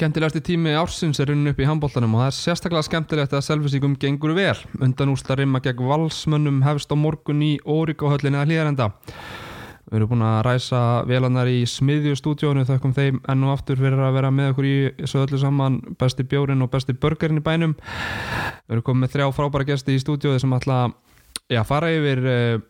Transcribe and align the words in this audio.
Skemmtilegasti 0.00 0.40
tími 0.40 0.70
ársins 0.80 1.18
er 1.20 1.28
runnin 1.28 1.50
upp 1.50 1.58
í 1.60 1.66
handbóltanum 1.68 2.14
og 2.16 2.22
það 2.22 2.28
er 2.30 2.34
sérstaklega 2.38 2.86
skemmtilegt 2.86 3.34
að 3.36 3.42
selvisíkum 3.44 3.98
gengur 4.00 4.30
vel. 4.32 4.54
Undan 4.80 5.10
úrsta 5.12 5.34
rimma 5.36 5.60
gegn 5.60 5.84
valsmönnum 5.84 6.62
hefst 6.64 6.88
á 6.88 6.96
morgun 6.96 7.42
í 7.44 7.50
Órikóhöllinni 7.68 8.40
að 8.40 8.48
hlýðarenda. 8.48 8.86
Við 9.90 9.98
erum 9.98 10.10
búin 10.14 10.24
að 10.24 10.38
ræsa 10.46 10.80
vélarnar 11.04 11.52
í 11.52 11.58
smiðjustúdjónu 11.68 12.64
þakkum 12.70 12.96
þeim 12.96 13.20
enn 13.28 13.44
og 13.44 13.52
aftur 13.58 13.76
fyrir 13.82 14.00
að 14.06 14.16
vera 14.16 14.32
með 14.32 14.54
okkur 14.54 14.70
í 14.70 14.74
svo 15.04 15.26
öllu 15.26 15.42
saman 15.44 15.76
besti 16.00 16.24
bjórin 16.32 16.64
og 16.64 16.72
besti 16.72 16.96
burgerin 16.96 17.42
í 17.42 17.44
bænum. 17.44 17.76
Við 17.76 18.78
erum 18.78 18.86
komið 18.88 19.04
með 19.04 19.16
þrjá 19.18 19.30
frábæra 19.36 19.68
gesti 19.74 19.98
í 19.98 20.00
stúdjóði 20.00 20.40
sem 20.40 20.56
ætla 20.56 20.80
að 21.52 21.68
fara 21.68 21.92
yfir 21.92 22.24
uh, 22.24 22.62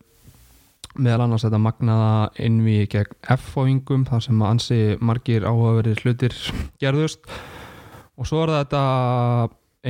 meðal 0.99 1.27
annars 1.27 1.45
þetta 1.47 1.61
magnaða 1.63 2.13
innví 2.43 2.83
gegn 2.91 3.17
F-fóingum 3.37 4.05
þar 4.09 4.27
sem 4.27 4.43
ansi 4.47 4.81
margir 5.01 5.47
áhugaverðir 5.47 6.03
hlutir 6.05 6.37
gerðust. 6.83 7.23
Og 8.21 8.29
svo 8.29 8.45
er 8.45 8.57
þetta 8.59 8.83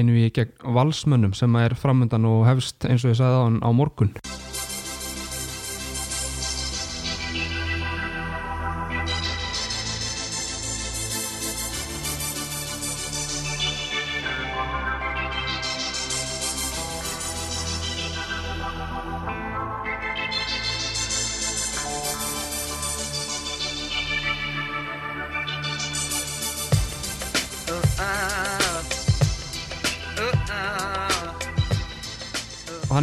innví 0.01 0.29
gegn 0.35 0.75
valsmönnum 0.77 1.35
sem 1.35 1.57
er 1.63 1.75
framöndan 1.79 2.29
og 2.29 2.45
hefst 2.51 2.87
eins 2.87 3.05
og 3.07 3.15
ég 3.15 3.21
sagði 3.23 3.43
á, 3.43 3.47
á 3.67 3.71
morgun 3.75 4.15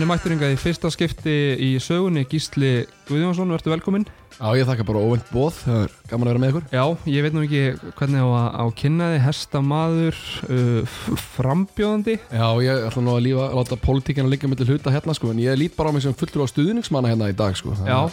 er 0.08 0.13
mætturingað 0.13 0.53
í 0.53 0.58
fyrsta 0.61 0.89
skipti 0.94 1.33
í 1.59 1.69
sögunni 1.83 2.22
Gísli 2.31 2.86
Guðjónsson, 3.09 3.50
verður 3.52 3.73
velkominn. 3.73 4.05
Já, 4.38 4.45
ég 4.55 4.67
þakka 4.69 4.86
bara 4.88 5.02
óvend 5.03 5.25
bóð, 5.33 5.58
það 5.66 5.80
er 5.81 5.95
gaman 6.08 6.30
að 6.30 6.31
vera 6.31 6.41
með 6.44 6.52
ykkur. 6.53 6.67
Já, 6.77 6.83
ég 7.11 7.25
veit 7.25 7.36
nú 7.36 7.44
ekki 7.44 7.91
hvernig 7.97 8.23
á 8.23 8.30
að 8.30 8.47
á 8.55 8.66
kynnaði 8.80 9.17
hestamaður 9.25 10.22
uh, 10.47 10.95
frambjóðandi. 11.33 12.16
Já, 12.30 12.47
ég 12.64 12.88
ætla 12.88 13.03
nú 13.03 13.16
að 13.17 13.23
lífa, 13.25 13.49
láta 13.58 13.80
pólitíkina 13.83 14.31
liggja 14.31 14.52
mellir 14.52 14.72
hluta 14.72 14.94
hérna 14.95 15.17
sko, 15.17 15.33
en 15.33 15.44
ég 15.44 15.59
lít 15.59 15.75
bara 15.75 15.91
á 15.91 15.95
mig 15.97 16.05
sem 16.05 16.16
fullur 16.16 16.47
á 16.47 16.52
stuðningsmanna 16.53 17.11
hérna 17.11 17.31
í 17.33 17.36
dag 17.36 17.58
sko 17.59 17.75
Já, 17.81 18.05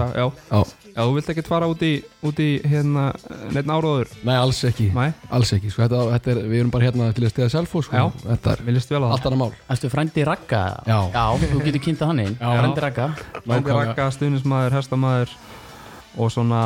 það. 0.00 0.16
Já, 0.18 0.26
Já, 0.50 0.60
já 1.00 1.06
þú 1.08 1.14
vilt 1.16 1.30
ekki 1.32 1.44
fara 1.48 1.68
út 1.70 1.84
í, 1.86 1.90
út 2.28 2.40
í 2.42 2.48
hérna, 2.68 3.06
neitt 3.54 3.70
áraður 3.70 4.10
nei, 4.26 4.34
alls 4.36 4.60
ekki, 4.68 4.90
Nei, 4.94 5.08
alls 5.32 5.52
ekki 5.56 5.72
sko, 5.72 5.84
þetta, 5.86 6.00
þetta 6.14 6.32
er, 6.34 6.40
Við 6.50 6.62
erum 6.62 6.72
bara 6.74 6.88
hérna 6.88 7.10
til 7.16 7.24
að 7.24 7.32
stiða 7.34 7.50
selfo 7.54 7.82
sko, 7.86 7.96
Já. 7.96 8.04
Þetta 8.26 8.54
er 8.54 8.64
viljast 8.68 8.92
vel 8.92 9.00
að 9.00 9.14
allt 9.16 9.28
annað 9.30 9.40
mál. 9.40 9.52
Erstu 9.72 9.90
frændi 9.92 10.26
Ragga? 10.28 10.62
Já. 10.86 10.98
þú 11.40 11.62
getur 11.64 11.84
kynntað 11.86 12.12
hann 12.12 12.22
inn. 12.26 12.36
Já. 12.36 12.50
Frændi 12.60 12.84
Ragga. 12.84 13.08
Mændi 13.40 13.50
Nákvæmlega. 13.50 13.86
rakka, 13.90 14.08
stuðnismæður, 14.16 14.76
hestamaður 14.78 15.34
og 16.20 16.32
svona 16.34 16.62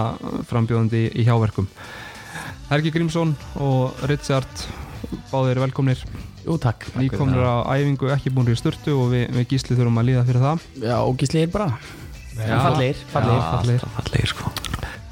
frambjóðandi 0.50 1.06
í 1.14 1.26
hjáverkum. 1.28 1.68
Helgi 2.70 2.94
Grímsson 2.94 3.34
og 3.60 4.06
Richard 4.10 4.66
báðir 5.30 5.60
velkomnir. 5.62 6.00
Jú, 6.44 6.56
takk. 6.60 6.86
Nýkomnir 6.98 7.44
á 7.44 7.64
æfingu, 7.72 8.08
ekki 8.12 8.32
búin 8.32 8.50
í 8.52 8.56
sturtu 8.58 8.96
og 8.98 9.12
við, 9.12 9.28
við 9.36 9.52
gísli 9.54 9.76
þurfum 9.76 10.00
að 10.00 10.08
líða 10.10 10.24
fyrir 10.28 10.44
það. 10.44 10.64
Já, 10.80 10.96
og 11.00 11.14
gísli 11.20 11.44
er 11.44 11.52
bara 11.52 11.70
Já. 12.34 12.58
Fallegir, 12.64 13.00
fallegir. 13.12 13.42
fallegir. 13.50 13.80
alltaf 13.84 13.96
fallegir 13.98 14.32
sko. 14.32 14.52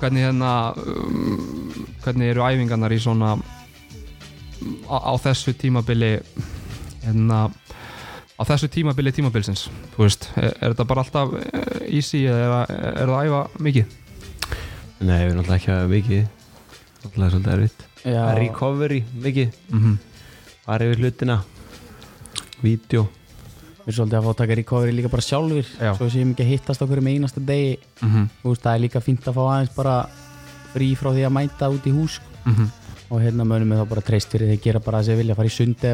Hvernig 0.03 0.27
hérna 0.27 0.53
um, 0.83 1.87
hvernig 2.03 2.33
eru 2.33 2.45
æfingarnar 2.47 2.95
í 2.95 2.99
svona 3.03 3.37
á, 4.91 4.97
á 4.99 5.13
þessu 5.23 5.55
tímabili 5.59 6.13
hérna 7.05 7.45
á 8.35 8.43
þessu 8.49 8.71
tímabili 8.75 9.15
tímabilsins? 9.15 9.69
Þú 9.95 10.07
veist, 10.07 10.29
er, 10.37 10.51
er 10.59 10.75
þetta 10.75 10.89
bara 10.91 11.07
alltaf 11.07 11.35
eh, 11.39 11.99
easy 11.99 12.25
eða 12.27 12.65
er, 12.67 12.87
er 12.93 13.13
það 13.13 13.19
að 13.19 13.29
æfa 13.31 13.67
mikið? 13.69 13.99
nei, 15.03 15.19
við 15.19 15.29
erum 15.33 15.43
alltaf 15.45 15.59
ekki 15.59 15.75
að 15.75 15.93
mikið. 15.97 16.25
Alltaf 17.03 17.31
svolítið 17.35 17.53
erfitt. 17.57 17.87
Já, 18.03 18.23
recovery 18.39 19.05
mikið. 19.23 19.61
Mm 19.71 20.01
fara 20.63 20.87
yfir 20.87 21.03
hlutina. 21.03 21.43
Vídeo 22.63 23.09
við 23.83 23.93
erum 23.93 23.97
svolítið 23.99 24.19
að 24.19 24.27
fá 24.27 24.31
að 24.33 24.41
taka 24.43 24.59
recovery 24.59 24.93
líka 24.97 25.13
bara 25.13 25.27
sjálfur 25.27 25.73
Já. 25.79 25.95
Svo 25.99 26.11
séum 26.13 26.35
ekki 26.35 26.45
að 26.45 26.53
hittast 26.53 26.85
okkur 26.85 27.01
með 27.03 27.17
einasta 27.17 27.41
degi. 27.41 27.79
-hmm. 28.01 28.29
Þú 28.43 28.53
veist, 28.53 28.63
það 28.63 28.75
er 28.75 28.85
líka 28.85 29.01
fínt 29.01 29.27
að 29.27 29.35
fá 29.35 29.43
aðeins 29.49 29.75
bara 29.77 29.97
frí 30.73 30.95
frá 30.97 31.11
því 31.13 31.27
að 31.27 31.37
mæta 31.39 31.71
út 31.71 31.87
í 31.87 31.93
hús 31.93 32.21
Mm 32.45 32.71
og 33.13 33.21
hérna 33.21 33.45
mönnum 33.45 33.75
við 33.75 33.83
þá 33.83 33.89
bara 33.91 34.05
treyst 34.07 34.33
fyrir 34.33 34.49
því 34.49 34.57
að 34.57 34.65
gera 34.67 34.81
bara 34.81 35.01
það 35.01 35.05
sem 35.05 35.13
við 35.13 35.21
vilja 35.21 35.35
fara 35.37 35.51
í 35.51 35.53
sundi 35.53 35.91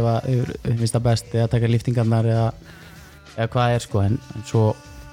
þeim 0.62 0.78
finnst 0.78 0.94
það 0.94 1.06
best 1.08 1.34
eða 1.34 1.48
taka 1.54 1.70
liftingarnar 1.72 2.28
eða, 2.30 2.44
eða 3.34 3.48
hvað 3.54 3.74
er 3.74 3.84
sko. 3.84 4.02
En, 4.06 4.18
en 4.36 4.46
svo 4.46 4.62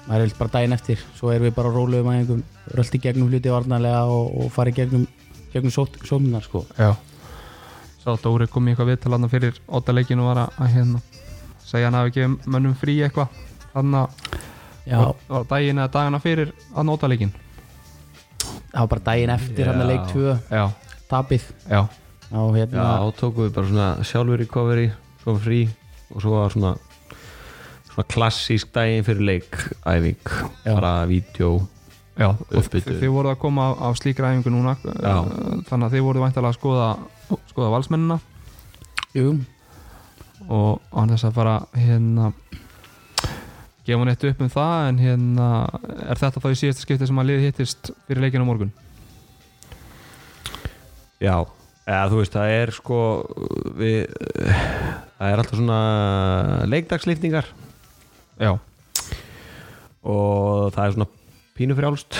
maður 0.06 0.26
er 0.28 0.36
bara 0.38 0.54
daginn 0.54 0.76
eftir. 0.76 1.02
Svo 1.18 1.32
erum 1.34 1.48
við 1.48 1.56
bara 1.56 1.72
róluðum 1.74 2.12
að 2.12 2.20
einhverjum 2.20 2.44
röldi 2.78 3.02
gegnum 3.02 3.32
hluti 3.32 3.54
varnarlega 3.56 4.04
og, 4.06 4.30
og 4.38 4.54
fara 4.54 4.70
í 4.70 4.76
gegnum 4.76 5.08
gegnum 5.50 5.74
sót, 5.74 5.98
sótunar 6.06 6.46
sko. 6.46 6.62
Já. 6.78 6.92
Sá 8.04 8.14
Dóri 8.22 8.46
kom 8.46 8.68
í 8.68 8.74
eitthvað 8.74 8.92
viðtal 8.92 9.16
hann 9.16 9.32
fyrir 9.32 9.58
óttaleikinu 9.66 10.22
og 10.22 10.30
var 10.30 10.44
að 10.46 10.76
hérna 10.76 11.02
segja 11.66 11.88
hann 11.90 11.98
hafi 11.98 12.12
ekki 12.12 12.50
mönnum 12.52 12.76
frí 12.78 12.96
eitthvað 13.06 13.42
þannig 13.74 14.30
að 14.86 15.46
daginn 15.50 15.80
eða 15.82 15.92
dagana 15.98 16.20
fyrir 16.22 16.52
að 16.74 16.92
óttaleikin 16.94 17.32
það 18.46 18.80
var 18.80 18.90
bara 18.92 19.06
daginn 19.10 19.34
eftir 19.34 19.70
hann 19.70 19.82
að 19.82 19.90
leik 19.92 20.10
2 20.12 20.34
Já, 20.52 20.64
tapið. 21.10 21.46
Já, 21.70 21.80
og 22.36 22.52
hérna 22.56 22.82
já, 22.82 22.90
þá 23.02 23.20
tókum 23.20 23.46
við 23.46 23.54
bara 23.56 23.70
svona 23.70 23.88
sjálfur 24.06 24.42
recovery 24.42 24.90
svo 25.22 25.36
frí 25.42 25.62
og 26.12 26.22
svo 26.22 26.34
var 26.36 26.54
svona 26.54 26.74
svona 27.90 28.06
klassísk 28.12 28.70
daginn 28.76 29.06
fyrir 29.06 29.26
leik 29.30 29.58
æfing, 29.88 30.30
bara 30.66 30.92
vídeo 31.10 31.56
já 32.16 32.28
og 32.30 32.70
þið 32.72 33.10
voruð 33.12 33.34
að 33.34 33.40
koma 33.42 33.66
af, 33.88 33.98
slíkra 34.00 34.30
æfingu 34.32 34.52
núna 34.54 34.76
Já. 34.84 35.18
uh, 35.20 35.58
þannig 35.68 35.88
að 35.88 35.96
þið 35.96 36.06
voruð 36.06 36.26
væntalega 36.26 36.52
að 36.54 36.58
skoða 36.60 36.88
skoða 37.50 37.72
valsmennina. 37.74 38.16
Jú, 39.16 39.32
og, 40.48 40.78
og 40.92 40.96
hann 41.00 41.12
þess 41.14 41.26
að 41.28 41.36
fara 41.38 41.56
hérna 41.76 42.30
gefa 43.86 44.00
hann 44.02 44.10
eitt 44.10 44.24
upp 44.26 44.40
um 44.42 44.50
það 44.50 44.88
en 44.88 44.98
hérna 45.02 45.48
er 46.10 46.20
þetta 46.20 46.42
þá 46.42 46.48
í 46.50 46.58
síðasta 46.62 46.82
skipti 46.86 47.08
sem 47.08 47.20
að 47.22 47.28
liði 47.30 47.46
hittist 47.50 47.90
fyrir 48.08 48.24
leikinu 48.26 48.46
á 48.46 48.50
morgun? 48.50 48.72
Já, 51.22 51.36
eða 51.86 52.08
þú 52.12 52.18
veist 52.20 52.34
það 52.36 52.54
er 52.56 52.72
sko 52.76 52.98
við, 53.78 54.00
það 55.16 55.30
er 55.30 55.42
alltaf 55.42 55.60
svona 55.60 55.78
leikdagsliftingar 56.68 57.52
Já, 58.36 58.50
og 60.04 60.74
það 60.74 60.82
er 60.82 60.96
svona 60.96 61.08
pínu 61.56 61.76
frjálst 61.78 62.18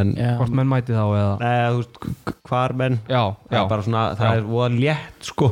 en 0.00 0.14
já, 0.16 0.32
hvort 0.40 0.56
menn 0.56 0.70
mæti 0.72 0.96
þá 0.96 1.04
eða? 1.04 1.34
Nei, 1.42 1.52
þú 1.68 1.82
veist, 1.82 2.00
hvar 2.48 2.74
menn 2.80 2.98
Já, 3.04 3.22
það 3.46 3.54
já, 3.54 3.60
er 3.60 3.70
bara 3.74 3.86
svona, 3.86 4.06
það 4.18 4.32
Já. 4.32 4.40
er 4.40 4.48
voða 4.48 4.72
létt 4.80 5.28
sko 5.28 5.50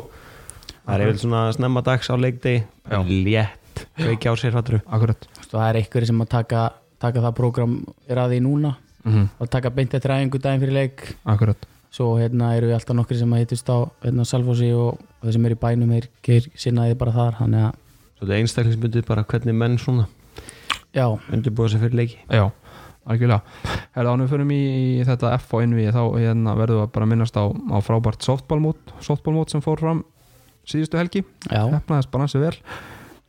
það 0.84 0.94
er 0.94 1.04
yfir 1.06 1.18
svona 1.22 1.42
snemma 1.56 1.82
dags 1.86 2.10
á 2.10 2.14
leikdegi. 2.18 2.62
Er 2.90 3.10
létt, 3.10 3.82
veiki 3.98 4.30
á 4.30 4.34
sér 4.38 4.54
fattur 4.56 4.80
akkurat. 4.86 5.26
Það 5.46 5.66
er 5.66 5.80
einhverjir 5.80 6.10
sem 6.12 6.22
að 6.24 6.30
taka, 6.36 6.62
taka 7.02 7.24
það 7.26 7.36
program 7.40 7.76
er 8.08 8.22
að 8.22 8.36
því 8.36 8.40
núna 8.46 8.76
mm 9.04 9.28
og 9.40 9.48
taka 9.48 9.70
beint 9.72 9.94
eftir 9.96 10.12
æfingu 10.12 10.38
daginn 10.38 10.60
fyrir 10.60 10.76
leik. 10.76 11.04
Akkurat. 11.24 11.68
Svo 11.90 12.12
hérna 12.20 12.52
eru 12.54 12.68
við 12.70 12.76
alltaf 12.76 12.94
nokkri 12.94 13.18
sem 13.18 13.32
að 13.34 13.40
hittust 13.42 13.70
á 13.72 13.88
hérna, 14.04 14.26
Salfossi 14.28 14.68
og, 14.76 15.00
þeir 15.24 15.34
sem 15.34 15.46
eru 15.48 15.56
í 15.56 15.60
bænum 15.64 15.94
þeir 15.96 16.08
geir 16.22 16.48
sinnaði 16.54 16.98
bara 17.00 17.14
þar 17.16 17.38
þannig 17.40 17.64
að 17.66 17.78
Svo 18.20 18.28
einstaklingsbundið 18.36 19.06
bara 19.08 19.24
hvernig 19.24 19.56
menn 19.56 19.78
svona 19.80 20.04
já, 20.92 21.06
undirbúa 21.32 21.70
sér 21.72 21.80
fyrir 21.80 21.96
leiki. 22.02 22.18
Já, 22.28 22.50
algjörlega. 23.08 23.40
Herða, 23.96 24.12
ánum 24.12 24.26
við 24.26 24.32
förum 24.34 24.52
í, 24.52 24.60
í 25.00 25.04
þetta 25.08 25.32
F 25.38 25.54
og 25.56 25.64
NV 25.64 25.86
þá 25.96 26.02
hérna, 26.18 26.54
verðum 26.58 26.82
við 26.82 26.90
bara 26.94 27.06
að 27.06 27.12
minnast 27.14 27.38
á, 27.40 27.44
á 27.48 27.76
frábært 27.80 28.26
softballmót, 28.26 28.92
softballmót 29.00 29.54
sem 29.54 29.64
fór 29.64 29.80
fram 29.80 30.04
síðustu 30.68 30.98
helgi, 31.00 31.24
hefnaðist 31.48 32.10
bara 32.10 32.26
hansi 32.26 32.38
vel. 32.42 32.56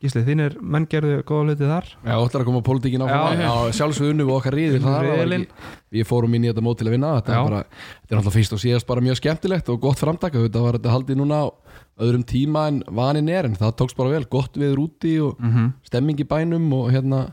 Gísli, 0.02 0.24
þínir 0.26 0.56
menn 0.58 0.88
gerðu 0.90 1.20
góða 1.22 1.52
hluti 1.52 1.66
þar. 1.70 1.86
Já, 2.02 2.14
ætlar 2.16 2.42
að 2.42 2.46
koma 2.48 2.60
pólitíkin 2.66 3.04
Já. 3.04 3.06
áfram. 3.06 3.38
Já, 3.38 3.74
sjálfsög 3.78 4.08
unnu 4.10 4.24
við 4.26 4.34
okkar 4.34 4.56
riðilinn. 4.58 5.44
ekki- 5.46 5.68
Við 5.94 6.06
fórum 6.08 6.34
inn 6.34 6.42
í 6.42 6.50
þetta 6.50 6.64
mót 6.66 6.78
til 6.78 6.88
að 6.88 6.90
vinna. 6.96 7.20
Þetta 7.20 7.30
er 7.30 7.50
bara, 7.50 7.60
þetta 7.62 8.10
er 8.10 8.16
náttúrulega 8.18 8.34
fyrst 8.34 8.52
og 8.52 8.58
síðast 8.58 8.86
bara 8.86 9.00
mjög 9.00 9.20
skemmtilegt 9.20 9.68
og 9.68 9.80
gott 9.80 9.98
framtaka 10.02 10.42
Þetta 10.42 10.60
var 10.60 10.72
þetta 10.72 10.90
haldið 10.90 11.16
núna 11.22 11.38
á 11.38 11.46
öðrum 12.02 12.24
tíma 12.26 12.66
en 12.66 12.82
vanin 12.90 13.28
er 13.28 13.44
en 13.44 13.54
það 13.54 13.76
tókst 13.76 13.96
bara 13.96 14.10
vel, 14.10 14.24
gott 14.24 14.54
viður 14.54 14.88
úti 14.88 15.22
og 15.22 15.38
mm 15.38 15.52
-hmm. 15.52 15.72
stemming 15.84 16.18
í 16.18 16.26
bænum 16.26 16.72
og 16.72 16.90
hérna 16.90 17.32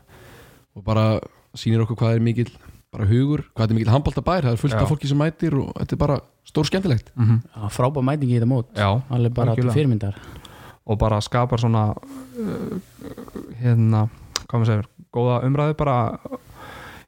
og 0.75 0.83
bara 0.83 1.19
sýnir 1.57 1.81
okkur 1.81 1.97
hvað 1.97 2.15
er 2.15 2.19
mikill 2.19 2.51
bara 2.93 3.05
hugur, 3.09 3.45
hvað 3.53 3.71
er 3.71 3.77
mikill 3.77 3.93
handbóltabær 3.93 4.47
það 4.47 4.55
er 4.55 4.61
fullt 4.63 4.75
Já. 4.75 4.81
af 4.81 4.89
fólki 4.89 5.09
sem 5.09 5.19
mætir 5.21 5.55
og 5.59 5.71
þetta 5.77 5.95
er 5.95 6.01
bara 6.01 6.19
stór 6.49 6.69
skemmtilegt. 6.69 7.11
Já 7.13 7.65
frábæð 7.75 8.05
mætingi 8.07 8.35
í 8.35 8.39
þetta 8.39 8.49
mót. 8.49 8.69
Já, 8.73 8.89
alveg 9.13 9.35
bara 9.37 9.55
til 9.57 9.69
fyrirmyndar. 9.69 10.17
Og 10.89 10.97
bara 10.97 11.19
skapar 11.21 11.61
svona 11.61 11.91
uh, 11.93 12.77
hérna, 13.61 14.07
hvað 14.47 14.55
maður 14.55 14.71
segir 14.71 14.89
góða 15.13 15.41
umræðu 15.45 15.75
bara 15.77 15.97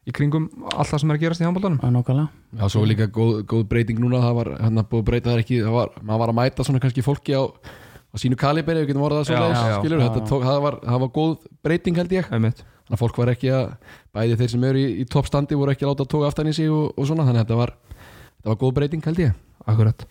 í 0.06 0.14
kringum 0.14 0.48
allt 0.74 0.90
það 0.90 1.02
sem 1.04 1.12
er 1.12 1.18
að 1.18 1.24
gerast 1.26 1.44
í 1.44 1.46
handbóltanum 1.46 2.02
að 2.02 2.22
Já, 2.58 2.66
svo 2.74 2.82
líka 2.86 3.08
góð, 3.14 3.44
góð 3.50 3.68
breyting 3.70 4.02
núna 4.02 4.22
það 4.24 4.38
var, 4.40 4.50
hérna 4.62 4.84
búið 4.90 5.04
að 5.04 5.08
breyta 5.10 5.30
það 5.32 5.44
ekki 5.44 5.62
það 5.62 5.78
var, 5.78 5.94
maður 6.02 6.22
var 6.24 6.34
að 6.34 6.38
mæta 6.40 6.66
svona 6.66 6.82
kannski 6.84 7.06
fólki 7.06 7.38
á, 7.38 7.44
á 7.48 8.16
sínu 8.18 8.38
kaliberi, 8.38 8.82
við 8.82 8.92
getum 8.92 9.06
orðað 9.06 9.22
það 9.22 9.30
svo 9.30 9.44
leiðis, 9.46 10.02
þetta 10.02 10.42
það 10.48 10.62
var, 10.66 10.80
það 10.88 11.04
var 11.06 11.12
góð 11.18 11.36
breyting 11.62 12.02
held 12.02 12.16
ég, 12.18 12.32
einmitt 12.34 12.66
þannig 12.92 13.00
að 13.00 13.04
fólk 13.06 13.20
var 13.22 13.32
ekki 13.32 13.52
að 13.56 13.70
bæði 14.12 14.38
þeir 14.42 14.52
sem 14.52 14.64
eru 14.68 14.82
í, 14.82 14.88
í 15.00 15.06
toppstandi 15.08 15.58
voru 15.60 15.72
ekki 15.72 15.86
að 15.88 15.94
láta 15.94 16.04
að 16.04 16.12
tóka 16.12 16.28
aftan 16.28 16.50
í 16.52 16.56
sig 16.58 16.72
og, 16.72 16.90
og 16.92 17.08
svona, 17.08 17.24
þannig 17.24 17.40
að 17.40 17.46
þetta 17.46 17.60
var 17.62 17.74
þetta 17.88 18.52
var 18.52 18.60
góð 18.60 18.74
breyting 18.78 19.06
held 19.08 19.22
ég. 19.22 19.38
Akkurat. 19.72 20.06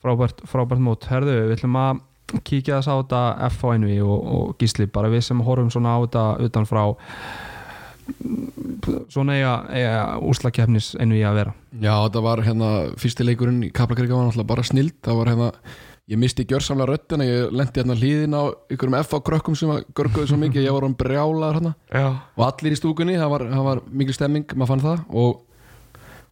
Frábært, 0.00 0.40
frábært 0.48 0.84
mót. 0.86 1.08
Herðu, 1.10 1.34
við 1.50 1.56
ætlum 1.58 1.76
að 1.82 2.00
kíkja 2.46 2.78
þess 2.78 2.88
á 2.88 2.94
þetta 2.96 3.20
F1 3.50 3.84
og, 4.06 4.16
og 4.16 4.56
gísli 4.60 4.88
bara 4.90 5.10
við 5.12 5.26
sem 5.28 5.44
horfum 5.44 5.68
svona 5.74 5.94
á 5.94 5.98
þetta 6.06 6.24
utan 6.46 6.68
frá 6.68 6.82
svona 9.10 9.34
eiga, 9.34 9.52
eiga 9.74 10.00
úslakefnis 10.22 10.94
einu 10.96 11.18
í 11.18 11.24
að 11.26 11.40
vera. 11.40 11.54
Já, 11.74 11.92
þetta 12.06 12.22
var 12.24 12.42
hérna, 12.46 12.70
fyrsti 13.02 13.26
leikurinn 13.26 13.64
í 13.66 13.72
Kaplakrika 13.74 14.14
var 14.14 14.28
náttúrulega 14.28 14.52
bara 14.54 14.66
snild, 14.66 14.94
það 15.04 15.20
var 15.20 15.30
hérna 15.32 15.50
ég 16.06 16.20
misti 16.20 16.46
gjörsamlega 16.46 16.92
röddina, 16.92 17.26
ég 17.26 17.54
lendi 17.54 17.80
hérna 17.82 17.96
hlýðin 17.98 18.36
á 18.38 18.42
ykkurum 18.72 18.98
F 19.00 19.16
á 19.16 19.18
krökkum 19.26 19.56
sem 19.58 19.72
görguðu 19.96 20.30
svo 20.30 20.38
mikið, 20.40 20.68
ég 20.68 20.76
var 20.76 20.86
um 20.86 20.94
brjálaður 20.94 21.58
hérna. 21.58 21.72
Og 22.36 22.44
allir 22.46 22.76
í 22.76 22.78
stúkunni, 22.78 23.18
það 23.18 23.32
var, 23.34 23.46
það 23.50 23.66
var 23.70 23.82
mikil 23.90 24.16
stemming, 24.16 24.54
maður 24.54 24.72
fann 24.72 24.84
það. 24.84 25.02
Og, 25.22 25.42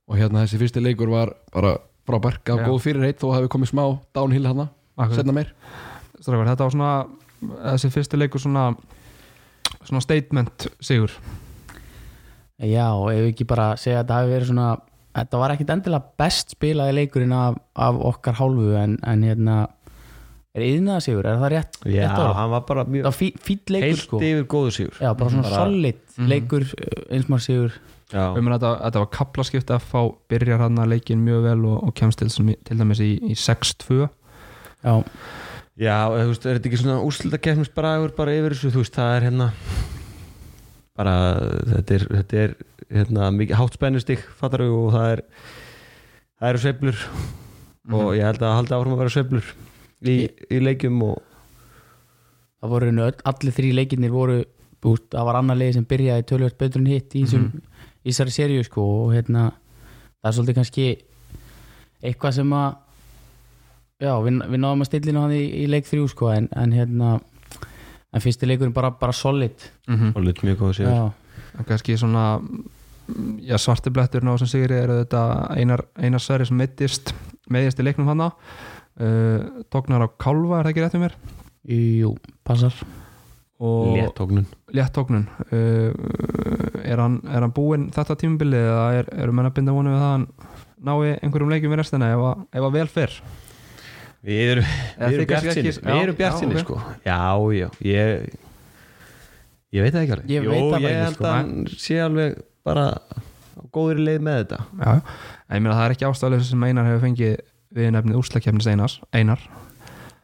og 0.07 0.21
hérna 0.21 0.45
þessi 0.45 0.63
fyrsti 0.63 0.85
leikur 0.85 1.11
var 1.11 1.35
bara 1.55 1.77
frábær, 2.07 2.39
gaf 2.47 2.63
Já. 2.63 2.69
góð 2.69 2.81
fyrir 2.85 3.09
heitt 3.09 3.27
og 3.27 3.35
hefði 3.35 3.51
komið 3.57 3.73
smá 3.73 3.85
downhill 4.15 4.47
hérna, 4.47 4.69
setna 5.17 5.35
meir. 5.35 5.55
Strákar, 6.21 6.53
þetta 6.53 6.69
var 6.69 6.77
svona 6.77 6.93
þessi 7.75 7.95
fyrsti 7.95 8.21
leikur 8.21 8.45
svona 8.45 8.69
svona 9.85 10.01
statement 10.01 10.69
sigur. 10.81 11.13
Já, 12.63 12.93
og 12.95 13.11
ef 13.11 13.25
við 13.25 13.31
ekki 13.33 13.47
bara 13.49 13.73
segja 13.81 14.01
að 14.01 14.05
þetta 14.05 14.19
hafi 14.21 14.33
verið 14.33 14.51
svona 14.53 14.69
þetta 15.15 15.39
var 15.41 15.55
ekkit 15.55 15.71
endilega 15.71 16.05
best 16.19 16.55
spilaði 16.57 16.95
leikurinn 17.01 17.33
af, 17.37 17.57
af 17.77 18.01
okkar 18.13 18.35
hálfu 18.41 18.73
en, 18.81 18.99
en 19.07 19.23
hérna 19.27 19.57
er 20.55 20.63
yðnaða 20.69 21.03
sigur, 21.03 21.27
er 21.27 21.39
það 21.41 21.53
rétt? 21.57 21.79
Já, 21.91 22.05
rétt 22.09 22.35
hann 22.39 22.51
var 22.53 22.61
bara 22.69 22.85
mjög 22.87 23.09
var 23.09 23.17
fí, 23.17 23.33
heilt 23.83 23.99
sko. 24.05 24.21
yfir 24.23 24.45
góðu 24.47 24.71
sigur. 24.77 25.01
Já, 25.03 25.11
bara 25.19 25.31
svona 25.31 25.43
Bara- 25.49 25.65
solid 25.65 26.01
Mhm. 26.15 26.29
leikur 26.31 26.63
eins 27.11 27.27
maður 27.27 27.43
sigur 27.49 27.73
um 28.15 28.47
þetta, 28.47 28.71
þetta 28.85 29.01
var 29.03 29.09
kaplaskipt 29.11 29.71
að 29.75 29.81
fá 29.91 30.01
byrjar 30.31 30.61
hann 30.63 30.77
að 30.79 30.93
leikin 30.93 31.25
mjög 31.27 31.43
vel 31.43 31.65
og, 31.67 31.81
og 31.89 31.95
kemst 31.99 32.19
til, 32.23 32.29
til 32.65 32.77
dæmis 32.79 33.01
í, 33.03 33.19
í 33.19 33.35
6-2 33.35 34.09
Já, 34.85 35.03
Já, 35.75 35.97
þú 36.07 36.29
veist, 36.31 36.45
er 36.47 36.59
þetta 36.61 36.69
ekki 36.71 36.79
svona 36.85 37.01
úrslita 37.03 37.39
keppnisbragur 37.43 38.13
bara 38.15 38.31
yfir 38.37 38.55
þessu, 38.55 38.71
þú 38.71 38.83
veist, 38.85 38.95
það 38.95 39.17
er 39.17 39.25
hérna 39.27 39.49
bara, 40.95 41.15
þetta 41.73 41.97
er, 41.97 42.05
þetta 42.21 42.39
er 42.45 42.55
hérna, 42.95 43.31
mikið 43.35 43.59
hátt 43.59 43.77
spennustig 43.79 44.25
fattar 44.39 44.65
við 44.65 44.75
og 44.79 44.91
það 44.95 45.11
er 45.13 45.23
það 46.39 46.49
eru 46.51 46.63
sveiflur. 46.65 47.07
Og 47.93 48.11
ég 48.17 48.25
held 48.25 48.43
að 48.43 48.57
halda 48.59 48.79
áfram 48.79 48.95
að 48.97 49.03
vera 49.03 49.15
sveiflur 49.15 49.49
í, 50.09 50.17
í 50.51 50.61
leikjum 50.63 51.03
og 51.05 51.19
það 52.61 52.75
voru 52.75 52.93
og 53.05 53.25
allir 53.29 53.57
þrý 53.59 53.73
leikinnir 53.81 54.15
voru 54.15 54.39
út, 54.85 55.05
það 55.13 55.27
var 55.29 55.41
annar 55.41 55.59
leið 55.61 55.77
sem 55.79 55.89
byrjaði 55.89 56.27
tölvöld 56.29 56.57
betur 56.61 56.83
en 56.83 56.89
hitt 56.93 57.15
í 57.17 57.25
þessum 57.25 57.45
í 58.05 58.13
þessari 58.13 58.35
seríu 58.35 58.65
sko 58.67 58.85
og 59.05 59.13
hérna 59.15 59.47
það 60.21 60.29
er 60.29 60.35
svolítið 60.37 60.59
kannski 60.59 60.87
eitthvað 62.05 62.35
sem 62.39 62.53
að 62.53 62.67
já, 64.05 64.13
við, 64.27 64.41
við 64.53 64.61
náðum 64.61 64.85
að 64.85 64.91
stillina 64.91 65.25
hann 65.25 65.37
í, 65.37 65.45
í 65.63 65.65
leik 65.73 65.89
þrjú 65.89 66.09
sko 66.13 66.31
en, 66.35 66.51
en 66.53 66.75
hérna 66.77 67.15
en 68.15 68.23
fyrsti 68.23 68.49
leikurinn 68.49 68.75
bara, 68.77 68.93
bara 68.95 69.13
solid. 69.13 69.57
Mm 69.89 69.97
-hmm. 69.97 70.13
og 70.15 70.23
lut 70.23 70.43
mjög 70.43 70.59
góðu 70.59 70.73
sigur. 70.73 70.93
Já, 70.93 71.65
kannski 71.67 71.97
svona 71.97 72.41
já, 73.45 73.57
svarti 73.61 73.91
bletturinn 73.95 74.31
á 74.33 74.37
sem 74.41 74.49
sigri 74.51 74.77
eru 74.79 75.01
þetta 75.03 75.23
einar, 75.59 75.83
einar 76.01 76.23
særi 76.25 76.47
sem 76.49 76.57
meittist 76.59 77.13
meðist 77.53 77.81
í 77.81 77.87
leiknum 77.87 78.09
hana 78.09 78.31
uh, 78.33 79.65
tóknar 79.73 80.07
á 80.07 80.09
kálfa, 80.21 80.61
er 80.61 80.69
það 80.69 80.73
ekki 80.73 80.85
rétt 80.85 80.99
um 80.99 81.05
mér? 81.05 81.17
Jú, 81.75 82.11
passar. 82.45 82.75
Og 83.65 83.95
léttóknun 83.97 84.47
léttóknun 84.75 85.27
uh, 85.53 85.93
er, 86.85 86.99
hann, 87.01 87.21
er 87.31 87.45
hann 87.47 87.53
búinn 87.55 87.87
þetta 87.95 88.17
tímabili 88.21 88.59
eða 88.59 88.87
er, 88.99 89.11
eru 89.25 89.33
menn 89.37 89.49
að 89.49 89.57
binda 89.61 89.77
vonu 89.77 89.93
við 89.95 90.01
það 90.03 90.09
að 90.09 90.15
hann 90.17 90.27
nái 90.85 91.13
einhverjum 91.23 91.53
leikjum 91.55 91.73
í 91.77 91.79
restina 91.81 92.11
ef 92.13 92.25
að, 92.29 92.43
ef 92.59 92.67
að 92.69 92.75
vel 92.81 92.89
fyrr 92.93 93.15
Við 94.25 94.51
erum, 94.55 94.69
erum 95.05 95.27
kannski 95.29 95.29
bjart 95.29 95.57
sinni 95.59 95.71
ekki- 95.71 95.85
Við 95.85 96.03
erum 96.03 96.17
bjart 96.19 96.35
já, 96.35 96.41
sinni 96.41 96.55
ok. 96.57 96.63
sko. 96.65 96.77
Já, 97.05 97.19
já, 97.61 97.67
ég 97.85 98.35
Ég 99.75 99.83
veit 99.83 99.91
það 99.95 100.03
ekki 100.05 100.15
alveg. 100.15 100.29
Ég 100.31 100.45
veit 100.47 100.61
það 100.61 100.71
bara 100.71 100.81
ég 100.81 100.91
ekki, 100.95 101.05
held 101.05 101.17
sko. 101.19 101.25
að 101.27 101.35
hann 101.35 101.79
sé 101.83 101.97
alveg 102.01 102.37
bara 102.65 102.87
á 102.95 103.63
góðri 103.75 104.05
leið 104.07 104.25
með 104.27 104.39
þetta. 104.43 104.59
Já, 104.81 104.89
já. 104.89 105.03
ég 105.55 105.63
meina 105.65 105.77
það 105.77 105.85
er 105.89 105.95
ekki 105.97 106.09
ástæðlega 106.09 106.47
sem 106.49 106.65
Einar 106.69 106.89
hefur 106.89 107.05
fengið 107.05 107.37
við 107.75 107.93
nefnið 107.95 108.19
úrslakefnis 108.21 108.69
Einars 108.71 108.97
Einar, 109.15 109.41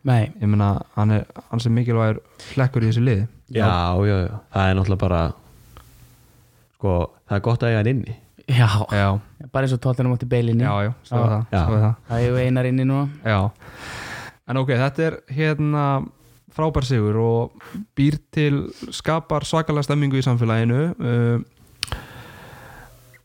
nei, 0.06 0.31
ég 0.40 0.46
meina 0.50 0.70
hann 0.96 1.14
er, 1.19 1.25
hann 1.50 1.62
sem 1.62 1.75
mikilvægur 1.75 2.20
hlekkur 2.54 2.87
í 2.87 2.90
þessu 2.90 3.04
liði. 3.04 3.28
Já, 3.50 3.66
já, 4.06 4.16
já, 4.26 4.34
það 4.54 4.69
er 4.70 4.76
náttúrulega 4.78 5.02
bara 5.04 5.22
sko, 6.78 6.96
það 7.28 7.38
er 7.38 7.46
gott 7.48 7.64
að 7.64 7.72
eiga 7.72 7.81
hann 7.82 7.92
inni. 7.94 8.16
Já, 8.50 8.69
já, 8.90 9.08
bara 9.54 9.66
eins 9.66 9.75
og 9.76 9.82
tóttunum 9.84 10.14
átti 10.16 10.26
beilinni 10.31 10.64
já, 10.66 10.72
já, 10.88 10.93
svo 11.06 11.19
Já. 11.19 11.22
er 11.22 11.31
það, 11.34 11.43
Já. 11.52 11.60
svo 11.60 11.75
er 11.76 11.82
það. 11.84 11.98
það 12.08 12.25
er 12.31 12.38
einar 12.46 12.69
inni 12.70 12.86
núna. 12.88 13.04
Já, 13.22 13.38
en 14.50 14.58
ok, 14.62 14.72
þetta 14.81 15.04
er 15.06 15.19
hérna 15.36 15.84
frábær 16.50 16.86
sigur 16.86 17.19
og 17.22 17.69
býr 17.94 18.16
til, 18.34 18.64
skapar 18.90 19.46
svakalega 19.46 19.86
stemmingu 19.86 20.19
í 20.19 20.25
samfélaginu. 20.26 20.81
Uh, 20.98 21.59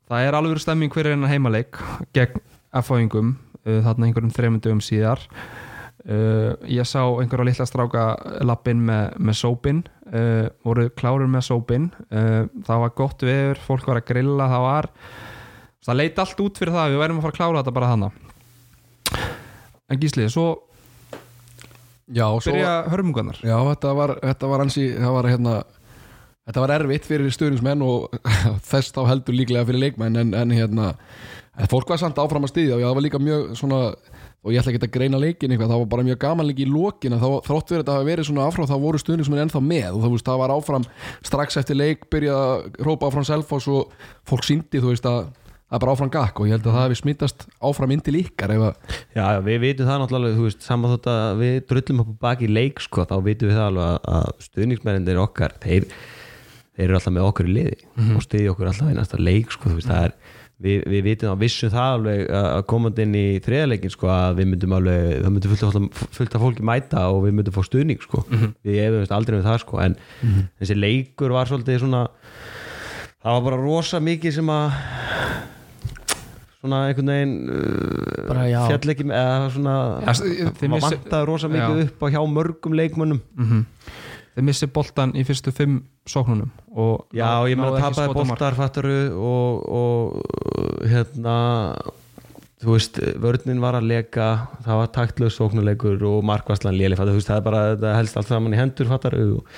það 0.09 0.27
er 0.27 0.37
alveg 0.37 0.61
stemming 0.63 0.93
fyrir 0.93 1.15
hennar 1.15 1.31
heimaleik 1.31 1.79
gegn 2.15 2.41
F-fáingum 2.81 3.35
uh, 3.65 3.79
þarna 3.85 4.09
einhverjum 4.09 4.33
þreymum 4.35 4.63
dögum 4.63 4.83
síðar. 4.83 5.21
Uh, 6.05 6.53
ég 6.69 6.85
sá 6.85 7.01
einhverja 7.01 7.47
litla 7.47 7.65
stráka 7.65 8.01
lappin 8.45 8.83
með, 8.85 9.15
með 9.17 9.39
sópin 9.39 9.79
uh, 10.11 10.51
voru 10.65 10.89
klárir 10.93 11.31
með 11.31 11.47
sópin 11.47 11.87
uh, 12.13 12.45
það 12.67 12.83
var 12.83 12.93
gott 12.99 13.25
veður, 13.25 13.61
fólk 13.65 13.87
var 13.89 14.01
að 14.03 14.11
grilla 14.11 14.45
það 14.51 14.65
var, 14.67 14.89
það 15.87 15.97
leit 15.97 16.21
allt 16.21 16.43
út 16.45 16.61
fyrir 16.61 16.77
það 16.77 16.93
við 16.93 17.01
værum 17.01 17.17
að 17.17 17.25
fara 17.25 17.33
að 17.33 17.39
klára 17.39 17.63
þetta 17.63 17.75
bara 17.79 17.89
hana 17.95 18.11
en 19.89 20.01
Gísli, 20.03 20.29
svo 20.29 20.45
Já, 22.05 22.27
svo, 22.37 22.53
byrja 22.53 22.73
hörmungarnar. 22.93 23.39
Já 23.41 23.55
þetta 23.71 23.93
var, 23.97 24.11
þetta 24.21 24.49
var 24.51 24.61
ansi, 24.61 24.83
það 24.93 25.15
var 25.15 25.27
hérna 25.31 25.53
þetta 26.45 26.61
var 26.63 26.75
erfitt 26.77 27.07
fyrir 27.09 27.33
stuðningsmenn 27.33 27.81
og 27.85 28.13
þess 28.69 28.93
þá 28.95 29.01
heldur 29.09 29.37
líklega 29.37 29.65
fyrir 29.69 29.87
leikmenn 29.87 30.21
en, 30.21 30.35
en 30.37 30.53
hérna, 30.53 30.91
en 31.57 31.71
fólk 31.71 31.89
var 31.89 32.01
samt 32.01 32.21
áfram 32.21 32.45
að 32.45 32.53
styðja 32.53 32.77
og 32.77 32.85
það 32.85 32.97
var 32.99 33.05
líka 33.07 33.21
mjög 33.21 33.47
svona 33.59 33.81
og 34.45 34.53
ég 34.53 34.61
ætla 34.61 34.75
ekki 34.75 34.85
að 34.85 34.93
greina 34.93 35.17
leikin 35.21 35.53
eitthvað, 35.55 35.71
það 35.71 35.79
var 35.81 35.87
bara 35.95 36.05
mjög 36.05 36.19
gaman 36.21 36.45
líka 36.45 36.61
í 36.61 36.67
lokin 36.69 37.15
að 37.17 37.23
þrótt 37.47 37.71
verið 37.73 37.87
að 37.87 37.95
hafa 37.97 38.09
verið 38.11 38.27
svona 38.27 38.43
áfram 38.45 38.69
þá 38.69 38.75
voru 38.83 39.01
stuðningsmenn 39.01 39.41
ennþá 39.47 39.61
með 39.65 39.87
og 39.89 40.03
það, 40.03 40.11
veist, 40.13 40.27
það 40.27 40.43
var 40.43 40.53
áfram 40.53 40.85
strax 41.25 41.57
eftir 41.61 41.79
leik 41.79 42.05
byrjað 42.13 42.43
að 42.43 42.83
rópa 42.85 43.09
áfram 43.09 43.25
selfos 43.25 43.67
og 43.73 43.95
fólk 44.29 44.45
síndi 44.45 44.83
þú 44.83 44.93
veist 44.93 45.09
að 45.09 45.31
það 45.65 45.77
er 45.79 45.81
bara 45.81 45.95
áfram 45.95 46.11
gakk 46.13 46.39
og 46.39 46.49
ég 46.49 46.53
held 46.55 46.67
að 46.69 46.75
það 46.75 46.83
hefði 46.85 46.97
smittast 46.99 47.47
áfram 47.65 47.93
inn 47.95 48.03
til 48.05 48.19
ykkar 48.19 48.53
ef 48.53 48.65
að 48.67 48.75
Já, 49.17 49.23
já, 49.33 49.39
við 49.47 49.57
vitum 49.63 49.89
það 49.89 50.01
náttúrulega, 50.03 50.37
þú 50.37 50.45
veist, 50.45 50.61
saman 50.67 50.93
þótt 50.93 51.09
að 51.09 51.41
við 51.41 51.55
drullum 51.71 52.03
upp 52.03 52.11
baki 52.21 52.49
leik, 52.51 52.83
sko, 52.85 53.07
þá 53.09 53.15
vitum 53.25 53.49
við 53.49 53.57
það 53.57 53.69
alveg 53.71 54.05
að 54.19 54.29
stuðningsmennir 54.45 55.21
okkar, 55.23 55.57
þeir, 55.65 55.87
þeir 56.75 56.87
eru 56.89 56.97
alltaf 56.99 57.13
með 57.15 57.27
okkur 57.29 57.47
í 57.49 57.53
liði 57.55 57.77
og 58.15 58.23
stuði 58.25 58.49
okkur 58.51 58.71
alltaf 58.71 58.89
í 58.91 58.97
næsta 58.97 59.19
leik, 59.21 59.51
sko, 59.55 59.69
veist, 59.75 59.87
það 59.87 60.07
er, 60.09 60.15
við, 60.65 60.83
við 60.91 61.01
vitum 61.09 61.31
að 61.33 61.41
vissum 61.45 61.71
það 61.73 61.93
alveg 61.97 62.21
að 62.39 62.61
komandi 62.71 63.05
inn 63.05 63.15
í 63.19 63.25
þriðarleikin, 63.45 63.93
sko, 63.95 64.09
að 64.11 64.37
við 64.41 64.49
myndum 64.53 64.75
alveg, 64.77 65.07
það 65.23 65.33
myndum 65.35 65.55
fullt 65.55 65.79
af, 65.81 66.03
fullt 66.19 66.35
af 66.39 66.45
fólki 66.45 66.67
mæta 66.67 67.05
og 67.11 67.23
við 67.25 67.35
myndum 67.39 67.55
fá 67.57 67.61
stuðning, 67.67 68.03
sko, 68.03 68.23
við 68.65 68.81
efumst 68.85 69.15
aldrei 69.15 69.37
með 69.39 69.49
það, 69.49 69.59
sko, 69.65 69.81
en 69.83 69.97
þessi 70.59 70.77
leikur 70.79 71.35
var 71.35 71.51
svolítið 71.51 71.81
svona, 71.85 72.05
það 73.23 73.37
var 73.39 73.45
bara 73.49 73.61
rosa 73.63 73.99
mikið 74.03 74.35
sem 74.39 74.51
að 74.55 74.79
svona 76.65 76.79
einhvern 76.89 77.11
veginn 77.13 77.33
uh, 77.51 78.27
Bara, 78.29 78.45
já. 78.49 78.61
fjall 78.71 78.93
ekki 78.95 79.05
með- 79.05 79.19
eða 79.21 79.49
svona 79.53 79.73
missi- 80.01 80.85
vantaði 80.87 81.27
rosa 81.29 81.49
mikið 81.51 81.81
Já. 81.81 81.87
upp 81.89 81.99
á 82.01 82.07
hjá 82.15 82.21
mörgum 82.25 82.73
leikmönnum. 82.79 83.21
Mm 83.37 83.65
þeir 84.35 84.45
missi 84.49 84.67
boltan 84.75 85.13
í 85.15 85.23
fyrstu 85.27 85.53
fimm 85.55 85.77
sóknunum 86.11 86.49
og 86.75 87.05
já 87.15 87.25
ná- 87.25 87.49
ég 87.49 87.59
ekki 87.61 87.81
tapaði 87.85 88.17
boltar 88.19 88.57
fattaru 88.57 88.97
og, 89.15 89.69
og 89.79 90.85
hérna 90.91 91.35
þú 92.65 92.73
veist, 92.75 92.99
vörnin 93.21 93.59
var 93.61 93.77
að 93.79 93.87
leka 93.91 94.27
það 94.65 94.79
var 94.81 94.91
taktlaus 94.95 95.35
sóknuleikur 95.39 96.03
og 96.09 96.23
markvarslan 96.25 96.75
léli, 96.77 96.95
fattar, 96.97 97.13
þú 97.13 97.19
veist, 97.19 97.29
það 97.31 97.41
er 97.41 97.45
bara 97.49 97.63
þetta 97.73 97.95
helst 97.99 98.17
allt 98.19 98.31
saman 98.31 98.55
í 98.55 98.59
hendur, 98.59 98.89
fattaru 98.89 99.25
og, 99.39 99.57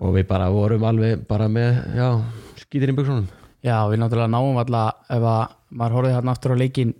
og 0.00 0.14
við 0.16 0.26
bara 0.30 0.50
vorum 0.54 0.84
alveg 0.88 1.24
bara 1.28 1.48
með, 1.52 1.82
já, 1.98 2.08
skýtir 2.62 2.92
í 2.94 2.96
buksunum 2.98 3.26
Já, 3.66 3.80
við 3.90 3.98
náttúrulega 3.98 4.30
náum 4.30 4.58
alltaf 4.60 5.08
ef 5.10 5.24
að 5.26 5.54
maður 5.74 5.94
horfið 5.96 6.12
þarna 6.16 6.34
aftur 6.36 6.52
á 6.54 6.60
leikin 6.60 6.92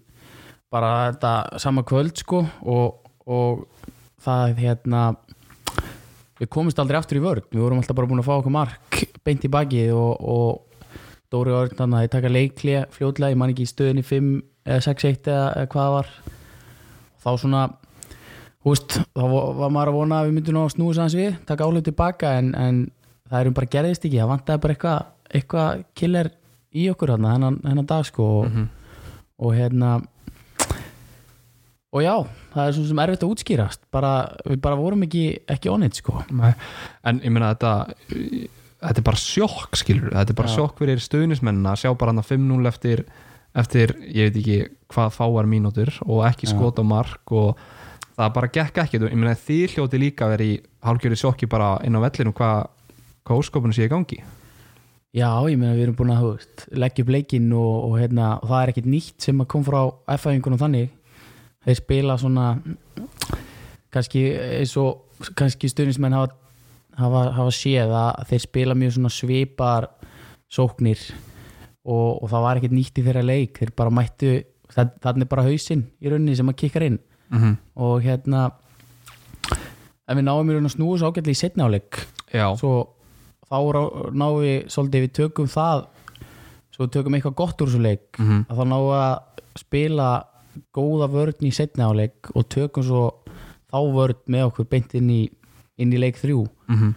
bara 0.73 0.89
þetta 1.13 1.33
sama 1.63 1.85
kvöld 1.87 2.19
sko 2.19 2.41
og, 2.67 2.97
og 3.31 3.67
það 4.27 4.57
hérna 4.65 5.03
við 6.41 6.51
komumst 6.53 6.79
aldrei 6.83 6.99
aftur 6.99 7.21
í 7.21 7.25
vörð 7.25 7.47
við 7.51 7.65
vorum 7.65 7.81
alltaf 7.81 7.97
bara 7.97 8.11
búin 8.11 8.23
að 8.23 8.29
fá 8.29 8.35
okkur 8.37 8.55
mark 8.55 9.03
beint 9.27 9.47
í 9.47 9.53
baki 9.53 9.87
og, 9.97 10.13
og 10.21 10.67
Dóri 11.33 11.55
Örn 11.57 11.75
þannig 11.75 11.97
að 11.97 12.05
þeir 12.05 12.13
taka 12.13 12.31
leikli 12.31 12.77
fljótlega, 12.95 13.33
ég 13.35 13.41
man 13.41 13.53
ekki 13.53 13.67
í 13.67 13.71
stöðinni 13.71 14.05
5 14.07 14.29
eða 14.67 14.85
6-1 14.87 15.31
eða, 15.33 15.47
eða 15.59 15.71
hvað 15.73 15.87
það 15.87 15.95
var. 15.97 16.13
Þá 17.25 17.31
svona 17.43 17.63
veist, 18.67 18.99
þá 19.15 19.23
var 19.33 19.57
var 19.61 19.75
maður 19.75 19.93
að 19.93 19.99
vona 19.99 20.21
að 20.21 20.29
við 20.29 20.37
myndum 20.37 20.61
að 20.63 20.73
snúa 20.77 20.97
sanns 20.97 21.17
við, 21.19 21.37
taka 21.49 21.67
áhlið 21.67 21.89
tilbaka 21.89 22.33
en, 22.41 22.53
en 22.55 22.81
það 23.27 23.43
erum 23.43 23.57
bara 23.59 23.73
gerðist 23.75 24.07
ekki. 24.07 24.21
Það 24.23 24.33
vantaði 24.33 24.63
bara 24.65 24.77
eitthvað 24.77 25.13
eitthva 25.37 25.65
killer 25.99 26.31
í 26.77 26.87
okkur 26.93 27.15
þarna, 27.15 27.35
hennan, 27.35 27.89
dag 27.91 28.07
sko. 28.07 28.29
Og, 28.43 28.61
og 29.43 29.57
hérna 29.57 29.97
og 31.97 32.05
já, 32.05 32.13
það 32.53 32.69
er 32.69 32.77
svona 32.77 32.91
sem 32.91 33.01
erfitt 33.07 33.25
að 33.25 33.33
útskýrast. 33.33 33.83
Bara, 33.95 34.13
við 34.45 34.61
bara 34.67 34.79
vorum 34.79 35.07
ekki 35.07 35.25
ekki 35.57 35.73
onnit 35.73 35.99
sko. 35.99 36.21
Nei. 36.37 36.53
en 37.09 37.23
ég 37.25 37.33
meina 37.33 37.55
þetta 37.55 37.73
þetta 38.77 39.01
er 39.01 39.07
bara 39.07 39.23
sjokk 39.23 39.81
skilur 39.81 40.13
þetta 40.13 40.35
er 40.35 40.39
bara 40.39 40.53
Já. 40.53 40.57
sjokk 40.59 40.83
fyrir 40.83 41.01
stuðnismennina 41.03 41.73
að 41.73 41.83
sjá 41.83 41.91
bara 41.97 42.13
hann 42.13 42.23
að 42.23 42.31
5-0 42.35 42.71
eftir, 42.71 43.03
eftir 43.57 43.95
ég 44.05 44.29
veit 44.29 44.39
ekki 44.43 44.59
hvað 44.93 45.17
fáar 45.17 45.49
mínútur 45.51 45.93
og 46.07 46.23
ekki 46.29 46.51
skot 46.51 46.79
á 46.79 46.85
mark 46.87 47.33
og 47.33 47.57
það 48.17 48.33
bara 48.37 48.53
gekk 48.53 48.83
ekki 48.85 49.01
ég 49.01 49.17
meina 49.17 49.37
þið 49.49 49.77
hljóti 49.77 50.01
líka 50.03 50.29
verið 50.31 50.53
í 50.53 50.59
hálfgjöri 50.87 51.21
sjokki 51.21 51.49
bara 51.51 51.77
inn 51.89 51.97
á 51.97 52.05
vellinum 52.05 52.37
hvað 52.37 52.67
hvað 53.27 53.43
óskopunum 53.43 53.75
sé 53.75 53.89
í 53.89 53.91
gangi. 53.91 54.21
Já, 55.17 55.31
ég 55.49 55.57
meina 55.59 55.75
við 55.75 55.87
erum 55.87 55.97
búin 55.99 56.13
að 56.13 56.27
leggja 56.77 57.03
upp 57.03 57.11
leikinn 57.15 57.49
og, 57.57 57.75
og, 57.89 57.95
hérna, 57.99 58.37
og 58.43 58.51
það 58.51 58.63
er 58.63 58.73
ekkit 58.73 58.89
nýtt 58.93 59.27
sem 59.27 59.41
að 59.43 59.49
kom 59.51 59.65
frá 59.67 59.79
F-æfingunum 60.15 60.61
þannig 60.61 60.91
þeir 61.67 61.79
spila 61.81 62.17
svona 62.21 62.49
kannski 63.93 64.23
eins 64.61 64.75
og 64.81 65.03
kannski 65.39 65.69
stundismenn 65.73 66.15
hafa, 66.17 66.35
hafa, 66.99 67.23
hafa 67.39 67.55
séð 67.55 67.95
að 67.97 68.27
þeir 68.31 68.45
spila 68.45 68.77
mjög 68.79 68.97
svona 68.97 69.13
svipar 69.15 69.89
sóknir 70.53 71.01
og, 71.87 72.23
og 72.23 72.29
það 72.31 72.45
var 72.47 72.61
ekkit 72.61 72.77
nýtt 72.77 73.01
í 73.01 73.05
þeirra 73.07 73.25
leik 73.27 73.59
þeir 73.61 73.73
bara 73.79 73.91
mættu, 73.95 74.33
þannig 74.75 75.29
bara 75.31 75.47
hausinn 75.47 75.87
í 76.03 76.11
rauninni 76.11 76.37
sem 76.39 76.51
að 76.51 76.59
kikkar 76.63 76.87
inn 76.89 76.99
mm 77.31 77.39
-hmm. 77.43 77.57
og 77.83 78.03
hérna 78.05 78.51
en 80.07 80.19
við 80.19 80.25
náum 80.29 80.51
í 80.51 80.55
raun 80.55 80.69
að 80.69 80.77
snúa 80.77 80.99
svo 80.99 81.11
ágætlega 81.11 81.35
í 81.35 81.41
setni 81.41 81.63
áleik 81.67 81.99
já, 82.33 82.47
svo 82.59 82.73
þá 83.47 83.59
náum 84.13 84.41
við 84.43 84.67
svolítið 84.71 85.07
við 85.07 85.13
tökum 85.13 85.47
það 85.51 85.87
svo 86.75 86.85
við 86.87 86.93
tökum 86.99 87.15
eitthvað 87.15 87.35
gott 87.35 87.63
úr 87.63 87.69
þessu 87.69 87.83
leik 87.83 88.19
Mhm. 88.19 88.47
að 88.51 88.57
þá 88.59 88.65
náum 88.67 88.87
við 88.87 89.01
að 89.03 89.19
spila 89.57 90.09
góða 90.75 91.09
vörn 91.13 91.49
í 91.49 91.53
setni 91.55 91.85
áleik 91.85 92.31
og 92.35 92.49
tökum 92.53 92.85
svo 92.87 93.03
þá 93.71 93.79
vörn 93.95 94.23
með 94.31 94.49
okkur 94.51 94.69
beint 94.71 94.95
inn 94.95 95.11
í, 95.11 95.23
inn 95.79 95.93
í 95.93 96.01
leik 96.01 96.21
þrjú. 96.21 96.47
Mm 96.69 96.95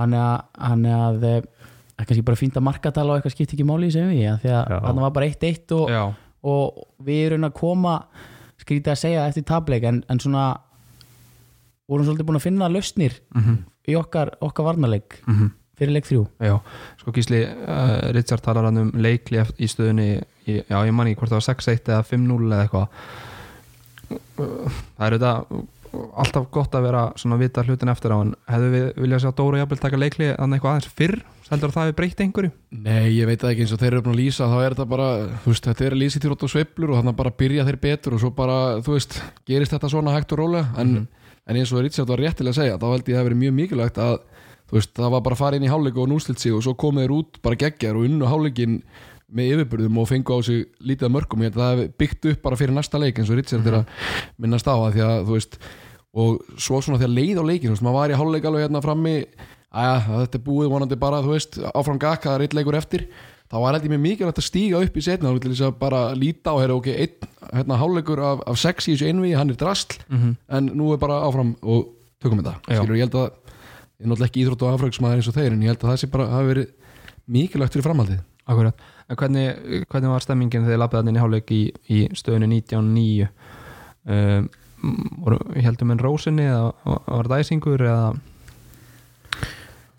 hann 0.00 0.16
er 0.16 0.24
að, 0.24 0.42
hann 0.64 0.84
er 0.88 0.96
að 0.96 1.24
eh, 1.28 1.38
það 1.44 2.02
er 2.02 2.08
kannski 2.08 2.26
bara 2.30 2.40
fínt 2.40 2.58
að 2.58 2.66
markatala 2.66 3.12
og 3.12 3.20
eitthvað 3.20 3.34
skipt 3.36 3.54
ekki 3.56 3.66
máli 3.68 3.90
sem 3.92 4.08
við, 4.08 4.30
því 4.42 4.52
að 4.56 4.74
hann 4.86 5.02
var 5.04 5.14
bara 5.16 5.28
1-1 5.28 5.74
og, 5.76 5.92
já, 5.92 6.02
og 6.48 6.82
við 7.04 7.22
erum 7.26 7.48
að 7.50 7.56
koma 7.58 7.94
skrítið 8.60 8.94
að 8.94 9.00
segja 9.02 9.26
eftir 9.28 9.46
tableik 9.48 9.86
en, 9.88 10.02
en 10.08 10.22
svona 10.22 10.46
vorum 11.90 12.06
svolítið 12.06 12.28
búin 12.28 12.40
að 12.40 12.46
finna 12.48 12.70
lausnir 12.72 13.20
mm 13.34 13.66
í 13.90 13.94
okkar, 13.96 14.28
okkar 14.44 14.66
varnarleik 14.68 15.16
-hmm. 15.24 15.48
fyrir 15.74 15.94
leik 15.96 16.04
þrjú. 16.06 16.26
Já, 16.38 16.60
sko 17.00 17.12
Gísli 17.16 17.40
uh, 17.42 18.12
Richard 18.14 18.42
talar 18.44 18.68
hann 18.68 18.76
um 18.78 18.90
leikli 18.94 19.40
í 19.58 19.66
stöðunni 19.66 20.20
í, 20.46 20.60
já, 20.60 20.78
ég 20.86 20.94
man 20.96 21.10
ekki 21.10 21.20
hvort 21.22 21.34
það 21.34 21.40
var 21.40 21.48
6-1 21.50 21.92
eða 21.94 22.06
5-0 22.10 22.38
eða 22.46 22.62
eitthvað. 22.64 22.86
Það 24.40 25.06
er 25.06 25.16
þetta 25.18 25.34
alltaf 25.90 26.46
gott 26.54 26.74
að 26.78 26.86
vera 26.86 27.02
svona 27.18 27.36
að 27.36 27.44
vita 27.44 27.64
hlutin 27.66 27.90
eftir 27.90 28.14
á 28.14 28.18
en 28.22 28.32
hefðu 28.50 28.70
við 28.74 28.86
viljað 29.02 29.22
sjá 29.24 29.30
Dóra 29.36 29.60
jafnvel 29.60 29.78
taka 29.82 29.98
leikli 29.98 30.28
þannig 30.36 30.58
eitthvað 30.58 30.74
aðeins 30.74 30.96
fyrr? 31.00 31.16
Heldur 31.50 31.72
að 31.72 31.74
það 31.74 31.88
hefur 31.88 31.96
breytt 31.98 32.20
einhverju? 32.22 32.50
Nei, 32.84 33.06
ég 33.16 33.26
veit 33.26 33.44
ekki 33.48 33.64
eins 33.64 33.72
og 33.74 33.80
þeir 33.80 33.96
eru 33.96 34.04
búin 34.06 34.14
að 34.14 34.20
lýsa 34.20 34.46
þá 34.46 34.58
er 34.60 34.76
þetta 34.76 34.86
bara, 34.92 35.08
þú 35.42 35.50
veist, 35.50 35.64
þetta 35.66 35.86
er 35.86 35.96
að 35.96 36.02
lýsa 36.04 36.20
til 36.22 36.30
og 36.30 36.52
sveiflur 36.52 36.92
og 36.92 37.00
þannig 37.00 37.10
að 37.10 37.18
bara 37.18 37.32
byrja 37.42 37.64
þeir 37.66 37.78
betur 37.82 38.14
og 38.14 38.22
svo 38.22 38.30
bara, 38.36 38.58
þú 38.86 38.94
veist, 38.94 39.16
gerist 39.50 39.74
þetta 39.74 39.90
svona 39.90 40.14
hægt 40.14 40.34
og 40.36 40.40
rólega. 40.44 40.70
En, 40.78 40.92
en 41.50 41.58
eins 41.58 41.72
og 41.74 41.82
Richard 41.82 42.12
var 42.12 42.22
réttilega 42.22 42.54
að 42.54 42.60
segja 42.60 42.78
þá 42.78 42.86
held 42.86 43.10
ég 43.10 43.16
að 43.16 43.18
það 43.18 43.28
verið 43.30 43.42
mjög 43.42 43.56
mikilvægt 43.58 43.98
að 44.04 44.14
veist, 44.70 44.92
það 44.94 45.14
var 45.16 45.24
bara 45.26 45.36
að 45.36 45.42
fara 45.42 45.58
inn 45.58 45.66
í 45.66 45.72
hálfleik 45.72 45.98
og 45.98 46.10
nústilt 46.12 46.42
sig 46.42 46.54
og 46.54 46.62
svo 46.62 46.76
komið 46.78 47.08
þeir 47.08 47.16
út 47.16 47.40
bara 47.42 47.58
geggjar 47.58 47.98
og 47.98 48.06
unnu 48.06 48.30
hálfleikin 48.30 48.78
með 49.34 49.52
yfirburðum 49.54 50.00
og 50.02 50.08
fengu 50.10 50.34
á 50.34 50.38
sig 50.46 50.64
lítið 50.82 51.12
mörgum 51.14 51.44
ég 51.44 51.52
held 51.52 51.60
að 51.60 51.70
það 51.70 51.92
byggt 52.02 52.28
upp 52.32 52.42
bara 52.46 52.58
fyrir 52.58 52.76
næsta 52.76 53.00
leik 53.00 53.20
eins 53.20 53.30
og 53.30 53.38
Richard 53.38 53.70
er 53.70 53.78
að 53.80 53.94
minnast 54.40 54.68
á 54.70 54.74
að 54.74 54.92
því 54.96 55.06
að 55.06 55.22
þú 55.28 55.38
veist 55.38 55.58
og 56.10 56.54
svo 56.58 56.80
svona 56.82 56.98
þegar 56.98 57.14
leið 57.14 57.40
á 57.40 57.44
leikin 57.46 57.70
þú 57.70 57.76
veist, 57.76 57.86
maður 57.86 57.98
var 58.00 58.12
í 58.12 58.18
hálfleik 58.18 58.48
alveg 58.50 58.64
hérna 58.66 58.82
frammi 58.84 59.16
að 59.70 60.08
þetta 60.08 60.38
er 60.40 60.46
búið 60.46 60.72
vonandi 60.72 60.98
bara 60.98 61.20
þú 61.22 61.34
veist, 61.36 61.60
áfram 61.70 62.00
gakka, 62.00 62.32
það 62.32 62.34
er 62.34 62.46
eitt 62.46 62.56
leikur 62.58 62.78
eftir. 62.78 63.04
Þá 63.50 63.56
var 63.62 63.74
held 63.74 63.86
ég 63.86 63.92
mér 63.92 64.02
mikilvægt 64.02 64.38
að 64.38 64.46
stíga 64.46 64.80
upp 64.82 64.96
í 64.98 65.02
setna 65.02 65.32
þess 65.34 65.62
að 65.66 65.78
bara 65.78 66.00
líta 66.14 66.54
á 66.54 66.56
hér 66.58 66.74
ok, 66.74 66.88
einn 66.90 67.30
hérna, 67.50 67.78
hálfleikur 67.80 68.22
af, 68.22 68.42
af 68.46 68.58
sex 68.62 68.86
í 68.86 68.94
þessu 68.94 69.08
einvi 69.10 69.32
hann 69.34 69.50
er 69.50 69.58
drasl, 69.58 69.96
mm 70.06 70.36
en 70.54 70.70
nú 70.78 70.92
er 70.94 71.00
bara 71.02 71.18
áfram 71.26 71.56
og 71.62 71.88
tökum 72.22 72.42
þetta, 72.42 72.56
skilur, 72.66 72.98
ég 72.98 73.06
held 73.06 73.18
að 73.18 73.26
ég 73.26 74.06
er 74.06 74.10
náttúrulega 74.10 74.30
ekki 74.30 74.44
íþrótt 74.44 74.62
og 74.66 74.74
afraugsmaður 74.74 75.18
eins 75.18 75.30
og 75.30 75.36
þeir 75.38 75.54
en 75.56 75.64
ég 75.64 75.72
held 75.72 75.82
að 75.82 75.90
það 75.90 75.98
sé 76.02 76.10
bara 76.14 76.28
hafi 76.30 76.50
verið 76.50 76.68
mikilvægt 77.26 77.74
fyrir 77.74 77.86
framhaldið 77.88 78.22
Akkurat, 78.50 78.86
en 79.06 79.18
hvernig, 79.20 79.46
hvernig 79.90 80.10
var 80.14 80.24
stemmingin 80.24 80.66
þegar 80.66 80.88
þið 80.90 80.98
hann 81.00 81.12
inn 81.12 81.18
í 81.18 81.22
hálfleik 81.22 81.52
í, 81.54 81.60
í 81.90 82.00
stöðunni 82.18 82.48
19.9 82.60 83.28
um, 84.10 84.48
voru, 85.24 85.38
heldum 85.60 85.94
en 85.94 86.02
rósinni 86.02 86.48
eða 86.48 86.96
var 87.06 87.28
þetta 87.28 87.40
æsingur 87.44 87.84
eða? 87.86 88.10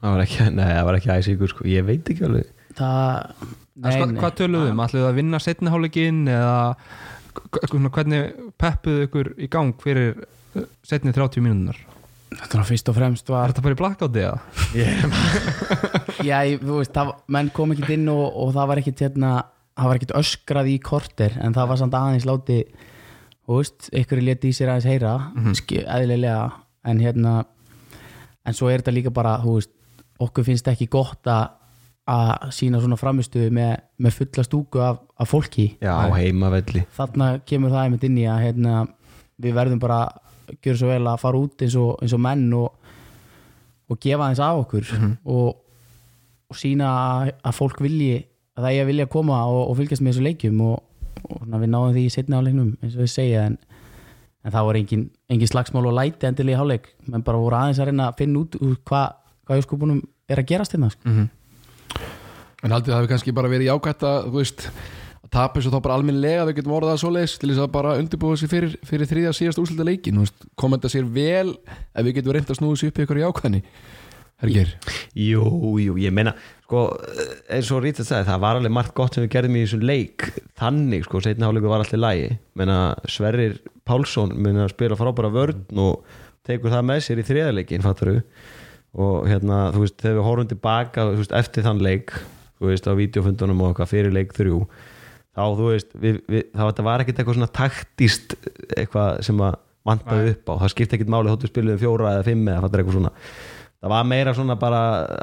Það 0.02 0.16
var 0.16 0.24
ekki, 0.26 0.50
nei, 0.58 0.68
það 0.72 0.86
var 0.90 1.00
ekki 1.00 1.14
æsingur 1.16 1.54
sko. 1.54 1.68
ég 1.70 1.86
veit 1.88 2.12
ekki 2.12 2.28
alveg. 2.28 2.54
Það 2.78 3.48
Nei, 3.82 3.94
sko, 3.96 4.08
hvað 4.20 4.36
töluðum, 4.42 4.76
um? 4.76 4.84
ætluðu 4.84 5.08
að 5.08 5.18
vinna 5.18 5.40
setni 5.42 5.72
hálfleikinn 5.72 6.26
eða 6.30 6.56
hvernig 7.96 8.26
peppuðu 8.60 9.08
ykkur 9.08 9.30
í 9.40 9.48
gang 9.52 9.78
fyrir 9.82 10.20
uh, 10.20 10.66
setni 10.86 11.14
30 11.16 11.46
mínúnar 11.46 11.80
þetta 12.32 12.58
var 12.62 12.68
fyrst 12.70 12.90
og 12.92 12.96
fremst 12.98 13.30
Var 13.30 13.38
var 13.42 13.52
þetta 13.54 13.64
bara 13.66 13.76
í 13.76 13.80
blackouti 13.82 14.22
eða? 14.24 14.40
já, 16.24 16.38
ég- 16.48 16.62
þú 16.62 16.78
veist, 16.80 16.94
það, 16.96 17.12
menn 17.28 17.50
kom 17.56 17.74
ekkit 17.76 17.94
inn 17.98 18.08
og, 18.12 18.24
og 18.46 18.54
það 18.56 18.70
var 18.72 18.82
ekkit 18.82 19.04
hérna 19.06 19.32
það 19.78 19.88
var 19.90 20.00
ekkit 20.00 20.16
öskrað 20.20 20.70
í 20.72 20.78
korter 20.84 21.38
en 21.42 21.56
það 21.56 21.70
var 21.72 21.80
samt 21.82 21.96
aðeins 21.98 22.28
láti 22.30 22.60
þú 23.48 23.58
veist, 23.62 23.90
ykkur 24.02 24.22
leti 24.24 24.52
í 24.52 24.56
sér 24.56 24.72
aðeins 24.74 24.90
heyra 24.92 25.14
mm 25.36 25.56
eðlilega. 25.82 26.52
En 26.86 26.98
hérna 27.00 27.46
en 28.46 28.54
svo 28.58 28.70
er 28.72 28.82
þetta 28.82 28.94
líka 28.96 29.12
bara, 29.14 29.36
þú 29.44 29.58
veist 29.60 29.72
okkur 30.22 30.44
finnst 30.48 30.68
ekki 30.72 30.88
gott 30.90 31.28
að 31.30 31.50
að 32.12 32.50
sína 32.52 32.80
svona 32.82 32.98
framistuðu 32.98 33.52
með, 33.54 33.76
með 34.02 34.16
fulla 34.18 34.44
stúku 34.44 34.80
af, 34.84 34.98
af 35.22 35.30
fólki. 35.30 35.68
Já, 35.80 35.94
á 35.94 36.10
heimavelli. 36.18 36.82
Þarna 36.98 37.28
kemur 37.46 37.70
það 37.72 37.84
einmitt 37.86 38.04
inn 38.08 38.18
í 38.18 38.26
að 38.28 38.42
hérna, 38.48 38.80
við 39.40 39.54
verðum 39.56 39.80
bara 39.80 40.00
að 40.52 40.60
gjöra 40.62 40.82
svo 40.82 40.92
vel 40.92 41.08
að 41.10 41.24
fara 41.24 41.42
út 41.42 41.66
eins 41.66 41.78
og, 41.80 41.90
eins 42.04 42.16
og 42.16 42.22
menn 42.22 42.46
og, 42.58 42.94
og 43.92 44.00
gefa 44.04 44.28
aðeins 44.28 44.44
af 44.46 44.62
okkur 44.66 44.94
og, 45.36 45.50
og 46.52 46.60
sína 46.60 46.92
að, 46.92 47.34
að 47.42 47.58
fólk 47.58 47.82
vilji 47.84 48.22
að 48.58 48.66
það 48.66 48.72
er 48.76 48.86
að 48.86 48.92
vilja 48.92 49.10
koma 49.12 49.42
og, 49.50 49.62
og 49.72 49.78
fylgjast 49.80 50.04
með 50.04 50.14
þessu 50.14 50.28
leikjum 50.28 50.64
og, 50.68 50.80
við 51.32 51.68
náðum 51.70 51.96
því 51.96 52.06
í 52.06 52.14
setna 52.14 52.42
áleiknum 52.42 52.72
eins 52.82 52.96
og 52.96 53.06
við 53.06 53.12
segja 53.14 53.46
en, 53.50 53.60
en 54.46 54.54
það 54.54 54.70
var 54.70 54.80
engin, 54.80 55.10
engin 55.32 55.52
slagsmál 55.52 55.86
og 55.88 55.98
læti 55.98 56.28
endilega 56.28 56.58
í 56.58 56.62
háleik 56.62 56.90
menn 57.08 57.26
bara 57.26 57.42
voru 57.42 57.60
aðeins 57.60 57.82
að 57.82 57.92
reyna 57.92 58.10
að 58.10 58.24
finna 58.24 58.44
út 58.46 58.58
hvað 58.88 59.18
hva 59.48 59.58
í 59.58 59.64
skupunum 59.66 60.02
er 60.32 60.40
að 60.40 60.52
gerast 60.52 60.76
hérna 60.76 60.92
sko. 60.94 61.10
Mm 61.10 61.30
En 62.62 62.74
haldið 62.76 62.94
það 62.94 63.00
hefur 63.00 63.12
kannski 63.16 63.34
bara 63.34 63.50
verið 63.50 63.72
jákvætt 63.72 64.04
að, 64.06 64.18
þú 64.28 64.38
veist, 64.38 64.66
að 65.32 65.38
tapa 65.38 65.60
þessu 65.60 65.72
þá 65.72 65.80
bara 65.86 65.96
alminlega 65.96 66.46
við 66.50 66.58
getum 66.60 66.74
orðað 66.76 66.92
það 66.92 67.02
svoleiðis 67.06 67.38
til 67.40 67.50
þess 67.52 67.64
að 67.64 67.72
bara 67.72 67.96
undirbúa 68.02 68.38
sig 68.40 68.52
fyrir, 68.52 68.74
fyrir 68.84 69.08
þriðja 69.08 69.32
síðast 69.38 69.62
úrslita 69.62 69.86
leikin, 69.88 70.18
þú 70.20 70.26
veist, 70.26 70.46
kom 70.60 70.76
þetta 70.76 70.92
sér 70.92 71.06
vel 71.08 71.54
ef 71.56 72.06
við 72.06 72.16
getum 72.18 72.36
reynd 72.36 72.52
að 72.52 72.60
snúða 72.60 72.80
sér 72.82 72.92
upp 72.92 73.00
í 73.00 73.06
ykkur 73.06 73.22
jákvæðni. 73.22 73.62
Hergir, 74.42 74.72
Jú, 75.14 75.44
jú, 75.78 75.96
ég 76.02 76.14
meina 76.18 76.34
sko, 76.66 76.88
eins 77.54 77.70
og 77.72 77.84
Rítið 77.86 78.08
sagði, 78.10 78.28
það 78.32 78.42
var 78.42 78.58
alveg 78.58 78.74
margt 78.74 78.96
gott 78.98 79.14
sem 79.16 79.24
við 79.24 79.36
gerðum 79.36 79.60
í 79.60 79.62
þessum 79.68 79.86
leik. 79.86 80.26
Þannig, 80.58 81.06
sko, 81.06 81.22
setna 81.22 81.48
hálfleikur 81.48 81.72
var 81.72 81.84
alltaf 81.84 82.02
lægi 82.02 82.32
meina 82.58 82.78
Sverrir 83.06 83.60
Pálsson 83.86 84.34
meina 84.42 84.66
að 84.66 84.74
spila 84.74 84.98
frábæra 84.98 85.30
vörn 85.32 85.82
og 85.86 86.18
tekur 86.48 86.74
það 86.74 86.88
með 86.90 87.04
sér 87.06 87.22
í 87.22 87.28
þriðarleikin 87.28 87.86
fattaru 87.86 88.18
og 88.98 89.30
hérna, 89.30 89.68
þú 89.76 89.86
veist, 89.86 90.00
þegar 90.02 90.18
við 90.18 90.28
horfum 90.28 90.50
tilbaka 90.52 91.06
veist, 91.14 91.36
eftir 91.38 91.68
þann 91.68 91.84
leik 91.86 92.16
þú 92.58 92.72
veist, 92.72 92.90
á 92.90 92.98
vídeofundunum 92.98 93.62
og 93.62 93.72
eitthvað 93.72 93.94
fyrir 93.94 94.16
leik 94.16 94.34
þrjú 94.36 94.64
þá, 95.36 95.44
þú 95.58 95.70
veist, 95.70 95.96
við, 95.96 96.20
við, 96.32 96.46
þá 96.54 96.64
þetta 96.66 96.86
var 96.88 97.04
ekkert 97.04 97.22
eitthvað 97.22 97.40
svona 97.40 97.54
taktíst 97.62 98.36
eitthvað 98.78 99.22
sem 99.28 99.44
að 99.48 99.58
vantaði 99.92 100.36
upp 100.36 100.52
á, 100.52 100.54
það 100.62 100.74
skipti 100.76 100.98
ekkert 100.98 101.12
máli 101.16 101.32
þóttu 101.32 101.50
spiluðum 101.50 101.82
fjóra 101.82 102.14
eða 102.18 102.28
fimm 102.28 102.44
eða 102.52 102.66
fattar 102.66 102.84
eitthvað 102.84 102.98
svona. 103.00 103.14
Það 103.82 103.94
var 103.96 104.10
meira 104.12 104.36
svona 104.38 104.58
bara 104.62 104.82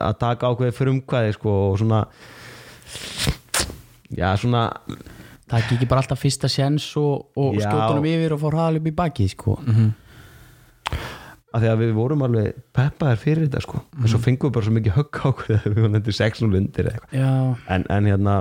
að 0.08 0.16
taka 0.24 0.50
ákveði 0.50 0.74
frumkvæði 0.74 1.36
sko 1.36 1.52
og 1.68 1.76
svona 1.78 2.00
já 4.18 4.32
svona 4.40 4.64
það 5.48 5.58
er 5.60 5.70
ekki 5.76 5.88
bara 5.88 6.02
alltaf 6.02 6.20
fyrsta 6.22 6.50
sjens 6.50 6.88
og, 7.00 7.28
og 7.38 7.56
Já. 7.56 7.68
skjótunum 7.68 8.08
yfir 8.08 8.34
og 8.36 8.42
fór 8.42 8.56
hraðal 8.56 8.80
upp 8.80 8.88
í 8.90 8.94
baki 8.98 9.28
sko. 9.32 9.56
að 11.48 11.64
því 11.64 11.70
að 11.70 11.78
við 11.84 11.94
vorum 11.96 12.24
alveg 12.26 12.58
peppaðir 12.76 13.22
fyrir 13.22 13.46
þetta 13.46 13.62
sko. 13.64 13.80
En 13.96 14.10
svo 14.10 14.20
fengum 14.20 14.50
við 14.50 14.56
bara 14.58 14.68
svo 14.68 14.74
mikið 14.76 14.98
högg 14.98 15.20
á 15.22 15.26
okkur 15.30 15.48
þegar 15.48 15.72
við 15.72 15.80
vorum 15.84 15.96
endur 16.00 16.18
6-0 16.18 16.58
undir 16.60 16.90
eða 16.90 16.98
eitthvað. 16.98 17.16
Já, 17.22 17.32
en, 17.76 17.86
en 17.96 18.10
hérna 18.12 18.34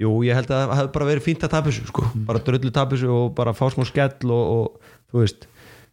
jú, 0.00 0.10
ég 0.24 0.38
held 0.38 0.50
að 0.50 0.62
það 0.62 0.78
hefði 0.78 0.92
bara 0.96 1.08
verið 1.10 1.26
fínt 1.26 1.44
að 1.44 1.54
tapa 1.54 1.70
þessu 1.70 1.86
sko. 1.90 2.06
bara 2.28 2.42
drullu 2.46 2.72
tapa 2.72 2.96
þessu 2.96 3.12
og 3.14 3.30
bara 3.36 3.56
fá 3.56 3.64
smá 3.74 3.84
skell 3.88 4.32
og, 4.32 4.44
og 4.56 4.92
þú 5.12 5.22
veist 5.24 5.46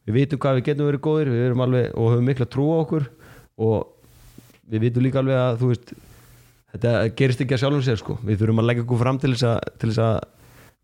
við 0.07 0.19
vitum 0.21 0.41
hvað 0.43 0.59
við 0.59 0.67
getum 0.69 0.89
verið 0.89 1.03
góðir 1.07 1.31
við 1.33 1.45
erum 1.49 1.63
alveg 1.65 1.89
og 1.93 2.11
höfum 2.13 2.29
mikla 2.31 2.47
trú 2.47 2.67
á 2.71 2.77
okkur 2.79 3.07
og 3.67 3.77
við 4.71 4.85
vitum 4.87 5.03
líka 5.03 5.21
alveg 5.23 5.41
að 5.41 5.59
þú 5.61 5.71
veist 5.73 5.93
þetta 6.71 6.93
gerist 7.19 7.43
ekki 7.43 7.57
að 7.57 7.63
sjálfum 7.63 7.83
sér 7.83 7.99
sko. 7.99 8.17
við 8.23 8.41
þurfum 8.41 8.63
að 8.63 8.69
leggja 8.69 8.85
okkur 8.85 9.03
fram 9.03 9.19
til 9.21 9.33
þess 9.33 9.47
að, 9.51 9.59
til 9.81 9.91
þess 9.91 10.03
að 10.07 10.17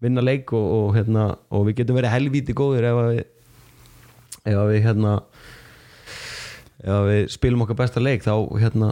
vinna 0.04 0.24
leik 0.24 0.52
og, 0.52 0.68
og, 0.78 0.88
hérna, 0.98 1.30
og 1.54 1.68
við 1.70 1.80
getum 1.80 2.00
verið 2.00 2.16
helvíti 2.18 2.56
góðir 2.58 2.90
ef 2.90 3.00
að 3.00 3.10
við 3.14 3.24
ef 4.44 4.60
að 4.60 4.70
við 4.74 4.82
hérna 4.84 5.14
ef 6.84 6.94
að 6.98 7.06
við 7.08 7.28
spilum 7.32 7.64
okkar 7.64 7.80
besta 7.80 8.04
leik 8.04 8.26
þá 8.26 8.34
hérna 8.60 8.90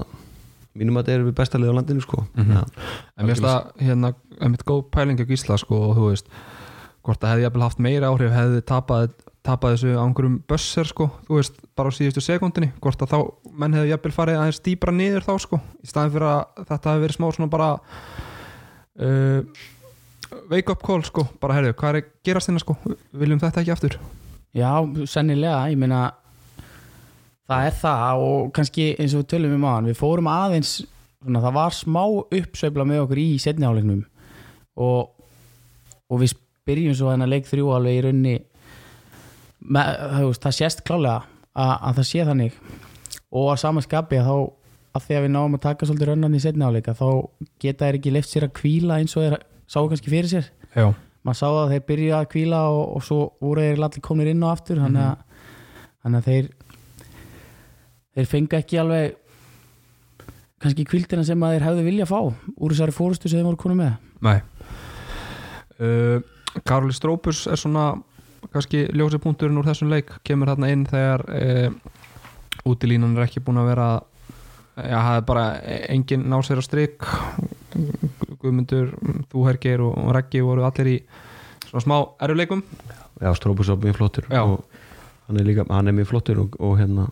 mínum 0.78 0.98
að 1.00 1.08
þetta 1.08 1.18
er 1.18 1.26
við 1.28 1.38
besta 1.42 1.60
leik 1.60 1.74
á 1.74 1.78
landinu 1.78 2.04
sko. 2.04 2.24
ja. 2.38 2.64
en 2.64 3.28
mér 3.28 3.36
finnst 3.36 3.48
það 3.48 3.86
hérna 3.88 4.14
einmitt 4.40 4.66
góð 4.68 4.86
pæling 4.94 5.20
á 5.20 5.26
Gísla 5.28 5.60
sko 5.60 5.80
og 5.90 5.96
þú 5.98 6.10
veist 6.12 6.32
hvort 7.02 7.22
það 7.22 7.34
hefði 7.34 7.46
jafnvel 7.48 7.66
haft 7.66 7.82
meira 7.82 8.10
áhrif 8.12 8.34
hefði 8.36 8.62
tapað, 8.70 9.14
tapað 9.46 9.76
þessu 9.76 9.94
á 9.98 10.04
einhverjum 10.04 10.38
bösser 10.50 10.90
sko, 10.90 11.08
þú 11.28 11.40
veist, 11.40 11.60
bara 11.78 11.90
á 11.90 11.98
síðustu 11.98 12.24
sekundinni 12.24 12.72
hvort 12.84 13.02
að 13.02 13.16
þá 13.16 13.20
menn 13.58 13.78
hefði 13.78 13.94
jafnvel 13.96 14.14
farið 14.16 14.42
aðeins 14.42 14.62
dýbra 14.68 14.94
niður 14.96 15.26
þá 15.26 15.34
sko, 15.48 15.62
í 15.82 15.90
staðin 15.90 16.16
fyrir 16.16 16.28
að 16.30 16.66
þetta 16.70 16.94
hefði 16.94 17.06
verið 17.08 17.18
smá 17.18 17.28
svona 17.32 17.54
bara 17.56 17.70
uh, 19.02 19.62
wake 20.54 20.76
up 20.76 20.86
call 20.86 21.02
sko, 21.08 21.26
bara 21.42 21.58
herðu, 21.58 21.74
hvað 21.82 22.02
er 22.02 22.10
gerast 22.28 22.52
hérna 22.52 22.62
sko 22.62 22.78
viljum 23.18 23.42
þetta 23.42 23.64
ekki 23.64 23.74
aftur 23.74 23.98
já, 24.54 24.72
sennilega 25.10 25.66
ég 25.74 25.82
meina 25.82 26.06
það 27.52 27.68
er 27.68 27.76
það 27.82 28.26
og 28.28 28.52
kannski 28.56 28.88
eins 28.96 29.16
og 29.16 29.24
við 29.24 29.32
tölum 29.34 29.58
um 29.58 29.68
aðan 29.70 29.90
við 29.92 30.00
fórum 30.00 30.30
aðeins, 30.32 30.76
svona, 31.22 31.44
það 31.44 31.58
var 31.58 31.76
smá 31.76 32.04
uppsveifla 32.08 32.88
með 32.88 33.04
okkur 33.06 33.22
í 33.22 33.28
setniháleiknum 33.44 34.06
og, 34.82 35.12
og 36.08 36.24
við 36.24 36.38
byrjum 36.70 36.96
svo 36.98 37.12
þennan 37.12 37.32
leik 37.32 37.50
þrjú 37.50 37.74
alveg 37.76 37.98
í 37.98 38.06
raunni 38.06 38.38
með, 39.62 39.92
veist, 40.28 40.42
það 40.46 40.58
sést 40.58 40.84
klálega 40.88 41.20
að, 41.54 41.76
að 41.76 42.00
það 42.00 42.08
sé 42.10 42.26
þannig. 42.30 42.58
Og 43.32 43.52
að 43.52 43.62
samanskapi 43.62 44.20
að 44.20 44.28
þá 44.28 44.36
að 44.92 45.06
því 45.06 45.18
að 45.18 45.24
við 45.24 45.32
náum 45.36 45.56
að 45.56 45.64
taka 45.64 45.88
svolítið 45.88 46.10
rönnan 46.10 46.36
í 46.36 46.42
setniháleika 46.44 46.96
þá 46.98 47.08
geta 47.64 47.88
þeir 47.88 47.98
ekki 48.00 48.12
leift 48.12 48.32
sér 48.32 48.48
að 48.48 48.56
kvíla 48.58 48.98
eins 49.00 49.14
og 49.16 49.24
þeir 49.24 49.38
sáu 49.72 49.86
kannski 49.92 50.12
fyrir 50.12 50.32
sér. 50.32 50.50
Já, 50.76 50.88
maður 51.24 51.40
sá 51.40 51.48
að 51.52 51.76
þeir 51.76 51.86
byrja 51.92 52.18
að 52.18 52.28
kvíla 52.34 52.64
og, 52.74 52.82
og 52.98 53.06
svo 53.08 53.20
voru 53.44 53.64
þeir 53.64 53.86
allir 53.88 54.04
komnir 54.04 54.32
inn 54.34 54.44
og 54.44 54.52
aftur 54.52 54.82
þannig 54.84 55.06
að, 55.06 55.46
þannig 56.04 56.20
að 56.20 56.28
þeir 56.28 56.50
þeir 58.16 58.30
fengu 58.30 58.58
ekki 58.58 58.80
alveg 58.82 59.18
kannski 60.62 60.86
kvildina 60.86 61.26
sem 61.26 61.42
að 61.42 61.56
þeir 61.56 61.66
hefðu 61.70 61.86
vilja 61.88 62.08
fá 62.10 62.20
úr 62.22 62.74
þessari 62.74 62.96
fórustu 62.96 63.30
sem 63.30 63.42
þeir 63.42 63.50
voru 63.50 63.62
konum 63.64 63.82
með. 63.82 63.96
Nei. 64.22 64.38
Uh, 65.82 66.22
Karoli 66.68 66.94
Strópus 66.94 67.48
er 67.50 67.58
svona 67.58 67.96
kannski 68.52 68.84
ljósi 68.94 69.22
punkturinn 69.22 69.58
úr 69.58 69.70
þessum 69.70 69.90
leik 69.94 70.12
kemur 70.28 70.52
þarna 70.52 70.70
inn 70.74 70.86
þegar 70.90 71.26
uh, 71.32 72.70
útilínan 72.70 73.16
er 73.18 73.26
ekki 73.26 73.42
búin 73.46 73.62
að 73.62 73.72
vera 73.72 73.90
já, 74.76 74.98
það 74.98 75.16
er 75.16 75.26
bara 75.32 75.46
engin 75.94 76.28
ná 76.30 76.38
sér 76.46 76.62
á 76.62 76.64
strik. 76.66 77.08
Guðmundur, 78.42 78.92
þú 79.32 79.46
Hergeir 79.48 79.84
og, 79.86 79.96
og 80.02 80.14
Reggi 80.18 80.42
voru 80.44 80.66
allir 80.68 80.90
í 80.92 80.98
svona 81.70 81.84
smá 81.86 81.98
erfuleikum 82.26 82.64
já, 83.22 83.32
Strópus 83.38 83.70
er 83.70 83.80
mjög 83.80 83.98
flottur 84.00 84.28
Já. 84.30 84.42
og 84.44 84.66
hann 85.28 85.40
er 85.40 85.48
líka, 85.48 85.66
hann 85.70 85.88
er 85.88 85.96
mjög 85.96 86.10
flottur 86.12 86.42
og, 86.44 86.58
og 86.60 86.80
hérna 86.80 87.08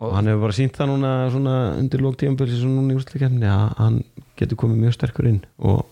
og 0.00 0.12
hann 0.12 0.28
hefur 0.28 0.44
bara 0.44 0.56
sínt 0.56 0.76
það 0.76 0.90
núna 0.92 1.12
svona 1.32 1.56
undir 1.80 2.02
lók 2.04 2.18
tíðanböls 2.20 2.56
svona 2.60 2.80
núna 2.82 2.94
í 2.94 2.98
úrslækjafni 2.98 3.48
að 3.48 3.64
hann 3.80 4.02
getur 4.36 4.60
komið 4.60 4.82
mjög 4.82 4.96
sterkur 4.98 5.30
inn 5.30 5.40
og 5.56 5.86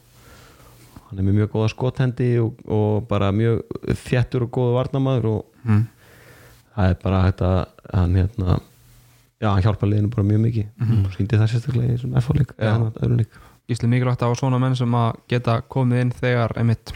hann 1.08 1.22
er 1.22 1.24
með 1.24 1.38
mjög 1.38 1.54
góða 1.54 1.70
skothendi 1.72 2.28
og, 2.42 2.60
og 2.68 3.08
bara 3.08 3.32
mjög 3.32 3.62
þjættur 4.04 4.44
og 4.44 4.52
góða 4.58 4.76
varnamaður 4.80 5.30
og 5.30 5.64
mm. 5.64 5.82
það 6.76 6.92
er 6.92 7.00
bara 7.06 7.24
hægt 7.24 7.42
að 7.48 7.58
hann 7.94 8.20
hérna 8.20 8.58
já, 9.40 9.48
hann 9.48 9.64
hjálpa 9.64 9.88
liðinu 9.88 10.12
bara 10.12 10.28
mjög 10.28 10.44
mikið 10.48 10.68
mm 10.68 10.86
-hmm. 10.86 11.16
síndi 11.16 11.40
það 11.40 11.50
sérstaklega 11.54 11.94
í 11.94 11.98
svona 11.98 12.20
Já. 12.20 12.44
eða 12.58 12.72
hann 12.72 12.92
öðrum 12.92 13.18
leik 13.22 13.42
Ísli 13.68 13.88
mikilvægt 13.88 14.20
á 14.20 14.28
svona 14.36 14.58
menn 14.60 14.76
sem 14.76 14.94
að 14.94 15.16
geta 15.28 15.62
komið 15.68 16.00
inn 16.00 16.10
þegar 16.12 16.52
einmitt 16.58 16.92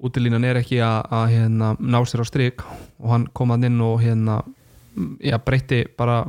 útilínan 0.00 0.44
er 0.44 0.56
ekki 0.56 0.80
að, 0.80 1.04
að 1.12 1.26
hérna, 1.28 1.76
ná 1.80 2.00
sér 2.04 2.24
á 2.24 2.26
strik 2.26 2.62
og 2.98 3.10
hann 3.10 3.26
kom 3.32 3.50
að 3.50 3.64
inn 3.64 3.80
og 3.80 4.00
hérna 4.00 4.42
já, 5.20 5.38
breytti 5.42 5.84
bara 5.98 6.24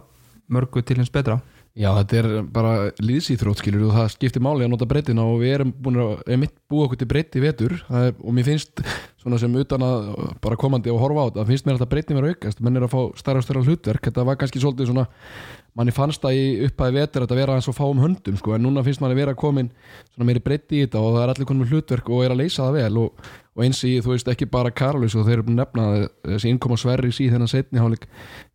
mörgu 0.52 0.84
til 0.86 1.00
hins 1.00 1.14
betra. 1.14 1.40
Já, 1.76 1.90
þetta 1.92 2.20
er 2.22 2.28
bara 2.56 2.70
líðsýþrótt 3.04 3.60
skilur 3.60 3.90
og 3.90 3.98
það 3.98 4.06
skiptir 4.14 4.44
máli 4.46 4.64
að 4.64 4.70
nota 4.72 4.86
breytina 4.88 5.26
og 5.28 5.42
við 5.42 5.58
erum 5.58 5.74
búin 5.76 5.98
að, 6.00 6.14
er 6.32 6.40
mitt 6.40 6.54
búið 6.72 6.86
okkur 6.86 7.00
til 7.02 7.08
breyti 7.12 7.42
vetur 7.44 7.76
er, 7.76 8.14
og 8.16 8.32
mér 8.38 8.48
finnst 8.48 8.80
svona 9.20 9.40
sem 9.42 9.58
utan 9.60 9.84
að 9.84 10.08
bara 10.46 10.56
komandi 10.62 10.94
og 10.94 11.02
horfa 11.04 11.26
á 11.26 11.28
þetta, 11.28 11.46
finnst 11.50 11.68
mér 11.68 11.76
að 11.76 11.82
þetta 11.82 11.92
breyti 11.92 12.16
mér 12.16 12.30
að 12.30 12.38
aukast, 12.38 12.64
menn 12.64 12.80
er 12.80 12.88
að 12.88 12.96
fá 12.96 13.20
stærra 13.20 13.44
og 13.44 13.48
stærra 13.50 13.66
hlutverk 13.68 14.08
þetta 14.08 14.26
var 14.30 14.40
kannski 14.40 14.64
svolítið 14.64 14.94
svona 14.94 15.06
manni 15.76 15.92
fannst 15.98 16.24
það 16.24 16.40
í 16.40 16.46
upphæði 16.70 16.96
vetur 17.02 17.28
að 17.28 17.38
vera 17.42 17.60
eins 17.60 17.68
og 17.68 17.76
fáum 17.76 18.00
höndum 18.06 18.40
sko, 18.40 18.56
en 18.56 18.64
núna 18.64 18.86
finnst 18.88 19.04
manni 19.04 19.20
vera 19.20 19.36
komin 19.36 19.74
svona 20.14 20.30
meiri 20.32 20.46
breyti 20.48 20.80
í 20.80 20.86
þetta 20.86 21.04
og 21.04 21.18
það 21.18 21.26
er 21.26 21.34
allir 21.36 21.52
konum 21.52 21.74
hlutverk 21.74 22.08
og 22.08 22.24
er 22.24 22.38
að 22.38 22.46
leysa 22.46 22.70
það 22.70 22.80
vel 22.80 23.02
og, 23.04 23.28
og 23.56 23.64
eins 23.64 23.80
í, 23.88 23.94
þú 24.04 24.12
veist, 24.12 24.28
ekki 24.28 24.50
bara 24.52 24.74
Karolus 24.76 25.16
og 25.16 25.24
þeir 25.28 25.38
eru 25.38 25.46
búin 25.48 25.56
að 25.56 25.62
nefna 25.64 25.86
það, 25.88 26.08
þessi 26.34 26.52
innkoma 26.52 26.78
Sverri 26.80 27.12
í 27.14 27.30
þennan 27.32 27.52
setni 27.52 27.80
hálfleik 27.80 28.10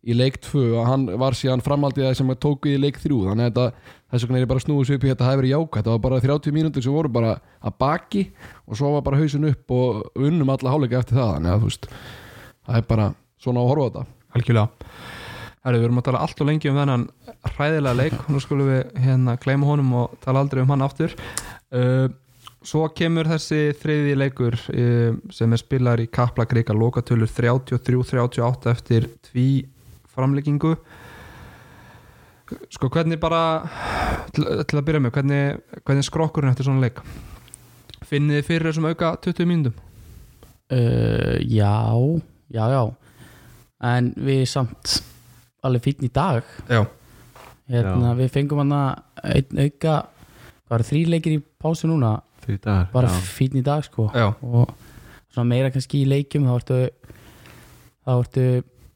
í 0.05 0.17
leik 0.17 0.37
2 0.45 0.65
og 0.77 0.85
hann 0.89 1.07
var 1.21 1.37
síðan 1.37 1.63
framaldið 1.65 2.05
það 2.07 2.19
sem 2.19 2.33
að 2.33 2.41
tóku 2.45 2.69
í 2.69 2.77
leik 2.77 2.99
3 3.01 3.17
þannig 3.31 3.57
að 3.57 3.71
þess 4.11 4.27
vegna 4.27 4.37
er 4.37 4.45
ég 4.45 4.51
bara 4.51 4.63
snúið 4.63 4.87
sér 4.89 4.99
upp 4.99 5.05
í 5.07 5.11
þetta 5.11 5.25
það 5.25 5.33
hefur 5.35 5.49
jákvæmt, 5.49 5.85
það 5.87 5.95
var 5.95 6.03
bara 6.05 6.21
30 6.27 6.55
mínútur 6.55 6.85
sem 6.85 6.95
voru 6.95 7.11
bara 7.17 7.33
að 7.61 7.77
baki 7.81 8.23
og 8.67 8.77
svo 8.77 8.91
var 8.95 9.05
bara 9.07 9.21
hausin 9.21 9.49
upp 9.49 9.73
og 9.75 10.21
unnum 10.21 10.53
alla 10.53 10.73
hálfleika 10.73 11.01
eftir 11.01 11.17
það. 11.17 11.33
Þannig 11.37 11.51
að 11.51 11.61
þú 11.61 11.71
veist, 11.71 11.89
það 12.67 12.79
er 12.79 12.87
bara 12.91 13.07
svona 13.41 13.63
að 13.63 13.71
horfa 13.71 13.87
þetta. 13.87 14.03
Algjörlega. 14.37 14.67
Herri, 15.61 15.77
við 15.77 15.85
erum 15.85 16.01
að 16.01 16.05
tala 16.07 16.23
allt 16.25 16.39
og 16.41 16.47
lengi 16.49 16.69
um 16.71 16.77
þennan 16.79 17.03
hræðilega 17.51 17.99
leik, 17.99 18.15
nú 18.33 18.39
skulum 18.41 18.71
við 18.71 18.81
hérna 19.03 19.35
svo 22.65 22.85
kemur 22.95 23.29
þessi 23.31 23.71
þriði 23.81 24.17
leikur 24.19 24.57
uh, 24.57 25.17
sem 25.33 25.53
er 25.53 25.61
spilar 25.61 26.01
í 26.03 26.09
Kaplagreika 26.13 26.75
lokatölur 26.77 27.29
33-38 27.29 28.71
eftir 28.71 29.07
tví 29.29 29.47
framleggingu 30.11 30.75
sko 32.71 32.89
hvernig 32.91 33.19
bara 33.21 33.61
til, 34.35 34.45
til 34.67 34.79
að 34.79 34.87
byrja 34.87 35.03
með, 35.05 35.13
hvernig, 35.15 35.43
hvernig 35.87 36.07
skrokkurinn 36.07 36.51
eftir 36.51 36.67
svona 36.67 36.83
leik? 36.83 36.99
Finnið 38.09 38.41
þið 38.41 38.47
fyrir 38.49 38.67
þessum 38.69 38.89
auka 38.91 39.13
20 39.23 39.47
mínútum? 39.47 39.77
Uh, 40.71 41.37
já, 41.47 41.71
já, 42.51 42.63
já. 42.71 42.81
En 43.87 44.11
við 44.19 44.43
samt 44.51 44.97
alveg 45.63 45.85
fínn 45.85 46.07
í 46.07 46.11
dag. 46.13 46.43
Já, 46.67 46.83
hérna, 47.71 48.11
Já. 48.11 48.17
við 48.19 48.33
fengum 48.35 48.61
hann 48.63 48.75
einn 48.75 49.63
auka 49.65 49.95
það 50.03 50.73
var 50.73 50.85
þrý 50.87 51.01
leikir 51.15 51.37
í 51.37 51.41
pásu 51.61 51.89
núna 51.89 52.17
því 52.45 52.57
dagar 52.63 52.89
bara 52.93 53.11
já. 53.11 53.23
fínn 53.37 53.59
í 53.59 53.63
dag 53.65 53.85
sko. 53.85 54.09
Já, 54.15 54.31
og 54.41 54.71
svona 55.31 55.49
meira 55.53 55.71
kannski 55.73 56.03
í 56.03 56.09
leikjum 56.09 56.47
þá 56.49 56.53
ertu 56.57 56.79
þá 58.01 58.13
ertu 58.17 58.45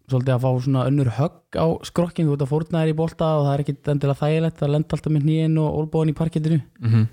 svolítið 0.05 0.33
að 0.35 0.43
fá 0.45 0.49
svona 0.65 0.87
önnur 0.89 1.11
högg 1.17 1.57
á 1.57 1.67
skrokkin, 1.87 2.27
þú 2.27 2.35
ert 2.35 2.45
að 2.45 2.51
fórna 2.51 2.81
þér 2.83 2.91
í 2.91 2.97
bolta 2.97 3.29
og 3.39 3.45
það 3.47 3.53
er 3.53 3.63
ekkit 3.63 3.93
endilega 3.93 4.21
þægilegt 4.21 4.65
að 4.65 4.73
lenda 4.75 4.97
alltaf 4.97 5.13
með 5.15 5.29
nýinn 5.29 5.61
og 5.61 5.79
olbóðin 5.81 6.13
í 6.13 6.17
parkettinu 6.17 6.59
mm 6.81 7.05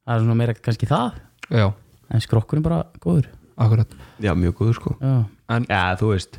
það 0.00 0.16
er 0.16 0.22
svona 0.24 0.34
meira 0.40 0.54
kannski 0.56 0.86
það. 0.90 1.18
Já, 1.54 1.66
en 2.10 2.22
skrokkurinn 2.24 2.64
bara 2.64 2.80
góður. 2.98 3.28
Akkurat. 3.60 3.92
Já, 4.18 4.32
mjög 4.34 4.56
góður 4.58 4.78
sko. 4.78 4.94
Já, 4.98 5.26
Já, 5.50 5.96
þú 5.98 6.12
veist 6.14 6.38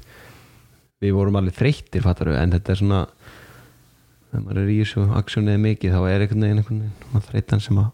Við 1.02 1.16
vorum 1.18 1.38
alveg 1.40 1.58
þreyttir, 1.58 2.04
fattar 2.06 2.32
við 2.32 2.40
En 2.40 2.54
þetta 2.56 2.72
er 2.72 2.80
svona 2.80 3.00
Þegar 4.32 4.44
maður 4.46 4.62
er 4.62 4.70
í 4.72 4.78
þessu 4.80 5.06
aksjónið 5.20 5.58
mikið 5.66 5.96
Þá 5.96 6.02
er 6.08 6.26
einhvern 6.26 6.46
veginn 6.46 6.62
einhvern 6.62 6.84
veginn 6.86 7.26
þreytan 7.28 7.64
sem 7.66 7.82
að 7.82 7.90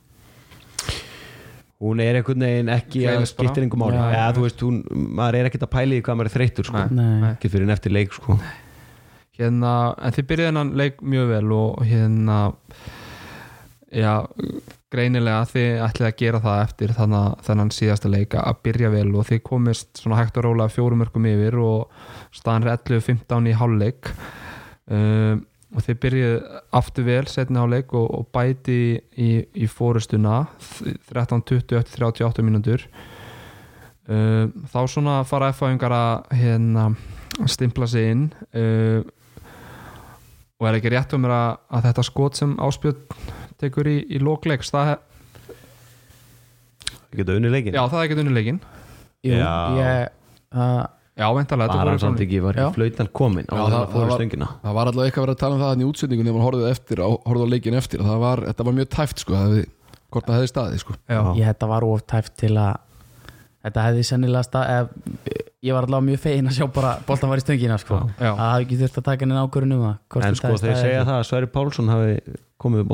Hún 1.77 1.99
er 2.01 2.17
einhvern 2.17 2.41
veginn 2.41 2.69
ekki 2.73 3.03
að 3.05 3.19
Hreyfist 3.19 3.37
bara. 3.37 3.47
skiptir 3.51 3.65
einhver 3.67 3.81
máli 3.83 3.97
Já. 3.99 4.05
Já, 4.15 4.23
þú 4.33 4.45
veist, 4.47 4.61
hún, 4.65 4.77
maður 5.19 5.35
er 5.37 5.49
ekkert 5.49 5.65
að 5.67 5.73
pæla 5.75 5.97
í 5.97 6.05
hvað 6.05 6.15
maður 6.17 6.29
er 6.31 6.35
þreyttur 6.37 6.69
sko. 6.71 6.85
Ekki 7.33 7.51
fyrir 7.53 7.67
en 7.67 7.73
eftir 7.75 7.93
leik 7.93 8.15
sko. 8.17 8.37
hérna, 9.37 9.73
en 10.01 10.15
þið 10.15 10.25
byrjuði 10.31 10.49
hennan 10.49 10.71
leik 10.79 11.03
mjög 11.05 11.27
vel 11.29 11.51
og 11.53 11.83
hérna 11.85 12.37
já, 13.93 14.13
greinilega 14.93 15.43
þið 15.51 15.83
ætlið 15.85 16.07
að 16.07 16.15
gera 16.21 16.39
það 16.43 16.61
eftir 16.63 16.93
þannig, 16.97 17.35
þennan 17.47 17.71
síðasta 17.75 18.11
leik 18.11 18.33
að 18.39 18.61
byrja 18.65 18.89
vel 18.93 19.11
og 19.13 19.27
þið 19.29 19.43
komist 19.45 20.01
svona 20.01 20.17
hægt 20.21 20.39
og 20.39 20.47
rólega 20.47 20.73
fjórum 20.73 21.03
mörgum 21.03 21.27
yfir 21.29 21.59
og 21.61 22.33
staðan 22.35 22.65
er 22.65 22.73
11-15 22.79 23.51
í 23.51 23.55
hálfleik 23.61 24.11
um, 24.89 25.45
og 25.77 25.85
þið 25.85 25.99
byrjuði 26.03 26.61
aftur 26.79 27.05
vel 27.05 27.27
setni 27.29 27.59
hálfleik 27.61 27.93
og, 27.93 28.07
og 28.17 28.29
bæti 28.33 28.79
í, 29.13 29.29
í 29.53 29.67
fórustuna 29.69 30.39
13-20 31.11 31.77
eftir 31.77 32.07
38 32.07 32.45
mínútur. 32.45 32.87
Um, 34.07 34.55
þá 34.71 34.79
svona 34.89 35.19
fara 35.27 35.51
F-fæðingar 35.53 35.93
að 35.93 36.39
hérna 36.39 36.87
stimpla 37.45 37.85
sig 37.91 38.09
inn. 38.15 38.25
Uh, 38.55 39.05
og 40.57 40.65
er 40.65 40.79
ekki 40.79 40.89
rétt 40.95 41.13
um 41.13 41.27
að, 41.29 41.59
að 41.69 41.89
þetta 41.91 42.07
skot 42.07 42.39
sem 42.39 42.55
áspjöld 42.57 43.03
tekur 43.61 43.89
í, 43.91 43.99
í 44.09 44.21
lókleiks 44.23 44.73
það, 44.73 44.95
Við 47.07 47.21
getum 47.21 47.37
unni 47.39 47.51
leikin 47.53 47.75
já 47.77 47.81
það 47.87 47.99
er 47.99 48.05
ekki 48.07 48.19
unnilegin 48.23 48.57
Jú, 49.25 49.37
Já. 49.39 49.53
ég 49.77 50.09
uh, 50.53 50.83
já, 51.17 51.27
veintalega, 51.33 51.73
Var 51.77 51.89
hann 51.91 51.99
samt 51.99 52.19
ekki, 52.23 52.39
var 52.45 52.57
flautan 52.75 53.09
komin 53.13 53.45
á 53.49 53.53
Já, 53.53 53.61
það 53.63 53.71
það- 53.73 53.85
að 53.87 53.93
fóru 53.97 54.17
stöngina. 54.17 54.47
það 54.63 54.73
var 54.77 54.85
alltaf 54.91 55.03
eitthvað 55.07 55.25
verið 55.25 55.35
að 55.35 55.41
tala 55.43 55.55
um 55.55 55.61
það 55.61 55.71
þannig 55.73 55.85
í 55.87 55.89
útsendingunni 55.91 56.29
þegar 56.29 56.37
maður 56.37 56.47
horfði 56.47 56.71
eftir, 56.71 56.97
á, 57.01 57.09
horfði 57.27 57.45
á 57.47 57.53
leikin 57.53 57.73
eftir. 57.79 57.99
Það 58.07 58.19
var, 58.25 58.37
þetta 58.47 58.65
var 58.67 58.73
mjög 58.77 58.89
tæft 58.97 59.19
sko 59.23 59.33
hefði, 59.33 59.63
hvort 60.11 60.25
það 60.27 60.37
hefði 60.37 60.51
staðið 60.53 60.79
sko. 60.83 60.93
Já, 61.09 61.21
ég 61.41 61.45
þetta 61.51 61.67
var 61.67 61.83
of 61.83 62.05
tæft 62.07 62.35
til 62.37 62.53
að 62.55 62.77
þetta 63.67 63.83
hefði 63.87 64.03
sennilega 64.07 64.43
stað 64.47 64.69
ef, 64.77 64.87
ég 65.65 65.73
var 65.75 65.83
allavega 65.87 66.07
mjög 66.07 66.19
fegin 66.23 66.47
að 66.47 66.55
sjá 66.55 66.67
bara 66.71 66.91
boltan 67.07 67.29
var 67.29 67.37
í 67.37 67.43
stöngina 67.43 67.77
sko. 67.81 67.97
Já. 68.21 68.31
að 68.31 68.37
það 68.37 68.51
hafi 68.53 68.65
ekki 68.67 68.77
þurft 68.83 68.97
að 69.01 69.03
taka 69.09 69.25
henni 69.25 69.41
ákvörðun 69.41 69.73
um 69.75 69.81
En 70.29 70.35
sko 70.37 70.47
hefði 70.47 70.61
þeir 70.61 70.77
staðið 70.77 70.83
segja 70.85 71.01
það 71.03 71.17
að 71.17 71.25
Sverri 71.27 71.49
Pálsson 71.51 71.89
hafi 71.91 72.13
komið 72.61 72.87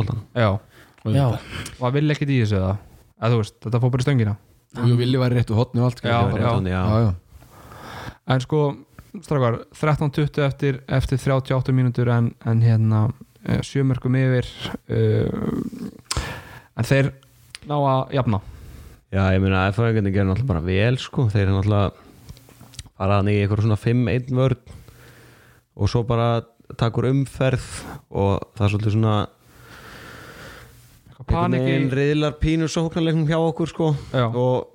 en 8.28 8.44
sko, 8.44 8.62
strákar 9.24 9.60
13.20 9.76 10.46
eftir, 10.48 10.80
eftir 10.88 11.20
38 11.22 11.76
mínútur 11.76 12.12
en, 12.14 12.32
en 12.46 12.64
hérna 12.64 13.06
uh, 13.10 13.60
sjömörkum 13.66 14.16
yfir 14.20 14.48
uh, 14.88 16.24
en 16.78 16.88
þeir 16.90 17.12
ná 17.70 17.76
að 17.78 18.16
jafna. 18.18 18.42
Já, 19.14 19.28
ég 19.36 19.44
meina 19.44 19.68
að 19.68 19.76
FH-ingarnir 19.76 20.16
gerir 20.16 20.30
náttúrulega 20.30 20.54
bara 20.56 20.66
vel 20.66 20.98
sko, 21.02 21.28
þeir 21.30 21.46
er 21.46 21.54
náttúrulega 21.54 21.92
faraðan 22.98 23.30
í 23.30 23.38
eitthvað 23.42 23.68
svona 23.68 23.80
5-1 23.82 24.34
vörn 24.34 24.74
og 25.74 25.90
svo 25.90 26.04
bara 26.08 26.28
takur 26.80 27.10
umferð 27.10 27.66
og 28.10 28.44
það 28.56 28.66
er 28.66 28.74
svolítið 28.74 28.96
svona 28.96 29.16
einhvern 31.24 31.58
veginn 31.58 31.92
riðlar 31.94 32.38
pínu 32.42 32.68
sóknarleiknum 32.72 33.28
hjá 33.30 33.38
okkur 33.40 33.70
sko. 33.72 33.90
Já. 34.12 34.28
og 34.28 34.73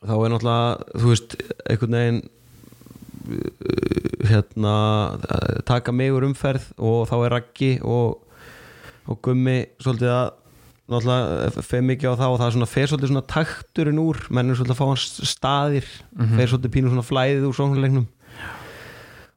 þá 0.00 0.14
er 0.16 0.32
náttúrulega 0.32 1.00
þú 1.02 1.12
veist, 1.12 1.38
einhvern 1.68 1.96
veginn 1.98 2.20
uh, 3.30 4.28
hérna 4.30 4.74
taka 5.68 5.92
mig 5.92 6.12
úr 6.14 6.28
umferð 6.28 6.70
og 6.78 7.08
þá 7.10 7.16
er 7.18 7.34
Raggi 7.36 7.72
og, 7.84 8.20
og 9.10 9.20
Gummi 9.24 9.58
svolítið 9.82 10.14
að 10.14 10.30
náttúrulega 10.90 11.64
fer 11.66 11.84
mikið 11.86 12.14
á 12.16 12.20
það 12.20 12.32
og 12.32 12.40
það 12.40 12.46
er 12.46 12.54
svona 12.56 12.70
fer 12.70 12.90
svolítið 12.90 13.12
svona 13.12 13.26
takturinn 13.30 14.00
úr 14.02 14.22
menn 14.30 14.50
er 14.50 14.58
svolítið 14.58 14.74
að 14.74 14.80
fá 14.80 14.88
hans 14.88 15.04
staðir 15.30 15.90
fer 16.38 16.50
svolítið 16.50 16.74
pínu 16.76 16.90
svona 16.90 17.06
flæðið 17.06 17.46
úr 17.50 17.58
sóknarleiknum. 17.58 18.08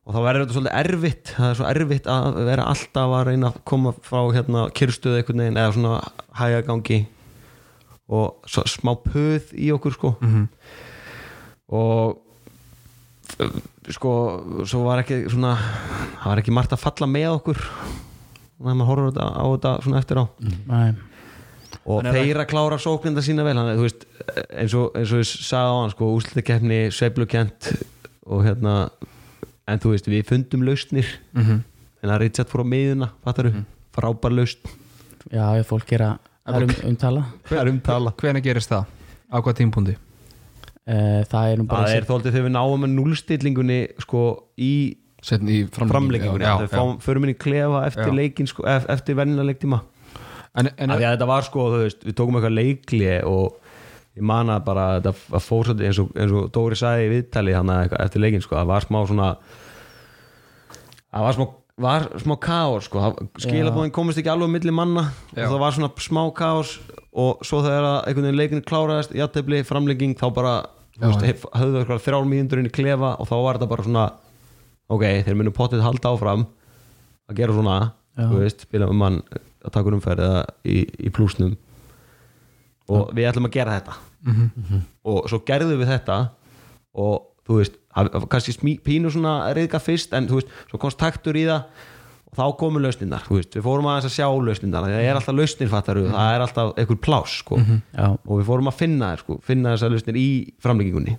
Og 0.03 0.15
þá 0.15 0.19
verður 0.25 0.43
þetta 0.43 0.55
svolítið 0.57 0.79
erfitt 0.79 1.33
það 1.37 1.49
er 1.49 1.59
svo 1.59 1.67
erfitt 1.69 2.09
að 2.11 2.39
vera 2.49 2.69
alltaf 2.71 3.13
að 3.19 3.27
reyna 3.29 3.51
að 3.51 3.59
koma 3.69 3.93
frá 4.03 4.19
hérna 4.35 4.65
veginn 5.45 5.59
eða 5.61 5.75
svona 5.77 5.99
hægagangi 6.39 6.99
og 8.13 8.49
svo, 8.49 8.63
smá 8.69 8.93
puð 9.07 9.53
í 9.57 9.71
okkur 9.75 9.95
sko. 9.97 10.13
Mhm. 10.21 10.43
og 11.73 12.19
uh, 13.41 13.55
sko 13.93 14.11
svo 14.69 14.83
var 14.87 15.01
ekki 15.03 15.23
svona 15.31 15.55
það 15.57 16.27
var 16.29 16.41
ekki 16.43 16.53
margt 16.55 16.75
að 16.75 16.83
falla 16.83 17.07
með 17.09 17.29
okkur 17.39 17.59
þegar 17.63 18.77
maður 18.79 18.89
horfður 18.91 19.09
þetta- 19.15 19.33
á 19.33 19.45
þetta 19.53 19.71
svona 19.83 19.99
eftir 20.03 20.19
á. 20.21 20.25
Nei. 20.69 20.93
og 21.83 22.05
En 22.05 22.13
þeir 22.15 22.37
að 22.43 22.49
klára 22.53 22.77
sókninda 22.79 23.23
sína 23.25 23.43
vel 23.43 23.57
hann, 23.59 23.73
þú 23.75 23.87
veist, 23.87 24.05
eins 24.55 24.75
og, 24.77 24.93
eins 24.95 25.11
og 25.11 25.19
ég 25.23 25.27
sagði 25.27 25.71
á 25.73 25.75
hann 25.81 25.91
sko, 25.91 26.11
úslitakefni, 26.15 26.77
sveiflukent 26.95 27.71
og 28.29 28.45
hérna 28.45 28.75
en 29.67 29.79
þú 29.83 29.91
veist, 29.95 30.07
við 30.11 30.23
fundum 30.29 30.63
lausnir. 30.63 31.07
Mhm. 31.33 31.63
en 32.03 32.09
að 32.11 32.19
Richard 32.23 32.49
fór 32.51 32.63
á 32.63 32.71
miðuna, 32.71 33.09
fattaru 33.23 33.51
frábær 33.95 34.31
lausn, 34.35 34.59
já, 35.31 35.43
ef 35.59 35.67
fólk 35.71 35.91
er 35.95 36.01
að 36.07 36.17
það 36.47 36.57
er 36.59 36.65
um, 36.67 36.73
umtala. 36.91 37.23
Það 37.49 37.61
er 37.63 37.71
umtala. 37.73 38.13
Hvenær 38.21 38.43
gerist 38.45 38.73
það? 38.73 38.89
á 39.33 39.37
hvað 39.41 39.55
tímpúndi? 39.61 39.95
uh, 40.83 41.21
það 41.31 41.47
er 41.53 41.57
nú 41.61 41.65
bara 41.69 41.87
það 41.87 41.95
er 42.01 42.05
þóldið 42.09 42.35
þegar 42.35 42.45
við 42.49 42.53
náum 42.57 42.83
með 42.83 42.91
núlstillingunni 42.97 43.79
sko 44.03 44.23
í 44.59 44.73
setni 45.23 45.61
í 45.61 45.63
framleggingunni, 45.71 46.43
þegar 46.43 46.65
við 46.67 46.73
fáum- 46.75 46.99
förum 47.01 47.23
inn 47.25 47.31
í 47.33 47.37
klefa 47.39 47.85
eftir 47.87 48.11
Já. 48.11 48.15
leikin 48.19 48.49
sko, 48.51 48.65
ef- 48.67 48.89
eftir 48.91 49.15
vennilega 49.15 49.47
leiktíma. 49.53 49.79
En, 50.53 50.67
en, 50.77 50.91
af 50.91 50.99
því 50.99 51.05
að 51.07 51.13
þetta 51.15 51.27
var 51.31 51.45
sko, 51.47 51.67
þú 51.71 51.77
veist, 51.85 52.03
við 52.05 52.17
tókum 52.19 52.35
eitthvað 52.37 52.57
leikli 52.59 53.07
og 53.25 53.55
ég 54.19 54.25
man 54.29 54.51
að 54.53 54.65
bara 54.67 54.83
þetta 54.99 55.13
að 55.39 55.45
fór 55.47 55.63
svolítið 55.69 55.87
eins 55.89 56.01
og, 56.03 56.11
eins 56.19 56.35
og 56.37 56.51
Dóri 56.53 56.77
sagði 56.77 57.07
í 57.07 57.11
viðtali 57.15 57.55
hann 57.57 57.71
eftir 58.03 58.21
leikin 58.21 58.43
sko, 58.43 58.59
það 58.59 58.69
var 58.75 58.85
smá 58.85 58.99
svona 59.09 59.29
það 61.09 61.25
var 61.25 61.37
smá 61.39 61.45
var 61.81 62.05
smá 62.21 62.35
kaos 62.41 62.85
sko, 62.87 63.01
skilabóðin 63.41 63.93
komist 63.93 64.19
ekki 64.21 64.29
alveg 64.29 64.51
á 64.51 64.55
milli 64.55 64.73
manna. 64.75 65.07
Já. 65.33 65.47
og 65.47 65.55
það 65.55 65.61
var 65.63 65.77
svona 65.77 65.91
smá 66.05 66.21
kaos 66.37 66.75
og 67.13 67.41
svo 67.45 67.61
þegar 67.65 67.87
að 67.87 67.97
einhvern 68.09 68.27
veginn 68.27 68.39
leikin 68.41 68.65
kláraðist 68.67 69.15
játefli, 69.17 69.63
framlegging, 69.65 70.13
þá 70.17 70.27
bara 70.33 70.53
höfðu 71.01 71.97
þrjár 71.97 72.27
mínútur 72.29 72.61
inn 72.61 72.69
í 72.69 72.73
klefa 72.73 73.15
og 73.17 73.29
þá 73.29 73.35
var 73.41 73.57
þetta 73.57 73.71
bara 73.71 73.87
svona 73.87 74.05
ok, 74.93 75.03
þeir 75.25 75.37
munu 75.39 75.53
pottið 75.55 75.83
halda 75.85 76.13
áfram 76.13 76.45
að 77.29 77.39
gera 77.39 77.55
svona, 77.57 77.77
Já. 78.13 78.27
þú 78.29 78.39
veist 78.43 78.65
spila 78.67 78.89
um 78.91 78.99
mann 79.01 79.19
að 79.63 79.73
taka 79.73 79.93
umferð 79.95 80.25
eða 80.27 80.41
í, 80.67 80.79
í 81.07 81.11
plúsnum. 81.13 81.53
Og 82.91 83.13
við 83.15 83.29
ætlum 83.29 83.47
að 83.47 83.55
gera 83.55 83.77
þetta. 83.79 83.93
Og 85.07 85.29
svo 85.31 85.39
gerðum 85.47 85.79
við 85.79 85.93
þetta 85.93 86.17
og 86.99 87.32
þú 87.47 87.57
veist, 87.59 87.73
kannski 88.31 88.53
smí, 88.55 88.77
pínu 88.83 89.11
svona 89.13 89.51
reyðka 89.55 89.79
fyrst 89.83 90.13
en 90.17 90.29
þú 90.29 90.39
veist, 90.41 90.53
svo 90.71 90.79
komst 90.81 90.97
taktur 91.01 91.35
í 91.35 91.43
það 91.49 91.65
og 92.33 92.37
þá 92.39 92.45
komu 92.57 92.79
lausnindar, 92.81 93.25
þú 93.27 93.35
veist, 93.37 93.53
við 93.53 93.65
fórum 93.67 93.85
aðeins 93.91 94.07
að 94.09 94.15
sjá 94.15 94.27
lausnindar, 94.47 94.87
það 94.87 95.03
er 95.05 95.19
alltaf 95.19 95.35
lausnir 95.37 95.69
fattaru 95.69 96.05
það 96.09 96.31
er 96.37 96.45
alltaf 96.47 96.71
einhver 96.81 96.97
plás, 97.03 97.35
sko. 97.43 97.59
Já, 97.93 98.07
og 98.15 98.39
við 98.39 98.47
fórum 98.47 98.71
að 98.71 98.79
finna 98.79 99.11
þær, 99.13 99.21
sko, 99.25 99.37
finna 99.45 99.75
þessar 99.75 99.93
lausnir 99.93 100.17
í 100.17 100.27
framlíkingunni 100.63 101.17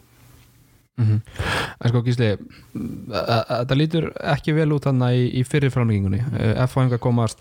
en 0.95 1.91
sko 1.91 2.03
Gísli 2.07 2.27
að- 2.31 3.25
að- 3.27 3.47
þetta 3.51 3.77
lítur 3.79 4.05
ekki 4.31 4.53
vel 4.55 4.69
út 4.77 4.85
þannig 4.87 5.17
í, 5.19 5.25
í 5.41 5.43
fyrir 5.47 5.73
framleggingunni 5.75 6.21
F-fæðingar 6.69 7.01
komast 7.03 7.41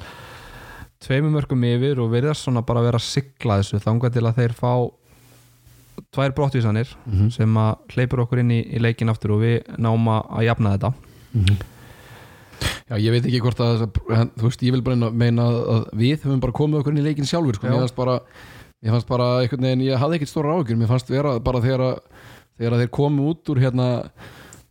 tveimur 1.03 1.29
mörgum 1.35 1.61
yfir 1.67 1.99
og 2.01 2.09
verðast 2.15 2.47
svona 2.47 2.63
bara 2.65 2.81
vera 2.81 2.97
að 2.97 3.05
sigla 3.05 3.59
þessu 3.61 3.81
þangað 3.83 4.15
til 4.15 4.23
að 4.25 4.39
þeir 4.39 4.55
fá 4.57 4.71
tvær 6.13 6.33
brottvísanir 6.37 6.89
sem 7.31 7.57
að 7.57 7.93
hleypur 7.93 8.23
okkur 8.25 8.39
inn 8.43 8.51
í, 8.51 8.61
í 8.75 8.79
leikin 8.81 9.09
aftur 9.09 9.35
og 9.35 9.43
við 9.43 9.61
náum 9.77 10.07
að 10.13 10.43
jafna 10.47 10.75
þetta. 10.77 10.93
Já, 12.89 12.95
ég 12.99 13.11
veit 13.11 13.25
ekki 13.25 13.39
hvort 13.43 13.59
að 13.63 13.85
en, 14.13 14.29
þú 14.37 14.47
veist, 14.47 14.61
ég 14.63 14.75
vil 14.75 14.83
bara 14.85 15.09
meina 15.11 15.47
að 15.49 15.87
við 15.99 16.21
höfum 16.23 16.39
bara 16.43 16.55
komið 16.55 16.79
okkur 16.81 16.93
inn 16.93 17.01
í 17.01 17.07
leikin 17.07 17.27
sjálfur 17.27 17.57
sko. 17.57 17.67
Mér 17.67 17.81
fannst 17.83 17.97
bara, 17.97 18.19
mér 18.83 18.95
fannst 18.95 19.09
bara 19.09 19.27
einhvern 19.41 19.67
veginn, 19.67 19.85
ég 19.87 19.99
hafði 19.99 20.19
ekkert 20.19 20.31
stóra 20.31 20.55
ágjur 20.57 20.79
mér 20.79 20.91
fannst 20.91 21.09
vera 21.11 21.39
bara 21.43 21.61
þegar 21.63 21.83
að, 21.87 21.99
þegar 22.59 22.75
að 22.77 22.83
þeir 22.83 22.93
komu 22.99 23.27
út 23.31 23.51
úr 23.53 23.61
hérna 23.63 23.87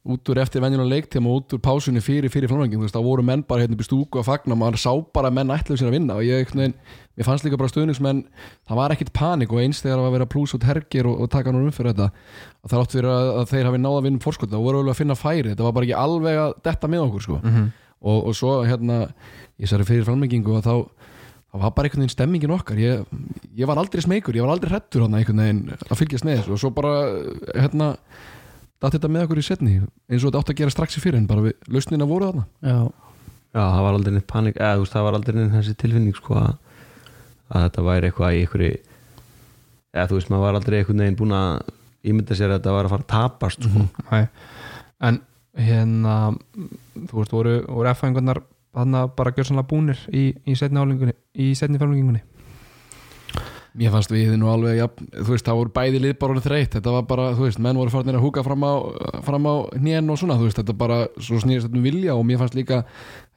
út 0.03 0.31
úr 0.33 0.41
eftir 0.43 0.62
venjulega 0.62 0.97
leiktíma 0.97 1.31
og 1.31 1.43
út 1.45 1.55
úr 1.55 1.61
pásunni 1.62 2.01
fyrir 2.03 2.31
fyrir 2.33 2.51
framvængin, 2.51 2.81
þú 2.81 2.87
veist, 2.88 2.97
þá 2.97 3.05
voru 3.07 3.23
menn 3.23 3.45
bara 3.47 3.62
hérna 3.62 3.77
upp 3.77 3.85
í 3.85 3.87
stúku 3.87 4.19
að 4.19 4.27
fagna, 4.27 4.57
maður 4.59 4.81
sá 4.83 4.91
bara 5.15 5.31
að 5.31 5.37
menn 5.37 5.53
ætluðu 5.55 5.79
sér 5.79 5.91
að 5.93 5.95
vinna 5.95 6.17
og 6.19 6.27
ég, 6.27 6.49
veginn, 6.51 6.75
mér 7.15 7.29
fannst 7.29 7.47
líka 7.47 7.61
bara 7.61 7.71
stöðningsmenn, 7.71 8.25
það 8.67 8.81
var 8.81 8.95
ekkit 8.97 9.12
panik 9.15 9.55
og 9.55 9.62
eins 9.62 9.83
þegar 9.85 10.03
að 10.03 10.17
vera 10.17 10.27
plús 10.35 10.57
út 10.59 10.67
hergir 10.67 11.07
og, 11.07 11.23
og 11.23 11.31
taka 11.31 11.55
nú 11.55 11.62
um 11.62 11.77
fyrir 11.77 11.95
þetta, 11.95 12.11
að 12.65 12.75
það 12.75 12.83
átt 12.83 12.97
fyrir 12.99 13.11
að, 13.12 13.31
að 13.37 13.47
þeir 13.53 13.71
hafi 13.71 13.83
náða 13.85 14.01
að 14.01 14.09
vinna 14.09 14.25
fórskot, 14.27 14.51
það 14.51 14.67
voru 14.67 14.83
alveg 14.83 14.97
að 14.97 15.01
finna 15.05 15.19
færi 15.23 15.53
þetta 15.53 15.69
var 15.69 15.79
bara 15.79 15.88
ekki 15.88 16.03
alveg 16.03 16.43
að 16.49 16.59
detta 16.67 16.91
með 16.91 17.07
okkur 17.07 17.27
sko. 17.29 17.41
Og, 18.03 18.17
og 18.27 18.35
svo 18.35 18.57
hérna 18.67 18.97
ég 19.62 19.71
særi 19.71 19.87
fyrir 19.87 20.07
framlengingu 20.09 20.57
og 20.57 20.65
þá 20.67 20.75
það 21.53 21.61
var 21.62 21.75
bara 21.77 21.87
einhvern 21.87 22.03
veginn 22.03 22.15
stemmingin 22.17 22.55
okkar. 22.57 22.79
Ég, 22.81 23.03
ég 23.55 23.69
var 23.69 23.79
aldrei 23.79 24.03
smeykur, 24.03 24.35
ég 24.35 24.43
var 24.43 24.57
aldrei 24.57 24.73
hrettur 24.73 25.05
hann 25.05 25.15
að 25.21 25.99
fylgjast 26.01 26.27
þessu. 26.27 26.55
Og 26.57 26.59
svo 26.59 26.73
bara 26.75 26.95
hérna 27.53 27.93
datt 28.83 28.97
þetta 28.97 29.11
með 29.12 29.27
okkur 29.27 29.40
í 29.40 29.47
setni 29.47 29.79
eins 29.79 30.23
og 30.23 30.29
þetta 30.29 30.42
átt 30.42 30.53
að 30.53 30.61
gera 30.61 30.75
strax 30.75 30.99
í 30.99 31.03
fyrir 31.05 31.21
en 31.21 31.29
bara 31.31 31.45
við 31.47 31.73
lausnina 31.73 32.09
voru 32.09 32.31
þarna 32.31 32.47
já, 32.66 32.79
Já, 33.53 33.61
það 33.61 33.83
var 33.85 33.97
aldrei 33.99 34.14
neitt 34.14 34.29
panik 34.31 34.57
eða 34.57 34.77
þú 34.79 34.85
veist, 34.85 34.95
það 34.95 35.07
var 35.07 35.16
aldrei 35.18 35.37
neitt 35.37 35.55
þessi 35.59 35.75
tilfinning 35.83 36.16
sko 36.16 36.38
að, 36.40 36.53
að 37.53 37.66
þetta 37.66 37.85
væri 37.88 38.09
eitthvað 38.09 38.37
í 38.37 38.40
einhverju 38.42 38.71
eða 39.92 40.07
þú 40.09 40.18
veist, 40.18 40.31
maður 40.33 40.45
var 40.47 40.59
aldrei 40.59 40.77
einhvern 40.79 41.03
veginn 41.05 41.18
búin 41.21 41.35
að 41.37 41.51
ímynda 42.09 42.38
sér 42.38 42.49
að 42.49 42.59
þetta 42.59 42.77
var 42.77 42.88
að 42.88 42.95
fara 42.95 43.05
að 43.05 43.11
tapast 43.12 43.66
sko. 43.68 43.85
Nei. 44.09 44.25
en 45.05 45.21
hérna 45.68 46.14
þú 46.97 47.21
veist, 47.21 47.37
voru, 47.37 47.55
voru 47.68 47.92
F-fæðingarnar 47.92 48.42
bara 48.73 49.35
gjörsanlega 49.37 49.68
búnir 49.68 50.01
í, 50.09 50.31
í 50.49 50.57
setni 50.57 50.81
álingunni 50.81 51.12
í 51.37 51.53
setni 51.59 51.81
framleggingunni 51.81 52.25
Mér 53.72 53.88
fannst 53.94 54.11
við 54.12 54.35
nú 54.37 54.50
alveg, 54.52 54.74
ja, 54.76 54.87
þú 54.92 55.30
veist, 55.30 55.46
það 55.46 55.56
voru 55.56 55.70
bæði 55.72 56.00
lið 56.04 56.14
bara 56.20 56.35
orðið 56.35 56.44
þreytt, 56.44 56.74
þetta 56.76 56.92
var 56.92 57.04
bara, 57.08 57.28
þú 57.38 57.46
veist, 57.46 57.61
menn 57.64 57.78
voru 57.80 57.92
farinir 57.94 58.18
að 58.18 58.24
húka 58.26 58.42
fram 58.44 58.66
á, 58.68 58.72
á 59.16 59.54
hnén 59.80 60.12
og 60.12 60.18
svona, 60.20 60.37
þú 60.37 60.48
veist, 60.48 60.58
þetta 60.61 60.74
bara, 60.76 60.98
svo 61.16 61.40
snýrist 61.40 61.64
þetta 61.64 61.80
um 61.80 61.87
vilja 61.87 62.16
og 62.18 62.26
mér 62.28 62.42
fannst 62.42 62.58
líka, 62.58 62.82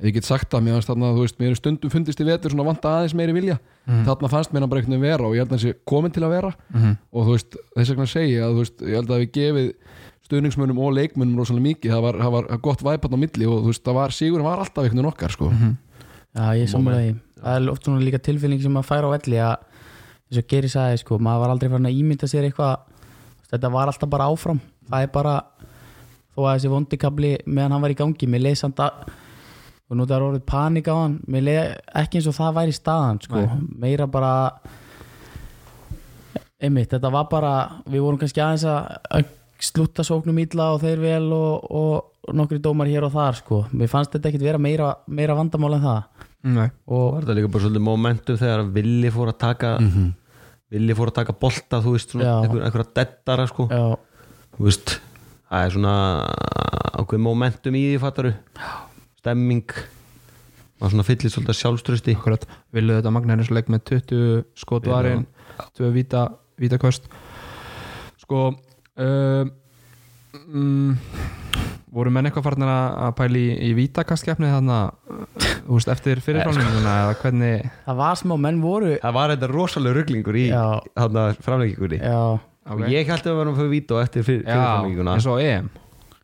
ég 0.03 0.17
get 0.17 0.27
sagt 0.27 0.49
það, 0.51 0.65
mér 0.65 0.75
fannst 0.75 0.91
þarna, 0.91 1.13
þú 1.15 1.23
veist, 1.23 1.39
mér 1.39 1.55
stundum 1.55 1.93
fundist 1.93 2.19
í 2.19 2.27
vetur 2.27 2.51
svona 2.51 2.67
vanta 2.67 2.97
aðeins 2.97 3.15
meiri 3.15 3.37
vilja, 3.37 3.55
þarna 3.87 4.31
fannst 4.33 4.51
mér 4.51 4.65
hann 4.65 4.73
bara 4.73 4.83
einhvern 4.83 4.97
veginn 4.97 5.07
vera 5.07 5.29
og 5.29 5.37
ég 5.37 5.45
held 5.45 5.55
að 5.55 5.63
sé 5.63 5.73
komin 5.87 6.11
til 6.11 6.25
að 6.27 6.35
vera. 6.35 6.51
Mhm. 6.73 6.97
og 7.15 7.29
þú 7.29 7.37
veist, 7.37 7.55
þess 7.77 7.93
vegna 7.95 8.09
segi 8.11 8.35
að, 8.35 8.51
þú 8.51 8.65
veist, 8.65 8.83
ég 8.83 8.99
held 8.99 9.15
að 9.15 9.23
við 9.23 9.31
gefið 9.39 9.71
stuðningsmönnum 10.25 10.79
og 10.81 10.95
leikmönnum 10.97 11.37
rosalega 11.39 11.67
mikið, 11.69 11.91
það 11.93 12.01
var, 12.01 12.19
það 12.23 12.31
var 12.35 12.47
gott 12.65 12.83
væpat 12.83 13.13
á 13.13 13.17
milli 13.21 13.45
og 13.47 13.59
þú 13.61 13.71
veist, 13.71 13.83
það 13.85 13.97
var, 13.99 14.15
sigurinn 14.15 14.47
var 14.47 14.59
alltaf 14.63 14.83
einhvern 14.83 14.97
veginn 14.99 15.11
okkar 15.11 15.31
sko. 15.35 15.49
Já, 16.35 16.45
ég 16.57 16.71
samlega 16.71 17.03
því. 17.03 17.11
Það 17.45 17.57
er 17.59 17.69
oft 17.71 17.85
svona 17.85 18.01
líka 18.01 18.19
tilfinning 18.25 18.61
sem 18.63 18.73
maður 18.73 18.89
fær 18.89 19.05
á 19.05 19.09
velli 19.13 19.37
að 19.37 19.55
eins 20.35 20.43
og 20.43 20.49
Geri 20.51 20.71
sagði, 20.71 21.01
sko, 21.01 21.19
maður 21.23 21.45
var 21.45 21.55
aldrei 21.55 21.71
farin 21.71 21.89
að 21.89 21.99
ímynda 22.03 22.29
sér 22.29 22.49
eitthvað. 22.49 22.87
Þetta 23.49 23.71
var 23.71 23.91
alltaf 23.91 24.11
bara 24.11 24.27
áfram. 24.27 24.59
Það 24.89 25.05
er 25.05 25.13
bara, 25.15 25.35
þó 26.35 26.41
að 26.45 26.55
þessi 26.57 26.73
vondikabli 26.75 27.37
meðan 27.47 27.77
hann 27.77 27.85
var 27.85 27.93
í 27.95 28.01
gangi, 28.03 28.29
mér 28.29 28.49
leið 28.49 28.59
samt 28.65 28.83
að 28.83 29.05
og 29.85 29.97
nú 29.99 30.07
það 30.07 30.15
er 30.15 30.25
orðið 30.25 30.45
panik 30.49 30.87
á 30.89 30.95
hann 30.97 31.19
mér 31.29 31.45
leið 31.45 31.71
ekki 32.01 32.19
eins 32.19 32.29
og 32.31 32.35
það 32.39 32.57
væri 32.57 32.75
staðan 32.75 33.21
sko, 33.21 33.43
meira 33.77 34.07
bara 34.09 34.33
einmitt, 36.57 36.89
þetta 36.89 37.11
var 37.13 37.27
bara 37.29 37.53
við 37.85 38.05
vorum 38.05 38.19
kannski 38.21 38.41
aðeins 38.41 38.65
að, 38.71 39.33
slúta 39.65 40.03
sóknum 40.03 40.37
illa 40.41 40.73
og 40.75 40.81
þeir 40.81 40.99
vel 40.99 41.27
og, 41.31 41.67
og 41.71 42.33
nokkri 42.35 42.57
dómar 42.61 42.89
hér 42.91 43.05
og 43.07 43.13
þar 43.13 43.37
sko, 43.39 43.61
mér 43.71 43.89
fannst 43.91 44.11
þetta 44.11 44.31
ekkit 44.31 44.43
vera 44.43 44.59
meira, 44.61 44.89
meira 45.07 45.37
vandamál 45.37 45.77
en 45.77 45.85
það. 45.85 46.25
Nei. 46.45 46.67
og 46.85 47.05
var 47.13 47.23
þetta 47.23 47.35
líka 47.39 47.51
bara 47.53 47.63
svolítið 47.63 47.85
momentum 47.85 48.37
þegar 48.37 48.65
Villi 48.75 49.09
fór 49.13 49.31
að 49.31 49.39
taka 49.41 49.69
Villi 50.75 50.95
fór 50.97 51.11
að 51.11 51.19
taka 51.21 51.35
bolta 51.39 51.81
þú 51.83 51.95
veist, 51.95 52.15
Já. 52.19 52.31
einhver, 52.43 52.63
einhverja 52.67 52.91
dettara 52.99 53.47
sko. 53.49 53.67
Þú 54.55 54.67
veist, 54.67 54.97
það 55.49 55.67
er 55.67 55.75
svona 55.75 55.97
ákveð 56.99 57.23
momentum 57.23 57.77
í 57.79 57.83
því 57.89 58.01
fattaru 58.03 58.33
stemming. 59.21 59.77
Maður 60.75 60.91
svona 60.91 61.07
fyllir 61.07 61.31
svolítið 61.31 61.59
sjálfströsti 61.61 62.17
villu 62.75 62.97
þetta 62.97 63.13
Magnæris 63.15 63.51
leik 63.55 63.69
með 63.71 63.85
20 63.95 64.43
skotvarin 64.59 65.23
2 65.79 65.91
víta, 65.95 66.27
víta 66.59 66.79
köst 66.81 67.07
sko 68.19 68.41
uh, 68.51 69.45
mm, 70.33 70.97
voru 71.95 72.11
menn 72.11 72.27
eitthvað 72.27 72.43
farnir 72.49 72.69
að 72.71 72.97
að 73.05 73.13
pæla 73.19 73.39
í, 73.39 73.45
í 73.69 73.69
vítakastkeppni 73.77 74.49
þannig 74.51 74.75
að 74.75 74.89
þú 75.65 75.77
veist, 75.77 75.91
eftir 75.95 76.21
fyrirfráninguna 76.25 76.95
eða 77.05 77.15
hvernig 77.21 77.69
það 77.85 77.99
var 78.01 78.19
smá, 78.19 78.35
menn 78.45 78.59
voru 78.63 78.91
það 79.01 79.15
var 79.15 79.33
þetta 79.35 79.49
rosalega 79.53 79.97
rugglingur 79.99 80.39
í 80.41 80.45
já, 80.49 80.63
og 82.75 82.83
ég 82.91 83.07
held 83.11 83.23
að 83.23 83.31
við 83.31 83.39
varum 83.39 83.55
að 83.55 83.59
fyrir 83.61 83.73
vító 83.75 83.99
eftir 84.01 84.25
fyrir, 84.27 84.43
já, 84.43 84.51
fyrirframlegginguna 84.51 85.15
eins 85.15 85.27
og 85.31 85.41
EM. 85.43 85.69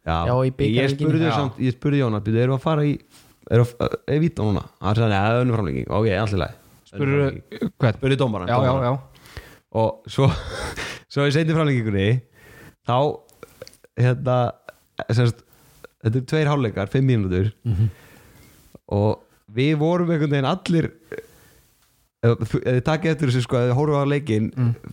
Já, 0.02 0.16
Já, 0.26 0.34
í 0.34 0.48
ég 0.50 0.56
bikarleikinn. 0.58 0.98
spurði 0.98 1.28
ég 1.62 1.76
spurði 1.76 2.00
Jónas 2.02 2.24
byrju, 2.26 2.42
erum 2.42 2.56
við 2.56 2.60
að 2.60 2.64
fara 2.66 2.86
í 2.90 2.94
erum 3.52 3.68
við 3.70 3.84
að- 3.86 3.98
er 4.16 4.20
vító 4.24 4.48
núna? 4.48 4.64
Hann 4.82 4.96
sagði, 4.98 5.12
neða, 5.14 5.42
önnur 5.44 5.60
framlegging, 5.60 5.86
ok, 5.92 6.08
allir 6.18 6.42
hvern? 7.80 8.00
spurði 8.02 8.18
dómaran 8.20 8.50
Já, 8.50 8.98
og 9.82 10.10
svo 10.12 10.28
svo 11.14 11.28
í 11.30 11.32
seinni 11.36 11.54
framlengingunni 11.56 12.08
þá 12.90 12.98
hérna 14.02 14.40
semst, 15.14 15.46
þetta 16.04 16.22
er 16.22 16.30
tveir 16.34 16.50
hálfleikar, 16.52 16.92
fimm 16.94 17.10
mínútur. 17.12 17.52
Og 18.92 19.22
við 19.56 19.76
vorum 19.82 20.10
einhvern 20.12 20.32
veginn 20.36 20.50
allir 20.52 20.92
ef 22.22 22.52
þið 22.54 22.82
takkið 22.86 23.12
eftir 23.16 23.30
þessu 23.32 23.42
sko 23.48 23.58
að 23.58 23.64
þið 23.72 23.78
horfum 23.80 23.98
á 23.98 24.12
leikin 24.12 24.50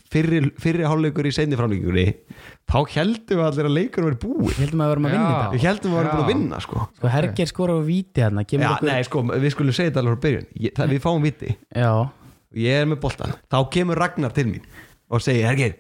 fyrri, 0.09 0.38
fyrri 0.57 0.87
hálfleikur 0.88 1.27
í 1.29 1.33
seinni 1.37 1.59
framlengingunni 1.61 2.05
þá 2.73 2.79
heldum 2.94 3.37
við 3.42 3.44
allir 3.44 3.68
að 3.68 3.75
leikur 3.77 4.07
verið 4.07 4.21
búið 4.23 4.47
við 4.55 4.62
heldum 4.62 4.81
að 4.81 4.88
við 4.88 4.94
verum 4.94 5.09
að 5.09 5.12
vinna 5.12 5.33
þetta 5.35 5.51
við 5.59 5.66
heldum 5.68 5.90
að 5.92 5.99
við 5.99 6.01
varum 6.09 6.23
að 6.23 6.31
vinna 6.33 6.61
sko. 6.64 6.87
Sko 6.97 7.11
Herger 7.12 7.51
skora 7.53 7.77
á 7.77 7.81
víti 7.85 8.25
hérna 8.25 8.44
Já, 8.47 8.49
kemur 8.55 8.71
okkur 8.73 8.88
nei, 8.88 9.05
sko, 9.11 9.23
við 9.44 9.53
skulum 9.53 9.77
segja 9.77 9.90
þetta 9.90 10.03
alveg 10.07 10.16
frá 10.16 10.25
byrjun. 10.25 10.49
Ég, 10.64 10.75
það, 10.79 10.94
við 10.94 11.05
fáum 11.05 11.27
viti 11.29 11.53
já, 11.77 11.90
og 11.92 12.62
ég 12.64 12.81
er 12.81 12.88
með 12.94 13.01
boltan 13.05 13.37
þá 13.53 13.59
kemur 13.77 14.01
Ragnar 14.01 14.33
til 14.40 14.47
mín 14.49 14.64
og 15.12 15.25
segir 15.29 15.51
Hergir, 15.51 15.77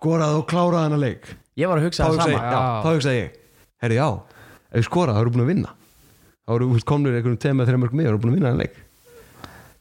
skoraðu 0.00 0.40
og 0.40 0.48
kláraðu 0.48 0.86
hana 0.86 1.02
leik. 1.04 1.28
Ég 1.60 1.68
var 1.68 1.82
að 1.82 1.90
hugsa 1.90 2.08
þá 2.08 2.16
það 2.16 2.22
sama. 2.24 2.40
já, 2.40 2.56
Já. 2.56 2.64
þá 2.80 2.88
hugsa 2.96 3.14
ég 3.20 3.42
herri 3.82 3.98
já, 4.00 4.08
ef 4.70 4.80
við 4.80 4.88
skorað 4.88 5.16
þá 5.18 5.20
erum 5.22 5.30
við 5.32 5.36
búin 5.36 5.46
að 5.46 5.52
vinna. 5.52 5.74
Þá 6.46 6.54
erum 6.56 6.74
við 6.76 6.84
komnir 6.92 7.16
einhvern 7.18 7.40
tveim 7.42 7.60
eða 7.62 7.70
þreim 7.72 7.82
mörg 7.84 7.96
með 7.98 8.06
og 8.06 8.12
erum 8.14 8.22
búin 8.24 8.32
að 8.32 8.38
vinna 8.40 8.52
hann 8.52 8.62
leik. 8.64 8.76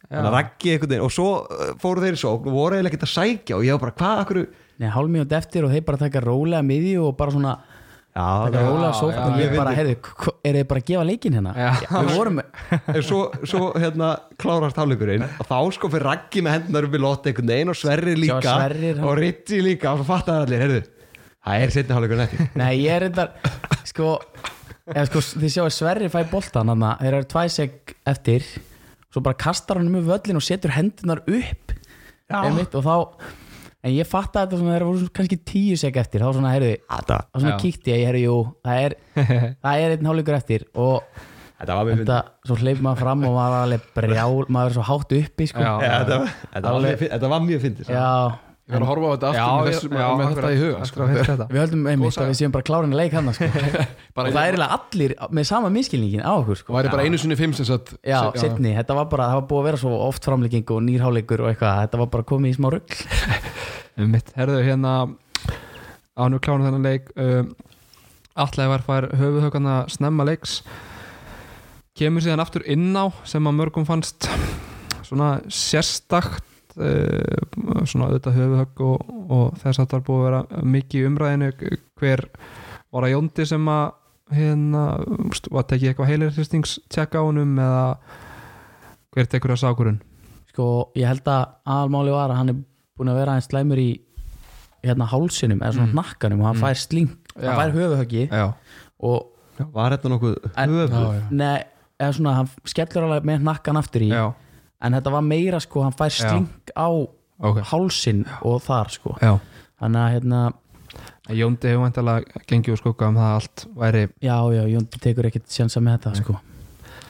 Þannig 0.06 0.30
að 0.30 0.36
raggi 0.38 0.74
einhvern 0.76 0.92
veginn 0.94 1.06
og 1.08 1.14
svo 1.16 1.30
uh, 1.46 1.72
fóru 1.82 2.04
þeir 2.04 2.18
svo 2.22 2.36
og 2.38 2.46
voru 2.54 2.78
eiginlega 2.78 2.94
ekkert 2.94 3.08
að 3.08 3.14
sækja 3.16 3.58
og 3.58 3.64
ég 3.66 3.74
var 3.78 3.84
bara 3.88 3.96
hvað, 4.02 4.20
akkur 4.26 4.42
Nei, 4.76 4.90
hálf 4.92 5.08
mínúti 5.08 5.38
eftir 5.38 5.64
og 5.66 5.72
þeir 5.72 5.86
bara 5.88 5.98
taka 6.02 6.22
rólega 6.22 6.60
miðju 6.68 7.06
og 7.08 7.14
bara 7.16 7.32
svona 7.32 7.54
já, 7.56 8.26
taka 8.46 8.58
það- 8.60 8.68
rólega 8.70 8.90
já, 8.92 8.98
sókn 9.00 9.16
já, 9.16 9.24
og 9.26 9.40
ég 9.40 9.56
bara, 9.56 9.74
heyrðu, 9.78 9.96
er 10.46 10.58
þeir 10.60 10.68
bara 10.72 10.82
að 10.84 10.90
gefa 10.92 11.06
leikin 11.10 11.38
hérna? 11.40 11.54
Já. 11.56 11.70
Við 11.96 12.12
vorum, 12.20 12.42
en 12.92 13.02
svo, 13.08 13.22
svo 13.48 13.70
hérna 13.80 14.10
klárast 14.42 14.78
hálfleikurinn 14.82 15.24
og 15.26 15.48
þá 15.48 15.56
sko 15.78 15.90
fyrir 15.94 16.06
raggi 16.12 16.44
með 16.46 16.58
hendunar 16.60 16.90
í 16.92 17.02
lotti 17.06 17.32
einhvern 17.32 17.54
veginn 17.56 17.72
og 17.74 17.80
Sverrir 17.80 18.20
líka 18.20 18.42
Sverrir, 18.44 19.00
og 19.02 19.16
Ritzi 19.24 19.62
líka 19.64 19.94
og 19.96 20.04
svo 20.04 20.10
fattar 20.12 20.44
allir, 20.46 20.62
heyrðu 20.66 20.84
það 21.46 21.64
er 21.66 21.74
setni 21.76 21.96
hálfleikurinn 21.96 22.26
eftir. 22.26 22.50
Nei, 22.62 22.72
ég 22.82 22.92
er 22.96 23.06
reyndar, 23.06 23.32
sko, 23.88 24.12
eða 24.90 25.06
sko, 25.12 25.24
þið 25.46 25.54
sjáu 25.56 25.70
Sverri 25.74 26.10
fæ 26.14 26.20
boltan, 26.32 26.72
þannig 26.74 26.90
að 26.92 27.04
þeir 27.06 27.18
eru 27.22 27.30
tvæ 27.36 27.44
seg 27.56 27.96
eftir, 28.12 28.48
svo 29.14 29.24
bara 29.26 29.38
kastar 29.46 29.80
hann 29.80 29.90
um 29.94 30.06
völlin 30.10 30.40
og 30.42 30.46
setur 30.46 30.74
hendunar 30.76 31.22
upp 31.24 31.76
einmitt, 32.36 32.74
og 32.76 32.84
þá, 32.84 32.96
en 33.86 33.94
ég 33.94 34.10
fatta 34.10 34.44
þetta 34.48 34.58
svona, 34.60 34.74
þeir 34.80 34.88
voru 34.90 35.12
kannski 35.14 35.38
tíu 35.46 35.78
seg 35.80 35.98
eftir, 36.02 36.26
þá 36.26 36.34
svona, 36.40 36.52
heyrðu, 36.56 36.74
þá 36.90 37.38
svona 37.38 37.56
kíkti 37.62 37.94
ég, 37.94 38.04
heyrðu, 38.10 38.24
jú, 38.26 38.38
það 38.66 38.84
er, 38.88 38.98
það 39.64 39.86
er 39.86 39.96
einn 39.96 40.10
hálfleikur 40.10 40.38
eftir 40.40 40.66
og 40.74 41.22
þetta 41.56 41.76
var 41.78 41.92
þetta, 42.02 42.18
svo 42.50 42.58
hleyp 42.60 42.82
maður 42.84 43.04
fram 43.06 43.22
og 43.30 43.36
maður 43.38 43.54
var 43.56 43.68
alveg 43.68 43.86
brjál, 43.96 44.42
maður 44.52 44.74
er 44.74 44.76
svo 44.80 44.88
hátt 44.90 45.14
uppi, 45.22 45.48
sko, 45.54 45.62
Já. 45.64 45.70
Já, 45.86 45.94
þetta, 46.02 46.18
var- 46.24 46.34
þetta, 46.56 46.66
var 46.74 46.82
mjög, 46.88 47.06
þetta 47.14 47.30
var 47.36 47.46
mjög 47.46 47.64
fyndið 47.68 47.94
já 47.96 48.10
Ég 48.66 48.74
var 48.74 48.82
að 48.82 48.90
horfa 48.90 49.06
á 49.06 49.14
þetta 49.14 49.28
aftur 49.30 49.38
Já, 49.38 49.50
með, 49.54 49.68
þessu, 49.70 49.90
já, 49.94 50.06
með 50.18 50.30
þetta 50.34 50.50
í 50.50 50.56
huga 50.58 50.86
sko. 50.90 51.08
Við 51.52 51.60
höldum 51.62 51.84
einmitt 51.92 52.16
að 52.18 52.30
við 52.32 52.38
séum 52.40 52.54
bara 52.56 52.66
klárin 52.66 52.96
að 52.96 53.02
leik 53.04 53.14
hann 53.14 53.28
sko. 53.38 53.50
Og 54.16 54.30
það 54.32 54.40
er 54.40 54.48
eiginlega 54.48 54.78
allir 54.80 55.12
með 55.38 55.46
sama 55.52 55.70
miskilningin 55.76 56.24
á 56.26 56.34
okkur 56.34 56.58
sko. 56.58 56.72
Það 56.72 56.80
væri 56.80 56.94
bara 56.96 57.06
einu 57.06 57.20
sinni 57.22 57.38
fimm 57.38 57.54
sem 57.54 57.68
sagt. 57.70 57.92
Já, 58.02 58.18
setni, 58.42 58.72
þetta 58.74 58.96
var 58.98 59.12
bara, 59.12 59.28
það 59.30 59.38
var 59.38 59.46
búið 59.52 59.62
að 59.62 59.68
vera 59.70 59.82
svo 59.84 59.92
oft 60.08 60.26
framlegging 60.26 60.74
og 60.74 60.82
nýrháleikur 60.88 61.44
og 61.46 61.52
eitthvað, 61.52 61.84
þetta 61.84 62.02
var 62.02 62.10
bara 62.16 62.28
komið 62.34 62.56
í 62.56 62.58
smá 62.58 62.68
rugg 62.74 62.98
herðu 64.40 64.58
hérna 64.66 64.96
ánum 66.18 66.42
klána 66.42 66.72
þennan 66.72 66.90
leik 66.90 67.14
um, 67.22 67.54
allega 68.34 68.74
var 68.74 68.88
fær 68.90 69.10
höfuðhögana 69.14 69.78
snemma 69.94 70.26
leiks. 70.26 70.58
Kemur 71.96 72.26
síðan 72.26 72.42
aftur 72.42 72.66
inn 72.66 72.90
á 72.98 73.14
sem 73.30 73.46
að 73.46 73.58
mörgum 73.62 73.86
fannst 73.86 74.26
svona 75.06 75.36
sérstakt 75.54 76.55
svona 76.76 78.10
auðvitað 78.10 78.40
höfuðhögg 78.40 78.82
og, 78.86 79.12
og 79.32 79.60
þess 79.62 79.80
að 79.80 79.86
það 79.86 79.98
var 79.98 80.06
búið 80.10 80.20
að 80.20 80.26
vera 80.28 80.66
mikið 80.76 81.02
í 81.02 81.10
umræðinu 81.10 81.52
hver 82.00 82.26
var 82.96 83.08
að 83.08 83.14
jóndi 83.16 83.46
sem 83.48 83.70
að 83.72 83.86
hérna, 84.36 84.84
var 85.52 85.64
að 85.64 85.70
tekið 85.72 85.92
eitthvað 85.92 86.12
heilirhristings 86.12 86.78
á 86.98 87.22
honum 87.22 87.60
eða 87.62 87.86
hver 89.16 89.30
tekur 89.32 89.54
það 89.54 89.62
sákurinn 89.64 90.02
Sko, 90.56 90.66
ég 90.96 91.10
held 91.10 91.28
að 91.28 91.46
aðalmáli 91.68 92.16
var 92.16 92.32
að 92.32 92.40
hann 92.40 92.52
er 92.54 92.60
búin 92.96 93.12
að 93.12 93.20
vera 93.20 93.36
aðeins 93.36 93.50
slæmur 93.52 93.82
í 93.82 93.90
hérna 94.86 95.08
hálsinum 95.10 95.62
eða 95.62 95.76
svona 95.76 95.92
hnakkanum 95.92 96.44
og 96.44 96.50
hann 96.50 96.62
fær 96.62 96.80
sling, 96.80 97.14
Já. 97.36 97.50
hann 97.50 97.60
fær 97.60 97.74
höfuhöggi 97.76 98.26
já, 98.30 98.46
og, 99.04 99.32
var 99.74 99.96
þetta 99.96 100.12
nokkuð 100.14 100.38
höfuð 100.56 101.34
nei, 101.36 101.66
eða 102.00 102.16
svona 102.18 102.36
hann 102.40 102.52
skellur 102.70 103.08
alveg 103.08 103.28
með 103.28 103.44
hnakkan 103.44 103.82
aftur 103.82 104.06
í 104.06 104.10
já, 104.14 104.26
en 104.86 104.98
þetta 104.98 105.14
var 105.16 105.26
meira 105.26 105.62
sko, 105.64 105.84
hann 105.86 105.96
fær 105.98 106.14
sling 106.14 106.74
á 106.78 106.90
ok. 106.90 107.62
hálsin 107.72 108.24
og 108.46 108.62
þar 108.66 108.94
sko. 108.94 109.16
Já. 109.22 109.36
Þannig 109.82 110.02
að 110.02 110.14
hérna, 110.16 110.42
Jóndi 111.36 111.72
hefur 111.72 111.82
vantilega 111.82 112.44
gengið 112.46 112.76
úr 112.76 112.80
skugga 112.84 113.08
um 113.10 113.16
það 113.18 113.28
að 113.28 113.38
allt 113.40 113.64
væri 113.80 114.04
já, 114.22 114.36
já, 114.54 114.62
Jóndi 114.70 115.00
tekur 115.02 115.28
ekkert 115.30 115.50
sjansa 115.52 115.82
með 115.82 115.98
þetta 115.98 116.14
sko. 116.22 116.36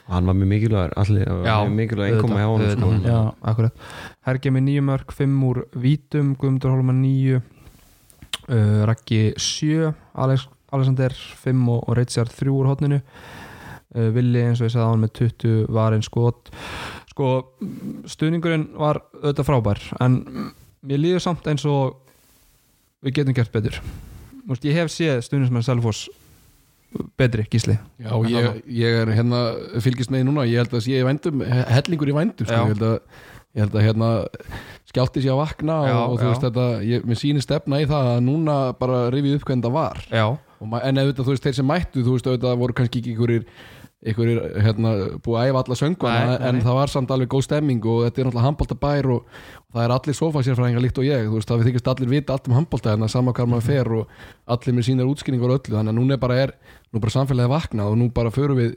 Hann 0.06 0.30
var 0.30 0.38
mjög 0.38 0.50
mikilvægur 0.52 0.94
allir, 1.02 1.30
Já, 1.48 1.56
mjög 1.66 1.76
mikilvægur 1.80 2.16
einkoma 2.16 2.42
hjá 2.42 2.50
honum 2.52 2.74
sko. 2.76 2.90
Já. 3.04 3.20
akkurat. 3.52 3.86
Hergi 4.28 4.52
með 4.54 4.66
nýju 4.68 4.84
mörg, 4.86 5.14
fimm 5.18 5.40
úr 5.48 5.64
vítum 5.74 6.36
Guðmundur 6.40 6.76
Hólman 6.76 7.02
nýju 7.02 7.42
uh, 7.42 8.84
Raggi 8.88 9.34
sjö 9.42 9.92
Alex, 10.14 10.46
Alexander 10.72 11.16
fimm 11.42 11.66
og, 11.74 11.84
og 11.90 11.98
Reitsjar 12.00 12.30
þrjú 12.32 12.60
úr 12.62 12.72
hotninu 12.72 13.02
uh, 13.02 14.10
Villi 14.16 14.46
eins 14.46 14.62
og 14.62 14.70
ég 14.70 14.76
sagði 14.76 14.88
á 14.88 14.92
hann 14.94 15.04
með 15.04 15.16
20 15.20 15.66
varinn 15.76 16.06
skot 16.06 16.54
sko 17.16 17.30
stuðningurinn 18.12 18.68
var 18.76 19.00
auðvitað 19.22 19.48
frábær 19.48 19.80
en 20.04 20.18
mér 20.84 21.00
líður 21.00 21.24
samt 21.24 21.48
eins 21.48 21.64
og 21.70 21.96
við 23.06 23.22
getum 23.22 23.38
gert 23.38 23.54
betur. 23.54 23.80
Múst, 24.46 24.66
ég 24.68 24.76
hef 24.76 24.92
séð 24.92 25.22
stuðningsmenn 25.24 25.64
Selfoss 25.64 26.10
betri 27.20 27.46
gísli. 27.52 27.78
Já, 28.04 28.12
ég, 28.30 28.60
ég 28.72 29.00
er 29.04 29.12
hérna 29.16 29.40
fylgist 29.84 30.12
með 30.12 30.28
núna, 30.28 30.46
ég 30.48 30.60
held 30.64 30.76
að 30.76 30.84
sé 30.86 31.00
í 31.00 31.06
vændum 31.08 31.44
hellingur 31.44 32.12
í 32.12 32.16
vændum, 32.16 32.48
sko, 32.48 32.60
ég 32.60 32.76
held 32.76 32.86
að 32.90 32.98
ég 33.56 33.64
held 33.64 33.78
að 33.80 33.86
hérna 33.88 34.10
skjátti 34.92 35.24
sér 35.24 35.34
að 35.34 35.42
vakna 35.42 35.78
Já, 35.88 35.94
og, 35.96 36.10
og 36.10 36.20
þú 36.20 36.28
veist 36.30 36.44
þetta, 36.44 36.66
ég, 36.84 37.06
mér 37.08 37.20
sýnir 37.20 37.46
stefna 37.46 37.80
í 37.80 37.88
það 37.88 38.12
að 38.18 38.26
núna 38.28 38.58
bara 38.80 39.06
rifið 39.16 39.38
upp 39.40 39.48
hvernig 39.48 39.68
það 39.68 39.78
var. 39.78 40.04
Já, 40.12 40.26
en 40.60 41.02
auðvitað 41.02 41.24
þú 41.24 41.36
veist 41.36 41.48
þeir 41.48 41.58
sem 41.60 41.70
mættu, 41.72 42.04
þú 42.04 42.18
veist 42.18 42.30
auðvitað 42.30 42.60
voru 42.64 42.76
kannski 42.76 43.02
ekki 43.02 43.16
einhverjir 43.16 43.48
ykkur 44.06 44.30
er 44.30 44.64
hérna, 44.66 44.92
búið 45.24 45.40
að 45.40 45.50
æfa 45.50 45.62
alla 45.62 45.78
söngvana 45.80 46.34
en 46.50 46.60
það 46.62 46.78
var 46.78 46.92
samt 46.92 47.14
alveg 47.14 47.30
góð 47.32 47.46
stemming 47.48 47.86
og 47.90 48.04
þetta 48.06 48.22
er 48.22 48.28
náttúrulega 48.28 48.48
handbóltabær 48.50 49.08
og, 49.16 49.38
og 49.66 49.78
það 49.78 49.86
er 49.86 49.94
allir 49.96 50.18
sofasérfræðingar 50.20 50.84
líkt 50.84 51.00
og 51.02 51.08
ég 51.08 51.26
þú 51.26 51.40
veist 51.40 51.54
að 51.54 51.62
við 51.62 51.70
þykist 51.72 51.90
allir 51.94 52.12
vita 52.12 52.36
allt 52.36 52.50
um 52.50 52.58
handbólta 52.58 52.94
hérna 52.94 53.10
sama 53.12 53.34
hvað 53.36 53.50
maður 53.54 53.68
fer 53.70 53.92
og 53.98 54.20
allir 54.56 54.78
með 54.78 54.88
sínar 54.90 55.10
útskýringar 55.10 55.54
og 55.56 55.62
öllu 55.62 55.78
þannig 55.80 55.96
að 55.96 56.00
núna 56.02 56.18
er 56.18 56.22
bara, 56.22 56.40
er, 56.44 56.54
nú 56.92 57.00
er 57.00 57.06
bara 57.08 57.16
samfélagið 57.16 57.54
vaknað 57.56 57.92
og 57.94 58.00
nú 58.02 58.10
bara 58.14 58.34
förum 58.36 58.62
við 58.62 58.76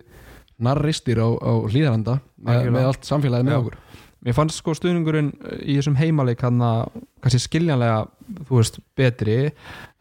narristir 0.59 1.20
á, 1.20 1.28
á 1.28 1.52
hlýðaranda 1.68 2.18
með, 2.40 2.70
með 2.74 2.88
allt 2.88 3.09
samfélagið 3.09 3.48
með 3.50 3.57
Já. 3.57 3.61
okkur. 3.62 3.81
Mér 4.26 4.35
fannst 4.35 4.59
sko 4.59 4.72
stuðningurinn 4.74 5.28
í 5.62 5.76
þessum 5.76 5.98
heimaleik 6.00 6.40
hann 6.42 6.59
að 6.64 6.88
kannski 7.22 7.38
skiljanlega 7.44 8.00
þú 8.48 8.57
veist 8.57 8.81
betri 8.98 9.37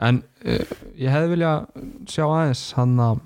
en 0.02 0.24
uh, 0.42 0.78
ég 0.98 1.14
hefði 1.14 1.34
vilja 1.36 1.52
sjá 2.10 2.24
aðeins 2.26 2.64
hann 2.80 2.96
að 2.98 3.20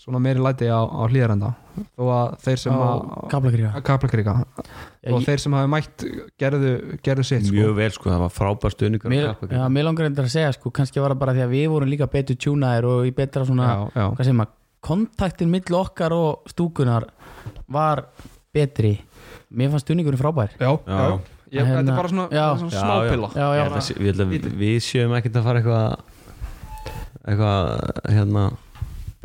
svona 0.00 0.20
meiri 0.22 0.42
læti 0.42 0.68
á, 0.70 0.80
á 0.80 1.02
hlýðarenda 1.08 1.52
þó 1.96 2.04
að 2.14 2.34
þeir 2.44 2.60
sem 2.62 2.74
á 2.74 2.86
að 2.86 3.84
Kaplakríka 3.86 4.34
og 5.14 5.24
þeir 5.26 5.42
sem 5.44 5.56
hafi 5.58 5.70
mætt 5.74 6.04
gerðu, 6.40 6.72
gerðu 7.04 7.26
sitt 7.28 7.48
sko. 7.48 7.56
mjög 7.56 7.74
vel 7.78 7.90
sko, 7.96 8.10
það 8.12 8.24
var 8.24 8.34
frábær 8.34 8.76
stuðningur 8.76 9.14
Mér, 9.14 9.86
langar 9.86 10.08
reyndar 10.08 10.28
að 10.28 10.36
segja 10.36 10.54
sko, 10.56 10.72
kannski 10.74 11.02
var 11.02 11.14
það 11.14 11.24
bara 11.24 11.36
því 11.36 11.46
að 11.46 11.54
við 11.56 11.66
vorum 11.74 11.92
líka 11.92 12.10
betur 12.12 12.38
tjúnaðir 12.40 12.88
og 12.90 13.08
í 13.08 13.14
betra 13.16 13.44
svona, 13.48 13.70
já, 13.70 13.84
já. 13.94 14.06
hvað 14.14 14.28
segir 14.28 14.38
maður 14.40 14.60
kontaktin 14.84 15.52
mill 15.52 15.78
okkar 15.78 16.12
og 16.12 16.50
stúkunar 16.50 17.06
var 17.72 18.06
betri. 18.54 18.98
Mér 19.54 19.70
fannst 19.72 19.86
stuðningurinn 19.86 20.20
frábær. 20.20 20.52
Já, 20.60 20.74
já, 20.84 21.20
Já. 21.54 21.62
Hérna, 21.62 21.80
þetta 21.84 21.92
er 21.92 21.98
bara 22.00 22.10
svona, 22.10 22.24
já. 22.34 22.44
svona 22.58 22.72
Já, 22.72 22.80
smápilla 22.82 23.28
við, 24.02 24.22
við, 24.32 24.46
við 24.58 24.76
séum 24.82 25.12
ekkert 25.14 25.36
að 25.38 25.44
fara 25.46 25.60
eitthvað 25.60 25.84
eitthvað 27.24 27.58
hérna 28.10 28.44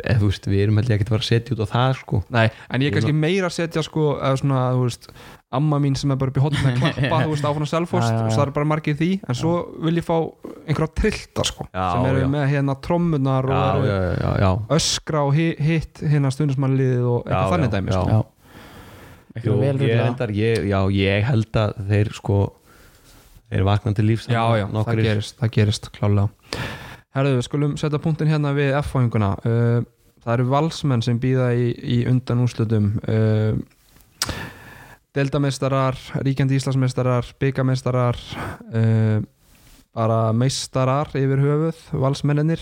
eða 0.03 0.19
þú 0.21 0.29
veist, 0.31 0.47
við 0.51 0.61
erum 0.65 0.79
held 0.79 0.89
ég 0.91 0.95
ekkert 0.99 1.09
að 1.11 1.15
fara 1.15 1.25
að 1.25 1.29
setja 1.31 1.55
út 1.55 1.63
á 1.63 1.67
það 1.73 1.91
sko 1.99 2.21
Nei, 2.35 2.45
en 2.69 2.81
ég 2.85 2.89
er 2.91 2.95
kannski 2.97 3.15
meira 3.17 3.49
að 3.49 3.55
setja 3.57 3.83
sko, 3.85 4.05
eða 4.19 4.39
svona, 4.41 4.61
þú 4.77 4.85
veist 4.87 5.09
amma 5.59 5.79
mín 5.81 5.95
sem 5.97 6.11
er 6.13 6.19
bara 6.21 6.29
upp 6.29 6.37
í 6.37 6.43
hotna 6.43 6.71
að 6.71 6.75
klappa 6.81 7.21
þú 7.25 7.31
veist, 7.33 7.45
áfann 7.49 7.65
að 7.65 7.71
selfost, 7.71 8.05
Já, 8.05 8.13
já, 8.13 8.19
já. 8.19 8.25
og 8.27 8.35
það 8.37 8.43
er 8.45 8.51
bara 8.59 8.69
margir 8.69 8.93
í 8.93 8.99
því 8.99 9.09
en 9.33 9.39
svo 9.39 9.53
vil 9.87 9.95
ég 9.97 10.05
fá 10.05 10.15
einhverja 10.69 10.91
trillta 11.01 11.45
sko, 11.49 11.65
Já, 11.73 11.85
sem 11.95 12.09
eru 12.11 12.21
já. 12.21 12.27
með 12.35 12.45
hérna 12.53 12.75
trommunar 12.85 13.49
já, 13.49 13.61
og 13.79 13.87
já, 13.89 13.95
já, 14.19 14.29
já, 14.43 14.51
öskra 14.77 15.23
og 15.25 15.33
hi- 15.39 15.55
hitt 15.69 16.03
hérna 16.05 16.29
stundismannliðið 16.35 17.07
og 17.09 17.23
Já, 17.25 17.31
eitthvað 17.33 17.55
þannig 17.55 17.69
já, 17.69 17.75
dæmi 17.79 17.89
já. 17.95 17.97
sko. 17.97 18.19
já, 18.19 18.35
Jú, 19.39 19.53
ég, 19.63 19.77
reyndar, 19.79 20.31
ég, 20.35 20.63
já, 20.67 20.79
ég 20.91 21.27
held 21.29 21.57
að 21.61 21.75
þeir 21.89 22.09
sko 22.17 22.37
þeir 23.49 23.63
vakna 23.65 23.93
til 23.97 24.05
lífs 24.09 24.25
já, 24.29 24.41
já, 24.59 24.65
það 24.69 24.99
gerist, 25.01 25.37
það 25.39 25.51
gerist 25.55 25.89
klálega 25.95 26.27
Herðu, 27.17 27.39
skulum 27.41 27.73
setja 27.79 27.97
punktin 28.01 28.29
hérna 28.29 28.51
við 28.53 28.75
F-fáinguna 28.83 29.31
uh, 29.41 29.79
það 30.21 30.33
eru 30.35 30.47
valsmenn 30.51 31.01
sem 31.05 31.17
býða 31.21 31.49
í, 31.57 31.71
í 31.73 31.97
undan 32.09 32.43
úrslutum 32.43 32.91
uh, 33.09 33.57
deildameistarar 35.17 35.97
ríkjandi 36.21 36.59
íslasmeistarar 36.59 37.31
byggameistarar 37.41 38.19
uh, 38.69 39.23
bara 39.97 40.19
meistarar 40.37 41.09
yfir 41.17 41.41
höfuð 41.41 41.79
valsmenninir 41.97 42.61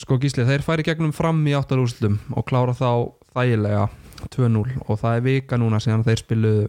sko 0.00 0.18
gísli, 0.20 0.44
þeir 0.48 0.64
færi 0.64 0.84
gegnum 0.84 1.14
fram 1.16 1.40
í 1.48 1.54
áttar 1.56 1.80
úrslutum 1.80 2.18
og 2.36 2.46
klára 2.48 2.74
þá 2.76 2.90
þægilega 3.32 3.86
2-0 4.28 4.76
og 4.86 5.00
það 5.00 5.16
er 5.16 5.24
vika 5.24 5.58
núna 5.60 5.80
síðan 5.80 6.04
þeir 6.04 6.20
spiluðu 6.20 6.68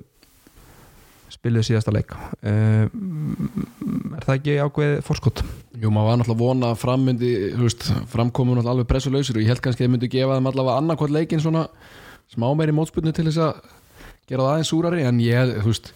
spiluðu 1.31 1.63
síðasta 1.63 1.93
leik. 1.95 2.11
Uh, 2.43 2.87
er 4.17 4.25
það 4.25 4.33
ekki 4.35 4.57
ákveðið 4.65 5.03
fórskot? 5.07 5.43
Jú, 5.81 5.89
maður 5.89 6.11
var 6.11 6.19
náttúrulega 6.19 6.41
vona 6.43 6.67
að 6.75 6.81
fram 6.83 7.05
myndi, 7.07 7.29
veist, 7.57 7.87
framkomu 8.11 8.53
náttúrulega 8.53 8.75
alveg 8.75 8.89
pressulausir 8.91 9.37
og 9.39 9.41
ég 9.41 9.49
held 9.49 9.61
kannski 9.65 9.81
að 9.81 9.87
þeir 9.87 9.93
myndi 9.95 10.09
gefa 10.13 10.35
þeim 10.37 10.49
allavega 10.51 10.75
annarkvært 10.77 11.15
leikinn 11.15 11.41
svona 11.41 11.63
smá 12.29 12.51
meiri 12.57 12.75
mótspurnu 12.77 13.13
til 13.15 13.25
þess 13.25 13.41
að 13.41 13.63
gera 14.29 14.45
það 14.45 14.51
aðeins 14.51 14.71
súrari. 14.71 15.05
En 15.09 15.21
ég, 15.23 15.53
veist, 15.65 15.89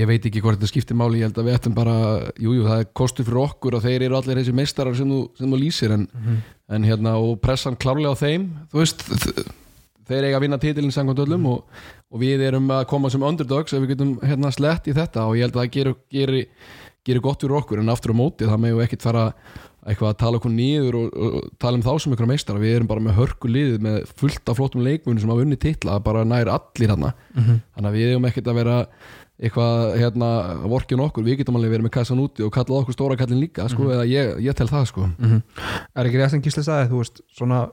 ég 0.00 0.08
veit 0.08 0.28
ekki 0.30 0.40
hvort 0.40 0.56
þetta 0.56 0.70
skiptir 0.70 0.96
máli, 0.96 1.20
ég 1.20 1.28
held 1.28 1.42
að 1.42 1.50
við 1.50 1.58
ættum 1.58 1.76
bara, 1.76 1.96
jú, 2.40 2.54
jú, 2.56 2.64
það 2.70 2.84
er 2.84 2.88
kostu 3.02 3.26
fyrir 3.26 3.42
okkur 3.44 3.76
og 3.76 3.84
þeir 3.84 4.06
eru 4.08 4.16
allir 4.16 4.40
þessi 4.40 4.54
meistarar 4.56 4.96
sem 4.96 5.12
þú, 5.12 5.22
sem 5.38 5.52
þú 5.52 5.60
lýsir. 5.60 5.96
En, 5.98 6.06
en 6.72 6.86
hérna, 6.88 7.18
og 7.20 7.36
pressan 7.44 7.76
klárlega 7.76 8.16
á 8.16 8.22
þeim, 8.22 8.46
þú 8.72 8.80
veist, 8.80 9.04
þeir 10.08 10.28
eiga 10.30 10.38
að 10.38 10.46
vinna 10.46 10.60
titilin 10.62 10.94
samkvæmt 10.94 11.20
öllum 11.26 11.50
og, 11.52 11.82
og 12.08 12.24
við 12.24 12.46
erum 12.48 12.72
að 12.72 12.86
koma 12.90 13.12
sem 13.12 13.28
underdogs 13.28 13.76
ef 13.76 13.84
við 13.84 13.92
getum 13.92 14.16
hérna 14.24 14.54
slett 14.56 14.88
í 14.88 14.96
þetta. 14.96 15.28
Og 15.28 15.36
ég 15.36 15.46
held 15.46 15.60
að 15.60 15.66
það 15.66 16.00
gerir, 16.16 16.56
gerir, 17.06 17.22
gott 17.24 17.42
fyrir 17.42 17.58
okkur 17.58 17.82
en 17.82 17.92
aftur 17.92 18.14
á 18.14 18.16
móti 18.16 18.48
það 18.48 18.64
með 18.64 18.82
ekkert 18.86 19.06
fara 19.06 19.24
eitthvað 19.82 20.12
að 20.12 20.18
tala 20.20 20.38
okkur 20.38 20.52
nýður 20.54 20.96
og, 21.00 21.06
og, 21.18 21.32
og 21.40 21.46
tala 21.58 21.78
um 21.78 21.82
þá 21.82 21.90
sem 21.98 22.12
ykkur 22.14 22.28
meistara. 22.30 22.60
Við 22.62 22.76
erum 22.76 22.90
bara 22.90 23.02
með 23.02 23.16
hörku 23.18 23.50
liðið 23.50 23.82
með 23.82 23.96
fullt 24.20 24.52
af 24.52 24.60
flottum 24.60 24.84
leikmunum 24.86 25.18
sem 25.18 25.32
hafa 25.32 25.42
unni 25.42 25.58
titla 25.58 25.96
bara 26.04 26.22
nær 26.28 26.50
allir 26.52 26.92
hérna. 26.92 27.10
Þannig 27.74 27.88
að 27.90 27.96
við 27.98 28.12
erum 28.12 28.28
ekkert 28.30 28.50
að 28.52 28.60
vera 28.60 28.76
eitthvað 29.42 29.96
hérna 29.98 30.28
vorkin 30.70 31.02
okkur, 31.02 31.24
við 31.26 31.40
getum 31.40 31.56
alveg 31.58 31.72
verið 31.74 31.86
með 31.88 31.94
kassan 31.96 32.20
úti 32.22 32.44
og 32.46 32.52
kallað 32.54 32.84
okkur 32.84 32.94
stóra 32.94 33.16
kallin 33.18 33.40
líka 33.42 33.64
sko, 33.72 33.88
eða 33.90 34.04
ég, 34.06 34.36
ég 34.44 34.54
tel 34.54 34.68
það 34.70 34.84
sko. 34.92 35.08
Er 35.98 36.06
ekki 36.06 36.20
rétt 36.20 36.30
sem 36.36 36.44
Gísli 36.44 36.62
sagði, 36.62 36.92
þú 36.92 37.00
veist 37.00 37.22
svona 37.34 37.64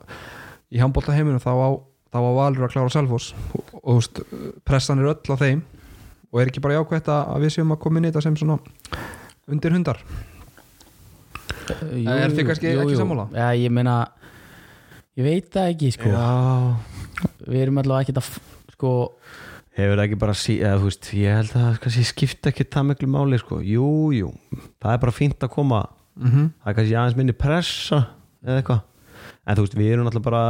í 0.74 0.82
handbólta 0.82 1.14
heiminu 1.14 1.38
þá 1.44 1.52
á, 1.54 1.70
þá 2.10 2.18
á 2.26 2.32
Valur 2.40 2.66
að 2.66 2.74
klára 2.74 2.90
Selfoss. 2.96 3.36
Og, 3.54 3.70
og 3.84 3.86
þú 3.86 4.00
veist, 4.00 4.24
pressan 4.66 5.04
er 5.04 5.12
öll 5.14 5.30
á 5.30 5.38
þeim. 5.38 5.62
Og 6.34 6.42
er 6.42 6.50
ekki 6.50 6.62
bara 6.66 6.80
jákvætt 6.80 7.14
að 7.14 7.36
að 7.36 7.46
við 7.46 7.54
séum 7.60 7.76
að 7.76 7.82
koma 7.86 8.02
inn 8.02 8.08
í 8.08 8.10
þetta 8.10 8.26
sem 8.26 8.40
svona 8.42 8.58
undir 9.54 9.76
hundar? 9.76 10.02
Jú, 11.70 12.06
Er 12.10 12.34
þið 12.34 12.48
kannski 12.48 12.72
jú, 12.72 12.82
ekki 12.84 12.96
jú. 12.96 13.00
sammála? 13.04 13.28
Já, 13.36 13.48
ég 13.60 13.74
meina 13.74 13.96
ég 15.20 15.28
veit 15.28 15.50
það 15.54 15.72
ekki 15.74 15.92
sko. 15.94 16.10
Já, 16.14 17.30
við 17.46 17.62
erum 17.66 17.82
allavega 17.82 18.08
ekki 18.08 18.18
að 18.18 18.32
sko 18.74 18.94
hefur 19.80 19.96
það 19.96 20.06
ekki 20.08 20.20
bara 20.20 20.36
sí, 20.36 20.58
eða, 20.60 20.80
þú 20.82 20.90
veist, 20.90 21.10
ég 21.16 21.38
held 21.38 21.54
að 21.54 21.66
það 21.66 21.80
kannski 21.86 22.06
skipta 22.10 22.52
ekki 22.52 22.68
það 22.74 22.88
miklu 22.90 23.10
máli 23.14 23.40
sko, 23.40 23.60
jú, 23.64 23.90
jú. 24.16 24.32
Það 24.82 24.96
er 24.96 25.04
bara 25.06 25.16
fínt 25.16 25.46
að 25.46 25.54
koma. 25.56 25.84
Mm 26.20 26.32
-hmm. 26.32 26.50
það 26.64 26.72
er 26.72 26.78
kannski 26.80 26.98
aðeins 27.00 27.18
minni 27.18 27.34
pressa 27.34 28.00
eða 28.44 28.58
eitthvað, 28.60 28.82
en 29.48 29.56
þú 29.56 29.62
veist, 29.64 29.78
við 29.80 29.92
erum 29.94 30.08
alltaf 30.10 30.24
bara 30.24 30.44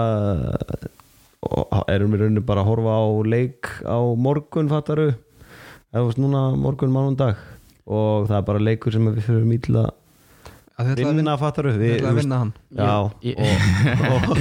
og 1.40 1.84
erum 1.88 2.12
við 2.12 2.22
rauninni 2.24 2.42
bara 2.46 2.62
að 2.62 2.70
horfa 2.70 2.96
á 3.00 3.06
leik 3.24 3.70
á 3.88 3.98
morgun 4.18 4.70
fattaru 4.70 5.08
eða 5.94 6.02
þú 6.02 6.06
veist, 6.10 6.20
núna 6.20 6.42
morgun 6.58 6.92
mánundag 6.92 7.38
og 7.90 8.28
það 8.30 8.38
er 8.40 8.46
bara 8.52 8.62
leikur 8.70 8.96
sem 8.96 9.10
við 9.10 9.24
fyrir 9.26 9.80
að 9.84 9.90
að 10.80 10.94
vinna, 10.96 11.12
vinna 11.18 11.34
fattaru 11.42 11.74
þið 11.76 11.82
við, 11.84 11.94
ætlaði 11.98 12.12
að 12.14 12.20
vinna 12.22 12.38
hann 12.40 12.52
já, 12.80 12.92
Ég- 13.28 13.40
og, 13.44 14.30
og, 14.30 14.38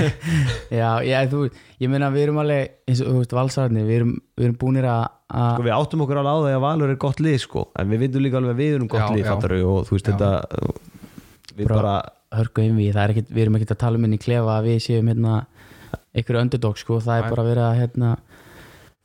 já, 0.80 0.90
já, 1.04 1.18
þú, 1.28 1.40
ég 1.82 1.90
meina 1.92 2.08
við 2.14 2.22
erum 2.26 2.38
alveg 2.40 2.70
eins 2.88 3.02
og 3.04 3.10
þú 3.10 3.18
veist 3.20 3.34
valsararnir, 3.36 3.84
við 3.88 3.98
erum, 4.00 4.14
við 4.40 4.46
erum 4.48 4.56
búinir 4.62 4.88
að 4.88 5.02
að- 5.36 5.50
sko, 5.58 5.66
við 5.66 5.74
áttum 5.76 6.04
okkur 6.06 6.20
alveg 6.22 6.32
á 6.32 6.38
það 6.46 6.56
að 6.56 6.64
Valur 6.64 6.92
er 6.94 7.00
gott 7.04 7.20
lið 7.26 7.36
sko, 7.44 7.66
en 7.76 7.92
við 7.92 8.04
vindum 8.06 8.24
líka 8.24 8.40
alveg 8.40 8.54
að 8.56 8.62
við 8.62 8.76
erum 8.78 8.88
gott 8.94 9.02
Já, 9.04 9.10
lið 9.12 9.24
já. 9.26 9.28
fattaru 9.34 9.58
og 9.74 9.82
þú 9.90 9.96
veist 9.98 10.08
Já. 10.08 10.14
þetta 10.14 10.30
við 11.56 11.66
Bara- 11.68 11.76
bara 11.82 11.96
hörku 12.40 12.64
einvið, 12.64 12.90
það 12.96 13.02
er 13.04 13.14
ekkit, 13.14 13.28
við 13.36 13.42
erum 13.44 13.60
ekkert 13.60 13.74
að 13.76 13.82
tala 13.84 14.00
um 14.00 14.08
inn 14.08 14.16
í 14.16 14.22
klefa 14.24 14.56
að 14.56 14.66
við 14.70 14.80
séum 14.86 15.12
hérna 15.12 15.36
einhverju 16.16 16.40
underdog 16.46 16.80
sko, 16.80 16.98
það 17.04 17.18
er 17.20 17.26
Nei. 17.26 17.30
bara 17.36 17.44
verið 17.50 17.64
að 17.68 17.78
hérna, 17.82 18.14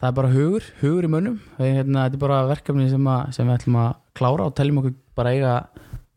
það 0.02 0.08
er 0.10 0.18
bara 0.18 0.32
hugur, 0.34 0.66
hugur 0.82 1.06
í 1.08 1.12
mönnum. 1.14 1.38
Það 1.60 1.72
hérna, 1.78 2.04
þetta 2.08 2.18
er 2.18 2.24
bara 2.26 2.42
verkefni 2.50 2.90
sem, 2.92 3.08
að, 3.14 3.32
sem 3.38 3.48
við 3.48 3.58
ætlum 3.60 3.80
að 3.84 3.92
klára 4.18 4.48
og 4.50 4.56
teljum 4.58 4.82
okkur 4.82 4.96
bara 5.22 5.34
eiga 5.36 5.54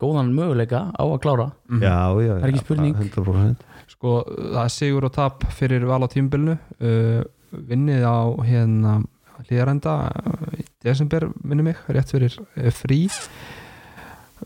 góðan 0.01 0.33
möguleika 0.35 0.81
á 0.91 1.03
að 1.05 1.19
klára. 1.23 1.47
Já, 1.79 1.97
já, 2.19 2.33
Það 2.33 2.43
er 2.43 2.51
ekki 2.51 2.63
spurning. 2.65 2.97
bara 2.97 3.45
100% 3.45 3.71
sko, 3.95 4.15
það 4.27 4.61
er 4.65 4.71
sigur 4.73 5.05
og 5.07 5.13
tap 5.15 5.45
fyrir 5.55 5.85
val 5.87 6.01
á 6.01 6.09
tímbilinu 6.09 6.55
uh, 6.57 7.21
vinnið 7.69 8.01
á 8.03 8.17
hérna 8.43 8.95
hlýðarenda 9.45 9.93
uh, 10.09 10.57
í 10.57 10.65
desember 10.83 11.27
minni 11.45 11.67
mig, 11.69 11.79
rétt 11.93 12.11
fyrir 12.11 12.33
uh, 12.41 12.71
frí. 12.73 13.03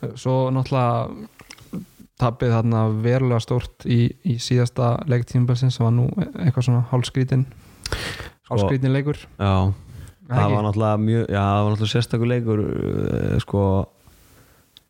Uh, 0.04 0.12
svo 0.20 0.50
náttúrulega 0.54 1.80
tapið 2.20 2.52
þarna 2.52 2.84
verulega 3.00 3.40
stórt 3.42 3.88
í, 3.88 4.02
í 4.28 4.36
síðasta 4.44 4.98
leik 5.08 5.24
tímbilsins 5.30 5.78
sem 5.80 5.88
var 5.88 5.96
nú 5.96 6.10
eitthvað 6.20 6.66
svona 6.68 6.84
hálskrítin 6.92 7.46
hálskrítin 8.50 8.94
leikur. 8.96 9.18
Já, 9.40 9.54
það 10.30 10.42
ekki? 10.44 10.56
var 10.56 10.66
náttúrulega 10.68 11.00
mjög 11.06 11.24
já, 11.30 11.40
það 11.46 11.64
var 11.64 11.72
náttúrulega 11.74 11.94
sérstakur 11.96 12.30
leikur 12.34 12.60
uh, 12.66 13.38
sko 13.46 13.64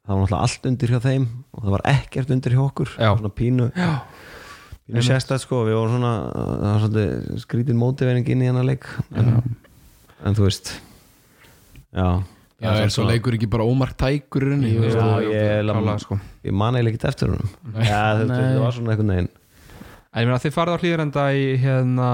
það 0.04 0.10
var 0.15 0.24
náttúrulega 0.24 0.41
allt 0.48 0.65
undir 0.72 0.93
hjá 0.95 1.00
þeim 1.06 1.28
og 1.54 1.63
það 1.63 1.76
var 1.78 1.86
ekkert 1.93 2.34
undir 2.36 2.56
hjá 2.58 2.63
okkur. 2.65 2.95
Já. 2.98 3.10
svona 3.19 3.34
pínu, 3.39 3.69
Já. 3.76 3.91
pínu 4.89 5.06
sérstætt 5.06 5.45
sko 5.45 5.63
við 5.67 5.78
vorum 5.80 5.95
svona, 6.00 6.13
það 6.34 6.67
var 6.74 6.84
svona 6.88 7.39
skrítin 7.45 7.80
mótivering 7.80 8.28
inn 8.34 8.41
í 8.43 8.50
hennar 8.50 8.67
leik. 8.67 8.89
En, 9.15 9.32
en 10.26 10.36
þú 10.39 10.48
veist 10.50 10.74
já. 11.94 12.10
Já, 12.60 12.73
er 12.84 12.90
svo 12.92 13.06
leikur 13.08 13.38
ekki 13.38 13.48
bara 13.48 13.63
ómark 13.63 13.94
tækur 13.96 14.44
í 14.44 14.48
rauninni, 14.50 14.69
Jú, 14.73 14.81
þú 14.81 14.88
veist, 14.90 14.98
já, 15.00 15.04
og- 15.15 15.29
ég, 15.31 15.62
Klálega, 15.63 16.00
sko. 16.04 16.17
ég 16.44 16.52
man 16.60 16.75
eiginlega 16.75 16.98
ekkert 16.98 17.06
eftir 17.13 17.29
honum. 17.31 17.52
Já, 17.79 18.02
þetta, 18.19 18.40
var 18.60 18.73
svona 18.75 18.92
einhvern 18.92 19.13
veginn. 19.13 19.29
En 20.10 20.19
ég 20.19 20.27
meina 20.27 20.42
þið 20.44 20.56
farið 20.58 20.75
á 20.75 20.81
hlýðarenda 20.81 21.23
í 21.40 21.46
hérna 21.62 22.10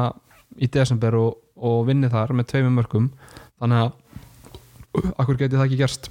í 0.61 0.69
desember 0.71 1.17
og, 1.19 1.37
og 1.55 1.85
vinnið 1.89 2.13
þar 2.15 2.33
með 2.39 2.49
tveimum 2.51 2.77
mörgum 2.79 3.09
þannig 3.59 3.85
að 3.85 5.13
akkur 5.19 5.39
geti 5.39 5.57
það 5.57 5.65
ekki 5.67 5.79
gerst? 5.81 6.09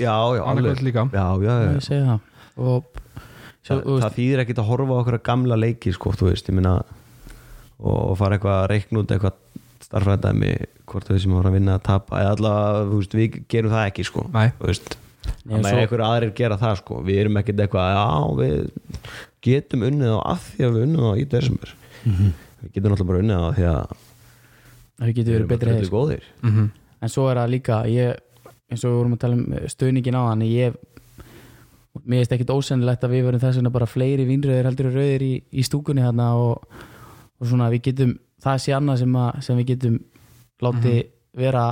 Já, 0.00 0.14
já, 0.36 0.42
líka. 0.80 1.06
Já, 1.12 1.26
já, 1.44 1.52
já. 1.60 1.70
ég 1.76 1.84
segi 1.84 2.04
það. 2.06 2.20
Og 2.60 3.00
það, 3.66 3.82
það 4.04 4.14
þýðir 4.16 4.42
ekkert 4.44 4.62
að 4.62 4.70
horfa 4.70 4.96
á 4.96 5.00
okkur 5.02 5.18
gamla 5.30 5.58
leiki 5.60 5.92
sko, 5.96 6.12
þú 6.16 6.30
veist, 6.30 6.48
ég 6.48 6.56
minna 6.56 6.78
og 7.80 8.16
fara 8.20 8.36
eitthvað 8.36 8.58
að 8.62 8.70
reikna 8.74 9.00
út 9.02 9.12
eitthvað 9.14 9.38
starfræðdæmi 9.80 10.50
hvort 10.90 11.08
þau 11.08 11.18
sem 11.22 11.32
voru 11.32 11.48
að 11.50 11.54
vinna 11.56 11.76
að 11.78 11.84
tapa 11.88 12.18
eða 12.20 12.34
allavega, 12.36 12.82
þú 12.90 12.98
veist, 13.00 13.14
við 13.16 13.38
gerum 13.52 13.72
það 13.72 13.86
ekki 13.90 14.04
sko 14.08 14.24
Nei. 14.34 14.48
Þú 14.58 14.68
veist, 14.68 14.90
Nei, 15.20 15.54
þannig 15.54 15.64
svo- 15.64 15.72
að 15.72 15.80
einhverju 15.84 16.06
aðrir 16.08 16.34
gera 16.40 16.58
það 16.60 16.76
sko 16.82 17.00
við 17.06 17.20
erum 17.22 17.40
ekkert 17.40 17.62
eitthvað, 17.64 17.94
já, 17.96 18.04
við 18.40 19.08
getum 19.48 19.86
unnið 19.88 20.12
á 20.16 20.20
að 20.34 20.44
því 20.50 20.66
að 20.68 20.76
við 20.76 20.86
unnið 20.88 21.08
á 21.08 21.12
í 21.16 21.26
desember 21.36 21.74
við 22.60 22.74
getum 22.74 22.92
náttúrulega 22.94 23.10
bara 23.12 23.24
unnið 23.24 23.40
á 23.40 23.48
því 23.56 23.66
að 23.70 23.96
það 25.00 25.16
getur 25.16 25.34
verið 25.36 25.50
betri 25.54 25.90
góðir. 25.90 26.30
Mm 26.44 26.68
en 27.00 27.12
svo 27.12 27.26
er 27.30 27.40
það 27.40 27.54
líka 27.54 27.80
ég, 27.90 28.18
eins 28.70 28.84
og 28.84 28.92
við 28.92 28.98
vorum 28.98 29.16
að 29.16 29.22
tala 29.24 29.38
um 29.38 29.68
stöðningin 29.72 30.18
á 30.20 30.22
hann 30.28 30.44
ég 30.46 30.76
mér 32.00 32.22
finnst 32.22 32.34
ekkit 32.36 32.52
ósennilegt 32.54 33.04
að 33.04 33.14
við 33.16 33.26
verum 33.26 33.42
þess 33.42 33.60
vegna 33.60 33.72
bara 33.74 33.88
fleiri 33.90 34.26
vínröðir 34.28 34.68
heldur 34.68 34.90
en 34.90 34.96
rauðir 34.96 35.24
í, 35.26 35.32
í 35.50 35.64
stúkunni 35.66 36.04
þarna 36.04 36.28
og, 36.38 36.76
og 37.40 37.50
svona 37.50 37.70
við 37.72 37.88
getum 37.88 38.14
það 38.40 38.62
sé 38.64 38.76
annað 38.76 39.02
sem, 39.02 39.16
að, 39.24 39.40
sem 39.46 39.60
við 39.60 39.72
getum 39.72 39.98
látið 40.60 41.00
vera 41.40 41.64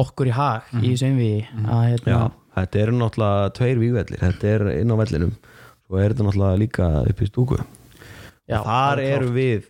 okkur 0.00 0.30
í 0.30 0.34
hag 0.34 0.70
í 0.80 0.86
þessu 0.86 1.10
einviði 1.10 1.42
að 1.66 1.84
hérna, 1.90 2.14
já, 2.14 2.20
þetta 2.56 2.82
eru 2.84 2.96
náttúrulega 2.96 3.52
tveir 3.58 3.82
vígvellir, 3.82 4.22
þetta 4.22 4.54
er 4.54 4.66
inn 4.78 4.94
á 4.94 4.96
vellinum 5.02 5.34
svo 5.90 6.00
er 6.00 6.14
þetta 6.14 6.26
náttúrulega 6.28 6.62
líka 6.62 6.88
upp 7.10 7.20
í 7.20 7.28
stúku. 7.28 7.60
Já, 8.50 8.60
og 8.60 8.66
þar 8.66 9.02
er 9.02 9.12
eru 9.18 9.30
við 9.34 9.69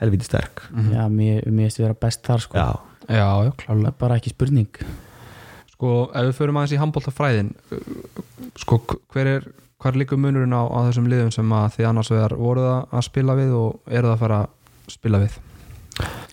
helviti 0.00 0.26
sterk. 0.28 0.64
Já, 0.90 1.04
mér, 1.12 1.44
finnst 1.46 1.80
við 1.80 1.86
vera 1.86 1.98
best 2.06 2.24
þar 2.26 2.44
sko. 2.46 2.58
já, 2.58 2.70
Já, 3.10 3.26
já, 3.46 3.52
klálega 3.58 3.94
bara 3.98 4.16
ekki 4.20 4.30
spurning. 4.30 4.68
Sko, 5.72 6.10
ef 6.14 6.28
við 6.28 6.36
förum 6.36 6.58
aðeins 6.60 6.74
í 6.76 6.78
handbóltafræðin 6.78 7.54
sko, 8.60 8.78
hver 9.10 9.26
er 9.26 9.48
hver 9.80 9.96
líkur 9.96 10.20
munurinn 10.20 10.52
á, 10.52 10.60
á 10.68 10.78
þessum 10.90 11.06
liðum 11.08 11.30
sem 11.32 11.52
að 11.56 11.78
þið 11.78 11.86
annars 11.88 12.10
vegar 12.12 12.34
voruð 12.36 12.66
að 12.68 12.98
að 12.98 13.06
spila 13.06 13.36
við 13.38 13.54
og 13.56 13.94
eruð 13.96 14.12
að 14.12 14.20
fara 14.20 14.40
að 14.44 14.92
spila 14.92 15.20
við? 15.22 15.38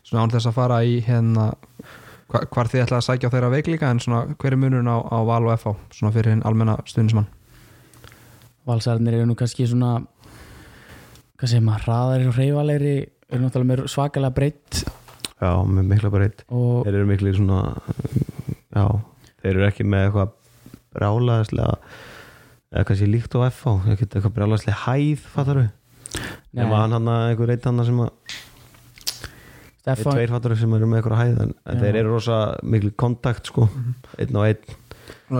Svona 0.03 0.25
án 0.25 0.33
þess 0.35 0.49
að 0.49 0.57
fara 0.57 0.81
í 0.83 0.97
hérna 1.05 1.45
hva, 2.27 2.41
hvar 2.51 2.69
þið 2.71 2.83
ætla 2.83 2.99
að 2.99 3.05
sækja 3.07 3.31
á 3.31 3.33
þeirra 3.37 3.51
veikleika 3.55 3.91
en 3.91 4.03
svona 4.03 4.35
hver 4.35 4.55
er 4.57 4.61
munurinn 4.61 4.91
á, 4.91 4.97
á 4.99 5.17
Val 5.23 5.47
og 5.47 5.53
FH 5.55 5.75
svona 5.95 6.13
fyrir 6.15 6.35
hinn 6.35 6.43
almenna 6.47 6.75
stuðnismann 6.87 7.29
valsarnir 8.67 9.15
eru 9.15 9.29
nú 9.29 9.35
kannski 9.39 9.67
svona 9.67 10.01
hvað 11.37 11.51
segir 11.53 11.63
maður, 11.63 11.85
hraðari 11.87 12.27
og 12.27 12.35
reyfalegri 12.41 12.95
eru 13.31 13.43
náttúrulega 13.43 13.69
með 13.71 13.87
svakalega 13.91 14.35
breytt 14.37 14.81
já, 15.41 15.51
með 15.67 15.89
mikla 15.91 16.11
breytt 16.13 16.43
og 16.49 16.85
þeir 16.87 16.95
eru 17.01 17.09
miklu 17.09 17.33
svona 17.37 17.61
já, 18.73 18.85
þeir 19.43 19.51
eru 19.53 19.65
ekki 19.67 19.87
með 19.87 20.07
eitthvað 20.07 20.35
brálaðislega 20.97 21.75
eða 22.73 22.85
kannski 22.89 23.09
líkt 23.11 23.35
á 23.37 23.39
FH 23.51 23.93
eitthvað 23.97 24.33
brálaðislega 24.37 24.83
hæð, 24.87 25.27
fattar 25.35 25.61
við 25.63 25.69
Nei. 26.17 26.63
nema 26.63 26.81
hann 26.83 26.95
hann 26.97 27.11
einhver 27.13 27.51
eitt 27.53 27.67
hann 27.67 27.83
sem 27.85 27.99
að 28.05 28.11
þeir 29.87 30.01
Stefán, 30.01 30.17
tveir 30.17 30.33
fattar 30.35 30.57
sem 30.59 30.73
eru 30.75 30.87
með 30.89 30.99
eitthvað 31.01 31.21
hæð 31.21 31.37
en, 31.45 31.53
Já. 31.63 31.77
þeir 31.83 31.99
eru 32.01 32.15
rosa 32.15 32.39
miklu 32.67 32.91
kontakt 32.99 33.47
sko, 33.47 33.69
einn 34.19 34.35
og 34.35 34.47
einn. 34.49 34.75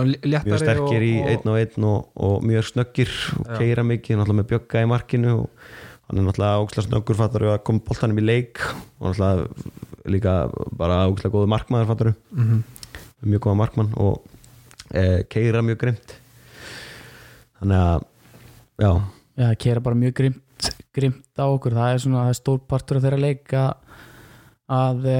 Lé- 0.08 0.20
léttari 0.24 0.48
mjög 0.52 0.62
sterkir 0.62 1.04
í 1.04 1.10
og, 1.18 1.26
og, 1.26 1.28
einn 1.34 1.50
og 1.52 1.58
einn 1.60 1.84
og, 1.88 2.06
og 2.28 2.46
mjög 2.48 2.64
snöggir 2.70 3.12
og 3.40 3.50
keira 3.58 3.84
mikið, 3.84 4.16
náttúrulega 4.20 4.38
með 4.40 4.48
bjögga 4.54 4.84
í 4.84 4.88
markinu 4.88 5.34
og 5.42 5.68
hann 6.08 6.18
er 6.18 6.24
náttúrulega 6.26 6.64
ógslag 6.64 6.88
snöggur 6.88 7.18
fattar 7.18 7.46
að 7.52 7.62
koma 7.68 7.84
boltanum 7.84 8.18
í 8.18 8.26
leik. 8.26 8.64
Og 8.98 9.12
náttúrulega 9.12 10.08
líka 10.08 10.34
bara 10.72 11.04
ógslag 11.10 11.34
góðu 11.34 11.52
markmaður 11.52 11.90
fattar 11.92 12.14
mm 12.32 12.66
mjög 13.26 13.46
góða 13.46 13.58
markmann 13.58 13.94
og 13.98 14.26
e, 14.94 15.24
keira 15.30 15.62
mjög 15.64 15.80
grimt 15.82 16.14
þannig 17.58 17.80
að 17.80 18.04
já, 18.78 18.90
já, 18.92 19.46
það 19.48 19.56
kera 19.64 19.82
bara 19.88 19.98
mjög 19.98 20.14
grimt, 20.20 20.70
grimt 20.94 21.42
á 21.42 21.46
okkur, 21.46 21.74
það 21.74 21.94
er 21.94 22.04
svona 22.04 22.26
það 22.28 22.38
stór 22.38 22.60
partur 22.70 23.00
af 23.00 23.06
þeirra 23.06 23.24
leik 23.24 23.56
að, 23.58 23.98
að 24.78 25.10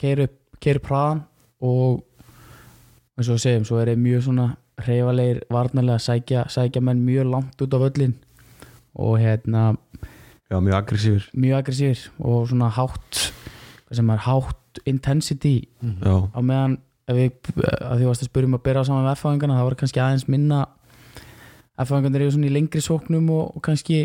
keira 0.00 0.26
upp 0.28 0.40
keira 0.64 0.80
upp 0.80 0.90
hraðan 0.90 1.22
og 1.64 2.02
eins 3.14 3.30
og 3.30 3.40
segjum, 3.42 3.66
svo 3.68 3.78
er 3.78 3.92
þeir 3.92 4.02
mjög 4.02 4.26
svona 4.26 4.48
reyfalegir 4.84 5.44
varnarlega 5.54 6.00
að 6.00 6.06
sækja, 6.08 6.46
sækja 6.50 6.82
menn 6.82 7.04
mjög 7.06 7.30
langt 7.30 7.62
út 7.62 7.76
á 7.76 7.78
völlin 7.84 8.16
og 8.98 9.18
hérna 9.22 9.74
já, 10.50 10.56
mjög 10.60 10.76
aggressífur 10.80 11.28
mjög 11.44 11.58
aggressífir 11.62 12.02
og 12.20 12.48
svona 12.50 12.68
hátt 12.76 13.20
hvað 13.84 13.98
sem 14.00 14.10
er 14.14 14.22
hátt 14.28 14.82
intensity 14.90 15.54
já, 15.80 16.14
á 16.34 16.38
meðan 16.42 16.78
ef 17.08 17.16
við, 17.18 17.30
að 17.84 17.98
því 18.00 18.06
varst 18.08 18.24
að 18.24 18.30
spyrjum 18.30 18.56
að 18.58 18.62
byrja 18.64 18.84
saman 18.88 19.04
með 19.04 19.16
F-fáingana, 19.18 19.58
það 19.58 19.66
var 19.68 19.76
kannski 19.82 20.00
aðeins 20.04 20.26
minna 20.32 20.60
F-fáingarnir 21.84 22.22
eru 22.24 22.32
svona 22.36 22.48
í 22.48 22.54
lengri 22.54 22.80
sóknum 22.84 23.26
og, 23.34 23.56
og 23.58 23.64
kannski 23.66 23.98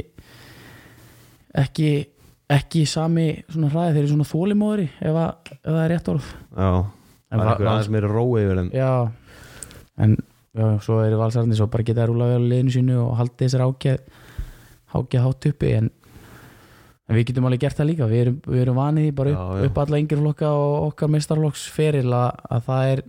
ekki 1.60 1.92
ekki 2.50 2.82
sami 2.90 3.28
svona 3.50 3.70
hræði 3.70 3.94
þeir 3.94 4.02
eru 4.04 4.12
svona 4.14 4.28
þólimóðri 4.30 4.88
ef, 5.06 5.14
að, 5.22 5.52
ef 5.54 5.68
það 5.70 5.82
er 5.84 5.92
rétt 5.94 6.08
orð. 6.14 6.30
Já. 6.58 6.70
En 7.30 7.38
það 7.38 7.44
er 7.44 7.46
va- 7.46 7.52
einhver 7.54 7.70
aðeins 7.74 7.90
meira 7.94 8.10
rói 8.10 8.40
yfir 8.42 8.60
þeim 8.60 8.70
já, 8.74 8.90
en 10.02 10.16
já, 10.18 10.66
svo 10.86 10.98
eru 11.06 11.20
valsarðinni 11.22 11.60
svo 11.60 11.68
bara 11.70 11.86
geta 11.86 12.04
að 12.06 12.10
rúla 12.14 12.30
vel 12.32 12.40
á 12.42 12.50
liðinu 12.50 12.74
sínu 12.74 12.96
og 13.04 13.12
haldi 13.20 13.44
þessar 13.46 13.66
ákjað 13.68 14.00
ákjað 14.98 15.26
hátt 15.28 15.48
uppi 15.52 15.74
en, 15.78 15.92
en 17.10 17.18
við 17.18 17.26
getum 17.32 17.46
alveg 17.50 17.60
gert 17.64 17.78
það 17.80 17.90
líka 17.90 18.08
við 18.12 18.22
erum, 18.24 18.36
við 18.46 18.62
erum 18.62 18.76
vanið 18.80 19.12
bara 19.18 19.32
upp, 19.34 19.40
Já, 19.40 19.60
já. 19.64 19.66
upp 19.72 19.78
alla 19.84 20.00
yngir 20.04 20.22
flokka 20.22 20.50
og 20.54 20.88
okkar 20.92 21.10
meistarflokks 21.16 21.68
feril 21.74 22.14
að, 22.14 22.30
að 22.54 22.64
það 22.70 22.92
er 22.94 23.02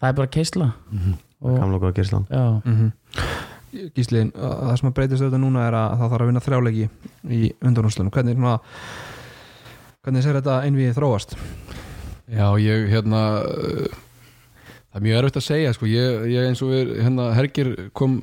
það 0.00 0.08
er 0.08 0.16
bara 0.22 0.32
keisla 0.38 0.68
og, 1.42 1.58
kamla 1.58 1.78
góða 1.82 1.94
gerslan 2.00 2.26
já, 2.30 2.44
-hmm. 2.64 2.92
Gísli, 3.96 4.20
að- 4.36 4.58
það 4.68 4.76
sem 4.78 4.88
að 4.90 4.94
breytist 4.94 5.22
auðvitað 5.22 5.40
núna 5.44 5.66
er 5.68 5.74
að 5.74 5.92
það 5.98 6.10
þarf 6.12 6.22
að 6.22 6.26
vinna 6.28 6.40
þrjáleiki 6.44 6.88
í 7.30 7.52
undanúslunum 7.64 8.10
hvernig, 8.12 8.34
svona, 8.36 8.58
hvernig 10.04 10.22
sér 10.24 10.36
þetta 10.40 10.56
einvið 10.66 10.94
þróast 10.98 11.36
Já, 12.32 12.46
ég 12.60 12.88
hérna 12.92 13.22
það 14.92 14.98
er 15.00 15.04
mjög 15.06 15.18
erfitt 15.22 15.36
að 15.40 15.46
segja 15.46 15.72
sko. 15.72 15.86
ég, 15.86 16.26
ég 16.32 16.46
eins 16.48 16.62
og 16.62 16.68
við, 16.72 16.92
hérna, 17.02 17.30
Hergir 17.36 17.90
kom, 17.96 18.18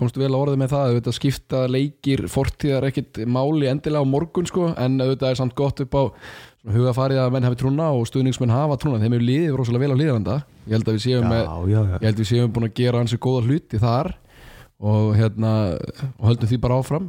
komst 0.00 0.18
vel 0.20 0.30
að 0.30 0.38
orðið 0.38 0.60
með 0.62 0.72
það 0.72 0.86
auðvitað 0.90 1.16
skipta 1.16 1.64
leikir 1.70 2.24
fortíðar 2.32 2.86
ekkit 2.88 3.20
máli 3.28 3.68
endilega 3.70 4.02
á 4.02 4.12
morgun 4.12 4.48
sko, 4.48 4.70
en 4.74 4.96
auðvitað 5.00 5.34
er 5.34 5.40
samt 5.40 5.56
gott 5.58 5.82
upp 5.84 5.94
á 5.96 6.02
svona 6.60 6.76
hugafarið 6.76 7.20
að 7.22 7.30
menn 7.34 7.46
hafi 7.48 7.60
trúna 7.60 7.86
og 7.96 8.08
stuðningsmenn 8.08 8.52
hafa 8.52 8.76
trúna. 8.80 8.98
Þeim 9.00 9.14
hefur 9.14 9.28
liðið 9.28 9.54
rosalega 9.56 9.86
vel 9.86 9.96
á 9.96 10.00
liðaranda 10.00 10.36
ég 10.66 10.74
held 10.76 10.90
að 10.90 10.98
við 10.98 11.06
séum 11.06 11.30
með 11.30 11.40
já, 11.44 11.54
já, 11.70 11.78
já, 11.78 11.94
ég 11.94 12.06
held 12.08 12.20
við 12.20 12.28
séum 12.30 12.52
búin 12.54 12.68
að 12.68 12.76
gera 12.80 13.00
hansi 13.00 13.20
góða 13.20 13.46
hluti 13.46 13.80
þar 13.80 14.12
og 14.80 15.08
hérna 15.16 15.54
og 16.18 16.28
höldum 16.28 16.50
því 16.50 16.60
bara 16.60 16.78
áfram. 16.80 17.08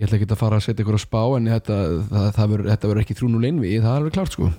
Ég 0.00 0.08
ætla 0.08 0.18
ekki 0.18 0.28
að 0.32 0.40
fara 0.40 0.58
að 0.58 0.66
setja 0.66 0.84
ykkur 0.84 0.98
á 0.98 1.02
spá 1.02 1.22
en 1.36 1.48
þetta, 1.52 1.78
það, 2.10 2.28
það 2.36 2.52
verður, 2.52 2.68
þetta 2.72 2.90
verður 2.90 3.04
ekki 3.04 3.16
þrúnul 3.18 3.48
einvi 3.48 3.72
það 3.76 3.90
er 3.92 3.98
alveg 4.00 4.16
klart 4.16 4.36
sko. 4.36 4.50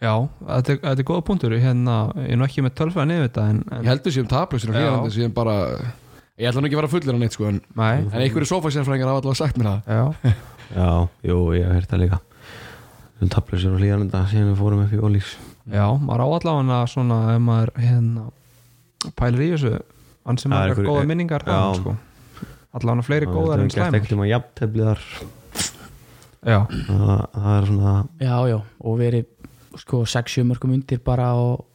Já, 0.00 0.14
þetta 0.46 0.72
er, 0.72 0.78
þetta 0.84 1.02
er 1.02 1.08
góða 1.10 1.24
punktur. 1.28 1.54
Hérna, 1.60 1.96
ég 2.24 2.34
er 2.34 2.40
nú 2.40 2.46
ekki 2.46 2.64
með 2.64 2.76
tölfæðan 2.80 3.14
yfir 3.16 3.26
þetta 3.26 3.46
en, 3.52 3.58
en, 3.68 3.82
ég 3.82 3.90
held 3.92 4.06
við 4.06 4.16
séum 4.16 4.30
taplausir 4.30 4.72
og 4.72 4.76
Já. 4.76 4.80
hlýrandi 4.80 5.14
séum 5.16 5.34
bara 5.36 5.56
ég 6.40 6.48
ætla 6.50 6.62
nú 6.64 6.68
ekki 6.70 6.76
að 6.78 6.80
vera 6.82 6.90
fullir 6.94 7.14
að 7.14 7.20
neitt 7.20 7.36
sko 7.36 7.46
en, 7.50 7.60
Nei, 7.76 7.96
en 8.00 8.24
einhverju 8.24 8.48
sofasérfræðingar 8.50 9.10
hafa 9.12 9.20
allavega 9.20 9.38
sagt 9.42 9.60
mér 9.60 9.68
það. 9.70 9.80
Já, 9.86 10.34
já, 10.74 10.90
jú, 11.28 11.38
ég 11.58 11.66
hef 11.68 11.76
heyrt 11.78 11.90
það 11.94 12.02
líka. 12.06 12.20
Við 13.20 13.32
tablum 13.34 13.60
sér 13.60 13.74
á 13.76 13.78
hlýjanenda 13.80 14.20
síðan 14.30 14.50
við 14.54 14.60
fórum 14.62 14.84
upp 14.86 14.92
í 14.96 15.00
Ólíks 15.04 15.32
já, 15.70 15.84
maður 16.00 16.22
á 16.24 16.28
allavega 16.40 16.78
svona 16.88 17.18
ef 17.34 17.42
maður 17.44 17.72
hérna 17.84 18.22
pælir 19.20 19.42
í 19.44 19.50
þessu 19.54 19.72
hann 20.26 20.38
sem 20.40 20.52
Það 20.54 20.62
er 20.62 20.70
er 20.70 20.72
einhver- 20.72 20.88
góða 20.88 21.08
minningar 21.10 21.44
já. 21.44 21.50
þaðan, 21.52 21.82
sko. 21.82 21.96
allavega 22.80 23.04
fleiri 23.10 23.28
góðar 23.28 23.60
en 23.60 23.70
slæmar. 23.74 23.98
ekkert 24.00 24.12
um 24.16 24.24
að 24.24 24.30
jafntefliðar. 24.32 25.04
Já, 26.40 26.58
það, 26.88 27.26
það 27.36 27.50
er 27.58 27.66
svona 27.68 27.94
já, 28.24 28.36
já 28.48 28.58
og 28.80 28.96
verið 28.96 29.26
sko 29.84 30.00
6-7 30.08 30.46
mörgum 30.48 30.72
undir 30.78 31.02
bara 31.04 31.34
og, 31.36 31.66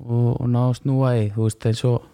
og, 0.00 0.40
og 0.40 0.48
ná 0.48 0.62
að 0.70 0.78
snúa 0.80 1.10
í 1.20 1.26
þú 1.34 1.44
veist 1.50 1.66
eins 1.68 1.82
og 1.90 2.06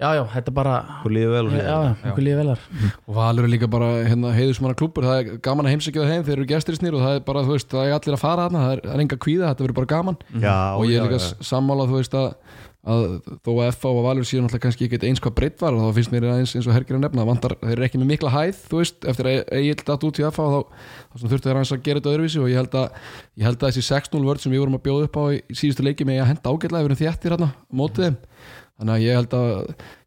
já, 0.00 0.08
já, 0.16 0.22
þetta 0.34 0.54
bara 0.56 0.76
Hvor 1.02 1.12
líður 1.14 1.34
vel 1.36 1.60
já, 1.60 1.76
okkur 2.10 2.24
líði 2.24 2.38
velar 2.40 2.62
og 3.04 3.18
Valur 3.18 3.46
er 3.46 3.52
líka 3.52 3.68
bara 3.70 3.90
hérna, 4.06 4.32
heiðusmanna 4.36 4.78
klubur 4.78 5.06
það 5.06 5.20
er 5.20 5.42
gaman 5.44 5.68
að 5.68 5.76
heimsækja 5.76 6.06
það 6.06 6.14
heim 6.14 6.24
þeir 6.28 6.36
eru 6.38 6.48
gestir 6.54 6.78
snýr 6.78 6.96
og 6.96 7.04
það 7.04 7.18
er 7.18 7.26
bara, 7.28 7.44
þú 7.44 7.58
veist, 7.58 7.68
það 7.74 7.90
er 7.90 7.98
allir 7.98 8.16
að 8.16 8.24
fara 8.24 8.46
þarna 8.46 8.64
það 8.64 8.74
er, 8.76 8.82
það 8.86 8.96
er 8.96 9.04
enga 9.04 9.20
kvíða, 9.26 9.50
þetta 9.50 9.66
verður 9.66 9.78
bara 9.80 9.92
gaman. 9.94 10.18
Já, 10.40 10.56
og 10.72 10.88
ég 10.88 10.96
er 10.96 11.06
líka 11.06 11.20
já. 11.20 11.30
sammála 11.50 11.86
þú 11.90 11.98
veist 11.98 12.16
að, 12.16 12.28
að 12.90 13.04
þó 13.44 13.50
að 13.52 13.72
FA 13.76 13.90
og 13.92 14.00
Valur 14.06 14.28
séu 14.28 14.40
náttúrulega 14.40 14.64
kannski 14.64 14.86
ekkert 14.86 15.04
eins 15.10 15.20
hvað 15.20 15.34
breytt 15.36 15.60
var 15.60 15.76
þá 15.76 15.98
finnst 15.98 16.14
mér 16.14 16.26
aðeins 16.30 16.54
eins 16.56 16.68
og 16.68 16.76
Hergir 16.76 16.96
að 16.96 17.02
nefna 17.04 17.26
vantar, 17.28 17.56
þeir 17.60 17.74
eru 17.74 17.86
ekki 17.90 18.00
með 18.00 18.10
mikla 18.14 18.32
hæð 18.32 18.62
þú 18.70 18.80
veist, 18.80 19.04
eftir 19.12 19.28
að 19.28 19.52
Egil 19.58 19.76
datt 19.84 20.06
út 20.08 20.20
í 20.20 20.24
FA 20.24 20.46
þá, 20.54 20.60
þá 21.12 21.26
þurftu 21.26 21.50
þeir 21.50 21.60
að 21.60 21.84
gera 21.84 22.00
þetta 22.00 22.14
öðruvísi 22.14 22.40
og 22.40 22.48
ég 22.48 22.62
held 22.62 22.78
að, 22.80 23.04
ég 23.36 23.50
held 23.50 23.60
að 23.60 23.76
þessi 23.76 23.84
6-0 23.90 24.24
vörð 24.30 24.46
sem 24.46 24.54
við 24.54 24.64
vorum 24.64 24.78
að 24.80 24.84
bjóða 24.88 25.10
upp 25.10 25.20
á 25.20 25.24
í, 25.28 25.42
í 25.44 25.58
síðustu 25.60 25.84
leiki 25.84 26.08
með 26.08 26.22
að 26.24 26.30
henda 26.32 26.54
ágætlega, 26.54 26.80
við 26.80 26.88
erum 26.88 27.02
þéttir 27.02 27.36
hérna 27.36 27.50
mótið 27.68 28.08
þeim 28.08 28.18
þannig 28.80 28.94
að 28.96 29.04
ég 29.04 29.18
held 29.20 29.36
að 29.38 29.50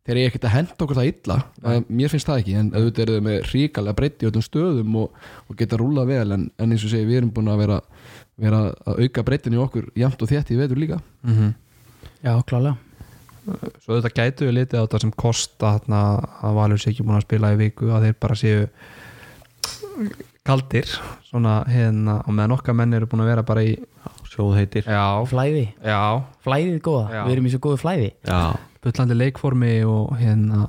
þeir 0.04 0.18
eru 0.18 0.28
ekkert 0.28 0.48
að 0.50 0.56
henda 0.58 0.78
okkur 0.84 1.00
það 1.00 1.10
illa 1.14 1.38
að, 1.64 1.84
mér 1.88 2.12
finnst 2.12 2.28
það 2.28 2.42
ekki, 2.42 2.56
en 2.60 2.72
auðvitað 2.74 3.04
eru 3.06 3.18
þau 3.18 3.26
með 3.30 3.38
ríkalega 3.54 3.98
breytti 4.00 4.26
í 4.26 4.30
öllum 4.30 4.44
stöðum 4.44 4.98
og, 5.00 5.20
og 5.48 5.60
geta 5.60 5.80
rúlað 5.80 6.10
vel, 6.12 6.26
en, 6.36 6.48
en 6.60 6.76
eins 6.76 6.84
og 6.84 6.92
segi, 6.92 7.08
við 7.08 7.22
erum 7.22 7.32
búin 7.36 7.52
að 7.54 7.62
vera, 7.64 7.78
vera 8.44 8.64
að 8.84 9.04
auka 9.06 9.24
breyttin 9.30 9.56
í 9.56 9.62
okkur 9.64 9.92
jæmt 10.02 10.26
og 10.26 10.34
þétt 10.34 10.52
í 10.52 10.60
vetur 10.60 10.82
líka. 10.84 11.00
Mm 11.24 11.54
já, 12.24 12.34
klálega 12.48 12.78
svo 13.84 13.98
þetta 13.98 14.12
gætu 14.16 14.48
við 14.48 14.56
litið 14.58 14.80
á 14.80 14.84
þetta 14.86 15.02
sem 15.04 15.16
kosta 15.20 15.74
að 15.84 16.54
Valur 16.58 16.80
sé 16.80 16.94
ekki 16.94 17.04
búin 17.04 17.18
að 17.18 17.26
spila 17.26 17.52
í 17.54 17.60
viku 17.60 17.90
að 17.92 18.08
þeir 18.08 18.20
bara 18.24 18.38
séu 18.40 18.62
kaldir 20.44 20.88
svona 21.30 21.64
hérna 21.70 22.18
og 22.28 22.34
meðan 22.36 22.56
okkar 22.58 22.76
menn 22.76 22.94
eru 22.98 23.08
búin 23.08 23.24
að 23.24 23.30
vera 23.32 23.44
bara 23.48 23.64
í 23.64 23.74
sjóð 24.34 24.56
heitir. 24.58 24.84
Já, 24.90 25.24
Flæði, 25.30 25.68
já, 25.86 26.00
flæðið 26.44 26.80
góða. 26.84 27.04
Já. 27.14 27.22
Við 27.28 27.36
erum 27.38 27.46
í 27.48 27.52
svo 27.54 27.60
góðu 27.64 27.80
flæði. 27.84 28.10
Já, 28.28 28.40
bullandi 28.84 29.18
leikformi 29.20 29.76
og 29.88 30.16
hérna 30.20 30.66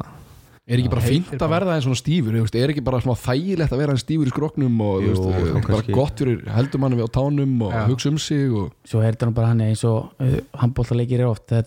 Er 0.64 0.78
ekki 0.80 0.88
bara 0.88 1.02
heitir 1.04 1.34
að 1.36 1.40
bara. 1.42 1.52
verða 1.58 1.72
eins 1.76 1.84
svona 1.84 1.98
stífur, 2.00 2.32
þú 2.32 2.40
veist, 2.46 2.54
er 2.56 2.70
ekki 2.72 2.84
bara 2.86 3.00
smá 3.04 3.12
þægilegt 3.20 3.72
að 3.74 3.80
vera 3.82 3.92
eins 3.92 4.04
stífur 4.06 4.30
í 4.30 4.32
skroknum 4.32 4.78
og 4.80 5.02
Jú, 5.04 5.10
þú 5.12 5.24
veist, 5.28 5.44
þá 5.44 5.52
bara 5.52 5.64
kannski- 5.66 5.92
gott 5.98 6.22
fyrir 6.22 6.46
heldur 6.54 6.80
manni 6.80 6.96
við 6.96 7.04
á 7.04 7.16
tánum 7.18 7.52
og 7.66 7.72
Já. 7.74 7.82
hugsa 7.90 8.08
um 8.08 8.16
sig 8.18 8.48
og 8.52 8.70
Svo 8.88 9.02
er 9.04 9.12
þetta 9.12 9.28
nú 9.28 9.34
bara 9.36 9.48
hann 9.50 9.60
eins 9.60 9.84
og 9.84 10.14
uh, 10.20 10.38
handbóltaleikir 10.62 11.20
er 11.20 11.26
oft 11.28 11.44
þeir, 11.52 11.66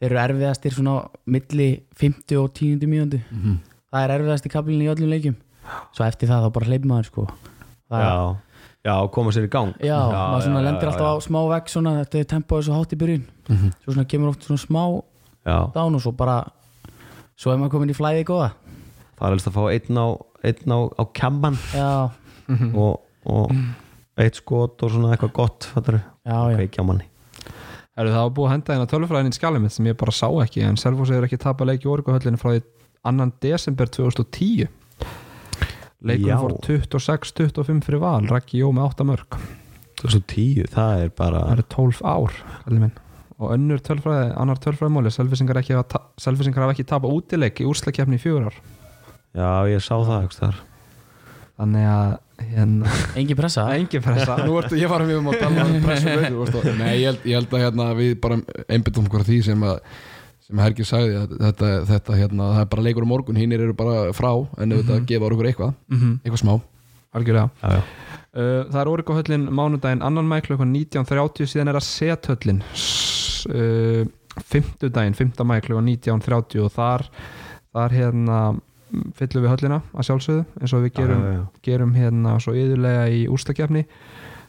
þeir 0.00 0.08
eru 0.14 0.20
erfiðastir 0.22 0.72
svona 0.72 1.08
milli 1.26 1.68
50 2.00 2.36
og 2.40 2.54
10 2.54 2.86
mínútu. 2.88 3.20
Mhm. 3.30 3.58
Það 3.92 4.00
er 4.08 4.14
erfiðasti 4.16 4.48
kablin 4.50 4.80
í 4.80 4.88
öllum 4.94 5.12
leikjum 5.12 5.36
Svo 5.96 6.06
eftir 6.06 6.30
það 6.30 6.46
þá 6.46 6.50
bara 6.58 6.70
hleypum 6.70 6.92
maður 6.92 7.08
sko. 7.10 7.26
Það, 7.86 8.04
já, 8.04 8.60
já, 8.88 8.94
koma 9.16 9.34
sér 9.34 9.48
í 9.48 9.52
gang. 9.52 9.72
Já, 9.84 9.98
maður 10.10 10.46
svona 10.48 10.64
lendir 10.66 10.90
alltaf 10.92 11.10
á 11.10 11.16
smá 11.26 11.40
vegg 11.54 11.72
svona 11.72 11.96
þetta 12.02 12.20
er 12.20 12.28
tempóið 12.34 12.68
svo 12.68 12.78
hátt 12.78 12.94
í 12.94 13.00
byrjun. 13.00 13.26
Svo 13.84 13.96
svona 13.96 14.06
kemur 14.10 14.32
oft 14.34 14.46
svona 14.46 14.62
smá 14.62 14.82
já, 15.46 15.58
dán 15.74 15.98
og 15.98 16.04
svo 16.04 16.14
bara 16.18 16.40
svo 17.36 17.52
er 17.52 17.60
maður 17.60 17.76
komin 17.76 17.94
í 17.94 17.98
flæði 17.98 18.28
góða. 18.28 18.52
Það 19.16 19.26
er 19.26 19.34
helst 19.36 19.48
að 19.48 19.56
fá 19.56 19.62
einn 19.72 19.98
á, 20.00 20.06
einn 20.44 20.76
á, 20.76 20.78
á 20.92 21.02
kemman 21.16 21.58
Já, 21.72 21.90
og, 22.82 23.02
og 23.24 23.52
eitt 24.20 24.40
skot 24.40 24.82
og 24.84 24.92
svona 24.92 25.12
eitthvað 25.14 25.34
gott 25.36 25.68
fattar 25.72 26.00
já, 26.00 26.36
já. 26.50 26.56
kveikja 26.56 26.84
manni 26.86 27.08
það 27.96 28.16
var 28.16 28.32
búið 28.36 28.46
að 28.46 28.52
henda 28.52 28.74
hérna 28.74 28.88
tölvfræðin 28.92 29.32
í 29.32 29.60
mitt 29.62 29.72
sem 29.72 29.88
ég 29.88 29.96
bara 29.96 30.12
sá 30.12 30.28
ekki 30.44 30.64
en 30.66 30.76
Selfoss 30.80 31.12
hefur 31.12 31.28
ekki 31.28 31.40
tapað 31.40 31.70
leik 31.70 31.86
í 31.86 31.92
orguhöllinu 31.92 32.40
frá 32.40 32.52
því 32.52 32.62
2. 33.06 33.28
desember 33.40 33.88
2010 33.88 34.68
leikurinn 36.04 36.32
Já. 36.32 36.40
fór 36.42 36.56
26-25 36.66 37.86
fyrir 37.86 38.02
val 38.02 38.28
Raggi 38.28 38.60
Jó 38.60 38.72
með 38.76 38.90
8 38.92 39.08
mörg 39.08 39.38
2010, 39.96 40.68
það 40.74 41.02
er 41.06 41.12
bara 41.16 41.42
það 41.46 41.54
eru 41.56 41.66
12 41.72 42.00
ár 42.04 42.38
og 43.36 43.52
önnur 43.52 43.80
tölfræði, 43.84 44.30
annar 44.40 44.60
tölfræðimóli 44.64 45.12
Selfissingar 45.12 45.60
ekki 45.60 45.76
hafa 45.76 46.72
ekki 46.72 46.86
tapað 46.88 47.16
útileik 47.18 47.60
í 47.60 47.66
úrslakefni 47.68 48.16
í 48.16 48.22
fjögur 48.22 48.48
ár. 48.48 48.56
Já, 49.36 49.50
ég 49.68 49.84
sá 49.84 49.92
það 50.00 50.30
þar 50.36 50.60
þannig 51.56 51.88
að 51.88 52.10
hérna, 52.52 52.94
Engin 53.16 53.38
pressa. 53.38 53.64
Engin 53.78 54.04
pressa. 54.04 54.36
Nú 54.44 54.56
ertu, 54.60 54.76
ég 54.80 54.90
var 54.92 55.04
við 55.08 55.20
um 55.20 55.30
að 55.32 55.38
tala 55.40 55.64
um 55.68 55.78
pressu 55.84 56.10
veitur, 56.12 56.34
þú 56.34 56.42
veist, 56.42 56.58
og- 56.60 56.78
Nei, 56.82 56.92
ég 57.00 57.06
held, 57.10 57.24
ég 57.28 57.40
held 57.40 57.56
að 57.56 57.64
hérna, 57.64 57.88
við 57.96 58.12
bara 58.24 58.40
einbyttum 58.68 59.08
okkur 59.08 59.24
að 59.24 59.30
því 59.32 59.38
sem 59.50 59.66
að 59.68 59.80
sem 60.46 60.60
Hergir 60.62 60.86
sagði 60.86 61.16
að 61.18 61.32
þetta, 61.42 61.70
þetta 61.88 62.16
hérna, 62.20 62.48
það 62.54 62.60
er 62.64 62.68
bara 62.74 62.84
leikur 62.86 63.06
á 63.06 63.12
morgun, 63.12 63.38
hinnir 63.40 63.64
eru 63.64 63.74
bara 63.76 64.12
frá 64.14 64.30
en 64.62 64.72
ef 64.76 64.84
þetta 64.84 65.00
gefa 65.10 65.30
okkur 65.30 65.48
eitthvað, 65.50 65.72
mm 65.90 66.12
eitthvað 66.22 66.42
smá 66.44 66.54
algjörlega 67.16 67.48
já, 67.62 67.78
já. 67.78 67.82
Uh, 68.36 68.62
það 68.68 68.78
er 68.82 68.90
Órikóhöllin 68.92 69.44
mánudaginn 69.56 70.02
annan 70.04 70.26
mæ 70.28 70.36
klukkan 70.44 70.74
19.30 70.76 71.48
síðan 71.48 71.70
er 71.72 71.78
það 71.78 71.86
Sethöllin 71.88 72.58
S- 72.76 73.46
uh, 73.48 74.02
fimmtudaginn, 74.44 75.16
5. 75.16 75.40
mæ 75.48 75.56
klukkan 75.64 75.88
19.30 75.88 76.60
og 76.66 76.72
þar 76.74 77.06
þar 77.72 77.94
hérna 77.96 78.40
mm, 78.52 79.06
fyllum 79.16 79.46
við 79.46 79.52
höllina 79.54 79.78
að 79.96 80.08
sjálfsögðu 80.10 80.44
eins 80.60 80.76
og 80.76 80.84
við 80.84 80.92
gerum, 81.00 81.24
já, 81.24 81.32
já, 81.32 81.38
já. 81.40 81.46
gerum 81.70 81.96
hérna 81.96 82.36
svo 82.44 82.52
yðurlega 82.60 83.08
í 83.16 83.24
ústakefni 83.32 83.86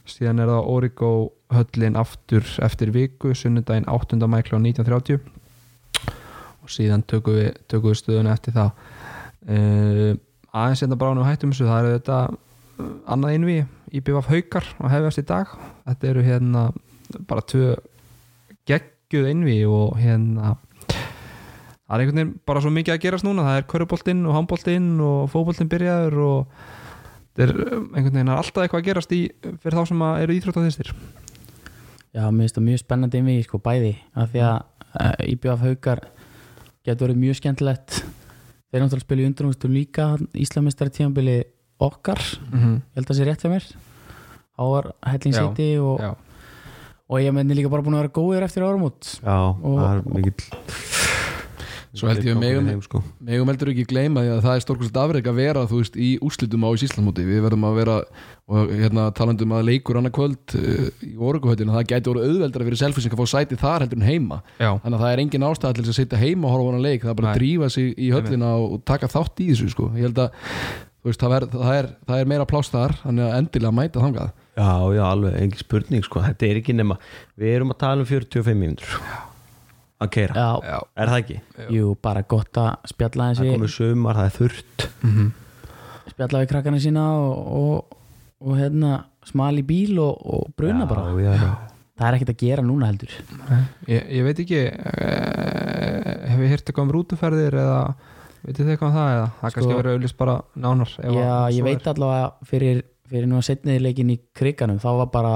síðan 0.07 0.43
er 0.43 0.51
það 0.51 0.67
Órikóhöllin 0.75 1.97
aftur 2.03 2.43
eftir 2.67 2.91
viku, 2.95 3.31
sunnudaginn 3.35 3.87
8. 3.91 4.19
mæ 4.27 4.41
klukkan 4.43 4.67
19.30 4.67 5.23
og 6.67 6.73
síðan 6.75 7.05
tökum 7.07 7.37
við, 7.39 7.53
tökum 7.71 7.93
við 7.93 8.01
stöðuna 8.01 8.35
eftir 8.35 8.55
það 8.57 8.69
uh, 9.47 10.11
aðeins 10.51 10.83
hérna 10.83 10.99
bara 10.99 11.15
ánum 11.15 11.27
hættum 11.27 11.53
þessu, 11.53 11.67
það 11.69 11.87
er 11.87 11.97
þetta 11.97 12.19
annað 13.07 13.35
einvi 13.35 13.57
í 13.95 14.01
BVF 14.03 14.31
Haukar 14.31 14.69
og 14.81 14.91
hefjast 14.91 15.21
í 15.21 15.25
dag. 15.27 15.51
Þetta 15.87 16.09
eru 16.11 16.23
hérna 16.25 16.63
bara 17.29 17.43
tvö 17.47 17.75
geggjuð 18.67 19.29
einvi 19.31 19.59
og 19.69 19.95
hérna 20.01 20.57
það 21.87 21.93
er 21.95 22.03
einhvern 22.03 22.19
veginn 22.19 22.33
bara 22.49 22.63
svo 22.63 22.73
mikið 22.75 22.97
að 22.97 23.03
gerast 23.05 23.27
núna. 23.27 23.45
Það 23.47 23.61
er 23.61 23.69
köruboltinn 23.71 24.25
og 24.27 24.35
handboltinn 24.35 24.89
og 25.03 25.29
fótboltinn 25.31 25.71
byrjaður 25.71 26.19
og 26.25 26.59
er 27.37 27.53
einhvern 27.53 28.11
veginn 28.11 28.33
er 28.33 28.41
alltaf 28.41 28.65
eitthvað 28.65 28.81
að 28.81 28.89
gerast 28.89 29.15
í, 29.15 29.21
fyrir 29.61 29.77
þá 29.77 29.91
sem 29.91 30.05
eru 30.09 30.35
íþróttaðistir 30.35 30.91
Já, 32.15 32.23
mér 32.33 32.47
finnst 32.47 32.55
það 32.57 32.65
mjög 32.65 32.79
spennandi 32.81 33.19
við 33.21 33.43
sko 33.45 33.59
bæði. 33.61 33.91
Af 34.17 34.31
því 34.33 34.43
að 34.47 35.25
IBF 35.35 35.65
haukar 35.67 35.99
getur 36.87 37.07
verið 37.07 37.21
mjög 37.23 37.39
skemmtilegt 37.41 37.99
þeir 38.71 38.81
náttúrulega 38.83 39.05
spila 39.05 39.23
í 39.23 39.27
undrumstum 39.29 39.75
líka 39.75 40.07
Íslamistari 40.35 40.93
tímabili 40.97 41.37
okkar 41.79 42.19
mm 42.51 42.59
-hmm. 42.59 42.75
ég 42.81 42.95
held 42.95 43.05
að 43.05 43.11
það 43.11 43.17
sé 43.19 43.27
rétt 43.27 43.43
hjá 43.45 43.49
mér 43.53 43.65
á 44.57 44.63
var 44.73 44.85
Helling 45.05 45.35
Já, 45.35 45.41
City 45.47 45.69
og, 45.77 45.99
já. 46.01 46.11
og 47.09 47.17
ég 47.21 47.31
menni 47.33 47.53
líka 47.55 47.69
bara 47.69 47.81
búin 47.83 47.93
að 47.95 48.01
vera 48.07 48.15
góðir 48.19 48.43
eftir 48.43 48.63
áramót 48.63 49.19
já 49.23 49.37
Og- 49.63 49.79
það 49.79 49.97
er 49.97 50.01
mikill 50.15 50.96
Svo 51.95 52.09
held 52.09 52.25
ég 52.25 52.35
að 52.35 52.41
megum, 52.43 52.81
sko. 52.83 53.01
megum 53.23 53.51
heldur 53.51 53.71
ekki 53.71 53.85
gleyma 53.87 54.23
því 54.25 54.31
að 54.33 54.41
það 54.43 54.57
er 54.57 54.63
stórkvæmst 54.65 54.97
afreg 55.03 55.29
að 55.29 55.37
vera 55.39 55.63
þú 55.69 55.79
veist, 55.81 55.95
í 55.95 56.09
úslitum 56.25 56.65
á 56.67 56.69
Íslandsmóti 56.75 57.27
við 57.27 57.45
verðum 57.45 57.67
að 57.69 57.77
vera 57.79 57.95
og 58.47 58.71
hérna 58.71 59.05
talandum 59.15 59.55
að 59.57 59.65
leikur 59.67 59.99
annað 59.99 60.13
kvöld 60.15 60.55
uh, 60.55 60.89
í 61.03 61.13
orguhöldinu 61.19 61.73
það 61.75 61.89
gæti 61.91 62.11
voru 62.11 62.23
auðveldra 62.23 62.67
fyrir 62.67 62.79
selfising 62.79 63.15
að 63.15 63.21
fá 63.23 63.31
sæti 63.33 63.59
þar 63.59 63.85
heldur 63.85 63.99
en 63.99 64.07
heima 64.07 64.41
já, 64.55 64.69
þannig 64.71 64.95
að 64.95 65.03
það 65.03 65.13
er 65.13 65.23
engin 65.23 65.47
ástæða 65.47 65.75
til 65.75 65.83
þess 65.83 65.93
að 65.93 65.99
sitja 65.99 66.21
heima 66.21 66.47
og 66.47 66.55
horfa 66.55 66.67
á 66.67 66.71
hana 66.71 66.83
leik 66.85 67.03
það 67.03 67.11
er 67.11 67.19
bara 67.19 67.27
að 67.27 67.35
Nei. 67.35 67.39
drífa 67.41 67.69
sig 67.75 67.89
í 67.97 68.11
höllina 68.15 68.51
og 68.63 68.77
taka 68.87 69.11
þátt 69.11 69.43
í 69.43 69.49
þessu 69.51 69.71
sko. 69.73 69.89
ég 69.99 70.07
held 70.07 70.23
að 70.23 70.51
veist, 71.07 71.21
það, 71.21 71.35
er, 71.37 71.47
það, 71.57 71.71
er, 71.75 71.89
það 72.07 72.23
er 72.23 72.31
meira 72.31 72.49
pláss 72.49 72.71
þar 72.71 72.95
þannig 73.03 73.27
að 73.27 73.39
endilega 73.41 73.77
mæta 73.81 74.03
þangað 74.03 74.31
já, 74.31 74.71
já, 74.95 75.03
alveg, 75.11 75.39
engin 75.43 75.63
spurning 75.65 76.07
sko. 76.07 76.23
þetta 76.23 76.47
er 76.47 76.61
ekki 76.61 76.77
nema, 76.77 77.01
við 77.35 77.57
erum 77.57 77.75
að 77.75 77.81
tala 77.83 78.05
um 78.05 78.09
45 78.09 78.61
mínútur 78.63 79.01
að 80.03 80.13
keira, 80.13 80.45
Já, 80.61 80.77
er 80.95 81.11
það 81.11 81.19
ekki? 81.23 81.39
jú, 81.73 81.91
bara 82.01 82.21
gott 82.29 82.61
að 82.61 82.71
spjalla 82.91 83.27
það 83.27 83.29
er 83.31 83.37
þessi 83.41 83.57
komið 83.57 83.75
sumar, 83.75 84.19
það 84.21 84.31
er 84.31 84.35
þurrt. 84.39 84.89
Mm 85.01 85.27
spjalla 86.17 86.41
við 86.41 86.51
krakkana 86.51 86.81
sína 86.81 87.05
og, 87.21 87.39
og, 87.61 87.97
og 88.41 88.57
hérna 88.57 88.93
smal 89.27 89.53
í 89.59 89.63
bíl 89.67 89.97
og, 90.01 90.17
og 90.17 90.51
bruna 90.57 90.85
já, 90.85 90.89
bara. 90.89 91.05
já, 91.21 91.33
já. 91.37 91.49
það 91.99 92.07
er 92.07 92.17
ekkert 92.17 92.33
að 92.33 92.43
gera 92.43 92.65
núna 92.65 92.89
heldur. 92.89 93.15
Ég, 93.89 94.07
ég 94.17 94.25
veit 94.25 94.41
ekki 94.43 94.61
eh, 94.65 96.13
hef 96.31 96.41
ég 96.41 96.53
hýrt 96.53 96.71
eitthvað 96.71 96.87
um 96.87 96.93
rútuferðir 96.95 97.59
eða 97.61 97.81
veitir 98.47 98.63
þið 98.63 98.73
eitthvað 98.73 98.89
um 98.89 98.97
það 98.97 99.11
eða 99.13 99.27
það 99.27 99.37
Sko- 99.37 99.53
kannski 99.59 99.79
verið 99.81 99.97
auðlist 99.97 100.19
bara 100.23 100.37
nánar 100.65 100.95
ef 100.95 101.05
að 101.11 101.19
Já, 101.19 101.35
ég 101.53 101.61
svo 101.61 101.67
veit 101.69 101.91
allavega 101.93 102.49
fyrir, 102.51 102.83
fyrir 103.11 103.29
nú 103.29 103.39
að 103.41 103.47
setniði 103.51 103.85
leikin 103.85 104.13
í 104.13 104.19
kriganum 104.37 104.81
þá 104.81 104.89
var 105.03 105.13
bara 105.13 105.35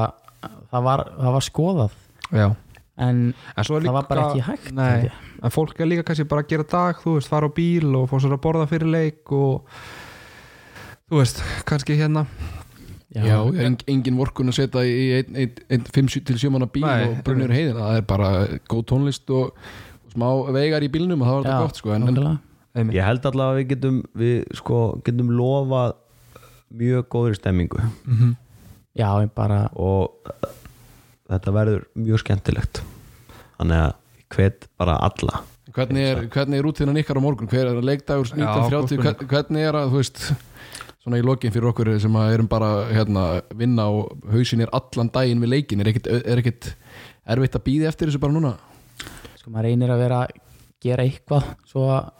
það 0.71 0.85
var, 0.87 1.07
það 1.19 1.37
var 1.37 1.49
skoðað. 1.51 1.97
Er. 2.31 2.37
já 2.41 2.49
en 3.01 3.21
það 3.57 3.91
var 3.95 4.07
bara 4.09 4.27
líka- 4.27 4.31
ekki 4.31 4.45
hægt 4.47 4.71
Nei, 4.77 5.09
en 5.41 5.53
fólk 5.53 5.79
er 5.81 5.89
líka 5.89 6.05
kannski 6.07 6.27
bara 6.29 6.43
að 6.45 6.51
gera 6.53 6.67
dag 6.69 7.01
þú 7.01 7.15
veist, 7.17 7.31
fara 7.31 7.49
á 7.49 7.51
bíl 7.57 7.95
og 7.97 8.09
fá 8.11 8.17
sér 8.21 8.35
að 8.37 8.43
borða 8.45 8.67
fyrir 8.69 8.91
leik 8.93 9.31
og 9.33 9.65
þú 11.09 11.21
veist, 11.21 11.41
kannski 11.67 11.97
hérna. 11.99 12.25
Já, 13.11 13.23
Já, 13.27 13.37
já 13.51 13.65
en, 13.67 13.75
engin 13.91 14.15
vorkun 14.15 14.47
að 14.47 14.55
setja 14.61 14.83
í 14.87 15.07
einn 15.17 15.35
ein, 15.35 15.55
ein, 15.67 15.81
5 15.83 16.21
til 16.29 16.37
7 16.39 16.51
manna 16.53 16.69
bíl 16.71 16.85
Nei, 16.85 17.09
og 17.09 17.17
brunir 17.27 17.51
heiðina, 17.51 17.81
það 17.89 17.97
er 17.99 18.05
bara 18.07 18.29
góð 18.71 18.85
tónlist 18.93 19.33
og, 19.35 19.51
og 19.51 20.13
smá 20.13 20.29
vegar 20.55 20.85
í 20.85 20.91
bílnum 20.93 21.19
og 21.19 21.27
það 21.27 21.35
var 21.35 21.43
já, 21.43 21.49
þetta 21.49 21.65
gott 21.65 21.81
sko 21.81 21.91
en, 21.97 22.39
en, 22.79 22.93
ég 22.95 23.03
held 23.03 23.27
allavega 23.27 23.51
að 23.51 23.59
við 23.59 23.67
getum 23.73 23.97
við 24.21 24.37
sko, 24.61 24.79
getum 25.03 25.33
lofað 25.35 25.97
mjög 26.71 27.09
góðri 27.11 27.35
stemmingu. 27.35 27.83
Mhm. 28.07 28.31
já, 28.95 29.09
ég 29.25 29.33
bara 29.35 29.65
og 29.75 30.15
þetta 31.31 31.53
verður 31.55 31.83
mjög 31.99 32.23
skemmtilegt 32.23 32.81
þannig 33.61 33.81
að 33.85 33.97
hvet 34.31 34.69
bara 34.79 34.99
alla. 35.07 35.41
Hvernig 35.71 36.07
er, 36.07 36.23
hvernig 36.31 36.59
er 36.59 36.65
rútíðan 36.67 36.99
ykkar 36.99 37.19
á 37.19 37.23
morgun? 37.23 37.49
Hver 37.51 37.69
er 37.69 37.77
að 37.79 37.87
leikdagur 37.87 38.27
Já, 38.27 38.35
góð 38.35 38.73
1930 38.75 39.03
hvern- 39.05 39.29
hvernig 39.31 39.67
er 39.67 39.77
að 39.79 39.91
þú 39.93 40.01
veist 40.01 40.23
svona 41.01 41.17
í 41.17 41.25
lokin 41.25 41.53
fyrir 41.53 41.69
okkur 41.71 41.91
sem 42.01 42.17
að 42.19 42.33
erum 42.35 42.49
bara 42.51 42.71
hérna, 42.91 43.25
vinna 43.57 43.87
og 43.89 44.25
hausin 44.29 44.61
er 44.61 44.71
allan 44.75 45.09
daginn 45.13 45.41
við 45.41 45.53
leikin 45.55 45.81
er 45.81 45.89
ekkit, 45.89 46.09
er 46.11 46.41
ekkit 46.41 46.73
erfitt 47.25 47.55
að 47.57 47.65
býði 47.65 47.87
eftir 47.89 48.11
þessu 48.11 48.21
bara 48.21 48.35
núna? 48.35 48.55
Sko 49.39 49.53
maður 49.53 49.69
reynir 49.69 49.93
að 49.93 50.03
vera 50.03 50.19
að 50.25 50.35
gera 50.81 51.05
eitthvað 51.07 51.47
svo 51.69 51.87
að 51.89 52.11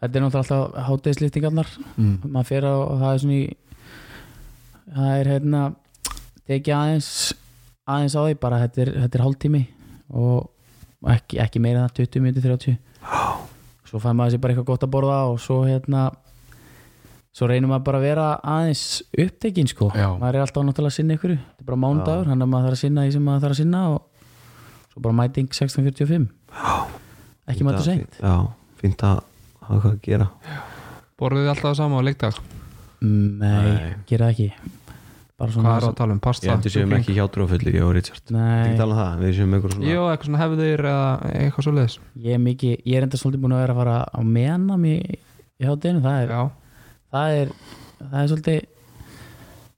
þetta 0.00 0.16
er 0.16 0.24
náttúrulega 0.24 0.40
alltaf 0.40 0.86
hátegisliftingarnar 0.88 1.74
mm. 1.96 2.14
maður 2.24 2.48
fer 2.48 2.68
á 2.68 2.74
og 2.76 3.02
það 3.02 3.12
er 3.12 3.22
svona 3.24 3.36
í 3.36 3.44
það 4.94 5.12
er 5.18 5.30
hérna 5.34 5.62
tekið 6.48 6.76
aðeins 6.78 7.10
aðeins 7.90 8.16
á 8.16 8.22
því 8.22 8.38
bara 8.40 8.62
þetta 8.64 8.82
er, 8.84 8.92
þetta 9.04 9.18
er 9.18 9.24
hálftími 9.26 9.62
og 10.10 10.50
ekki, 11.14 11.38
ekki 11.42 11.60
meira 11.62 11.84
en 11.84 11.88
það 11.88 12.02
20 12.06 12.24
minnir 12.24 12.42
30 12.42 12.76
svo 13.90 13.98
fær 14.02 14.14
maður 14.14 14.34
sér 14.36 14.42
bara 14.42 14.52
eitthvað 14.54 14.68
gott 14.72 14.84
að 14.86 14.92
borða 14.94 15.18
og 15.32 15.38
svo 15.42 15.60
hérna 15.66 16.10
svo 17.34 17.46
reynir 17.50 17.70
maður 17.70 17.84
bara 17.86 17.98
að 18.00 18.06
vera 18.08 18.26
aðeins 18.42 18.84
upptekinn 19.14 19.68
sko, 19.70 19.90
Já. 19.94 20.08
maður 20.18 20.34
er 20.40 20.44
alltaf 20.44 20.64
náttúrulega 20.66 20.90
að 20.92 20.96
sinna 20.98 21.14
ykkur, 21.16 21.34
þetta 21.38 21.62
er 21.62 21.68
bara 21.70 21.80
mánudagur 21.84 22.30
hann 22.30 22.42
er 22.42 22.50
maður 22.50 22.68
þarf 22.70 22.78
að 22.78 22.82
sinna 22.84 23.04
því 23.06 23.12
sem 23.16 23.24
maður 23.28 23.44
þarf 23.44 23.54
að 23.56 23.60
sinna 23.62 23.82
og 23.94 24.00
svo 24.92 25.02
bara 25.06 25.16
mæting 25.20 25.48
16.45 25.54 26.28
ekki 27.50 27.66
maður 27.66 27.90
að- 27.94 28.18
já, 28.18 28.34
fínt 28.82 29.04
að 29.06 29.20
hafa 29.62 29.80
hvað 29.80 29.92
að 29.94 30.00
gera. 30.02 30.26
Borðið 31.20 31.44
þið 31.44 31.50
alltaf 31.54 31.76
sama 31.78 32.00
á 32.00 32.02
leikdag? 32.02 32.38
Nei, 33.00 33.70
Nei. 33.70 33.94
gera 34.10 34.26
það 34.26 34.32
ekki 34.34 34.48
Hvað 35.40 35.68
er 35.72 35.86
að 35.88 35.94
tala 35.96 36.12
um? 36.12 36.18
Ég 36.20 36.24
Pasta? 36.26 36.50
heldur 36.52 36.72
séum 36.74 36.90
kjúkling? 36.90 37.00
ekki 37.00 37.16
hjátrúafullir 37.16 37.76
ég 37.78 37.84
og 37.86 37.92
Richard. 37.96 38.20
Ekki 38.20 38.34
Nei, 38.36 38.76
tala 38.76 38.92
um 38.92 39.00
það, 39.00 39.22
við 39.24 39.34
séum 39.38 39.54
einhver 39.56 39.74
svona 39.74 39.88
Jú, 39.88 40.02
eitthvað 40.10 40.28
svona 40.28 40.42
hefðir 40.42 40.82
eða 40.90 41.06
eitthvað 41.40 41.66
svo 41.66 41.72
leiðis 41.78 41.96
ég 42.26 42.36
er 42.36 42.42
mikið 42.44 42.74
Ég 42.90 42.96
er 43.00 43.06
enda 43.08 43.20
svolítið 43.22 43.44
búin 43.46 43.54
að 43.56 43.62
vera 43.64 43.72
að 43.76 43.80
fara 43.80 43.96
á 44.12 44.20
menam 44.20 44.84
í, 44.84 44.96
í 45.56 45.64
hátinu 45.70 46.02
það 46.04 46.18
er, 46.20 46.34
Já, 46.34 46.42
það 47.16 47.36
er 47.40 47.52
það 48.00 48.18
er 48.22 48.32
svolítið 48.34 48.60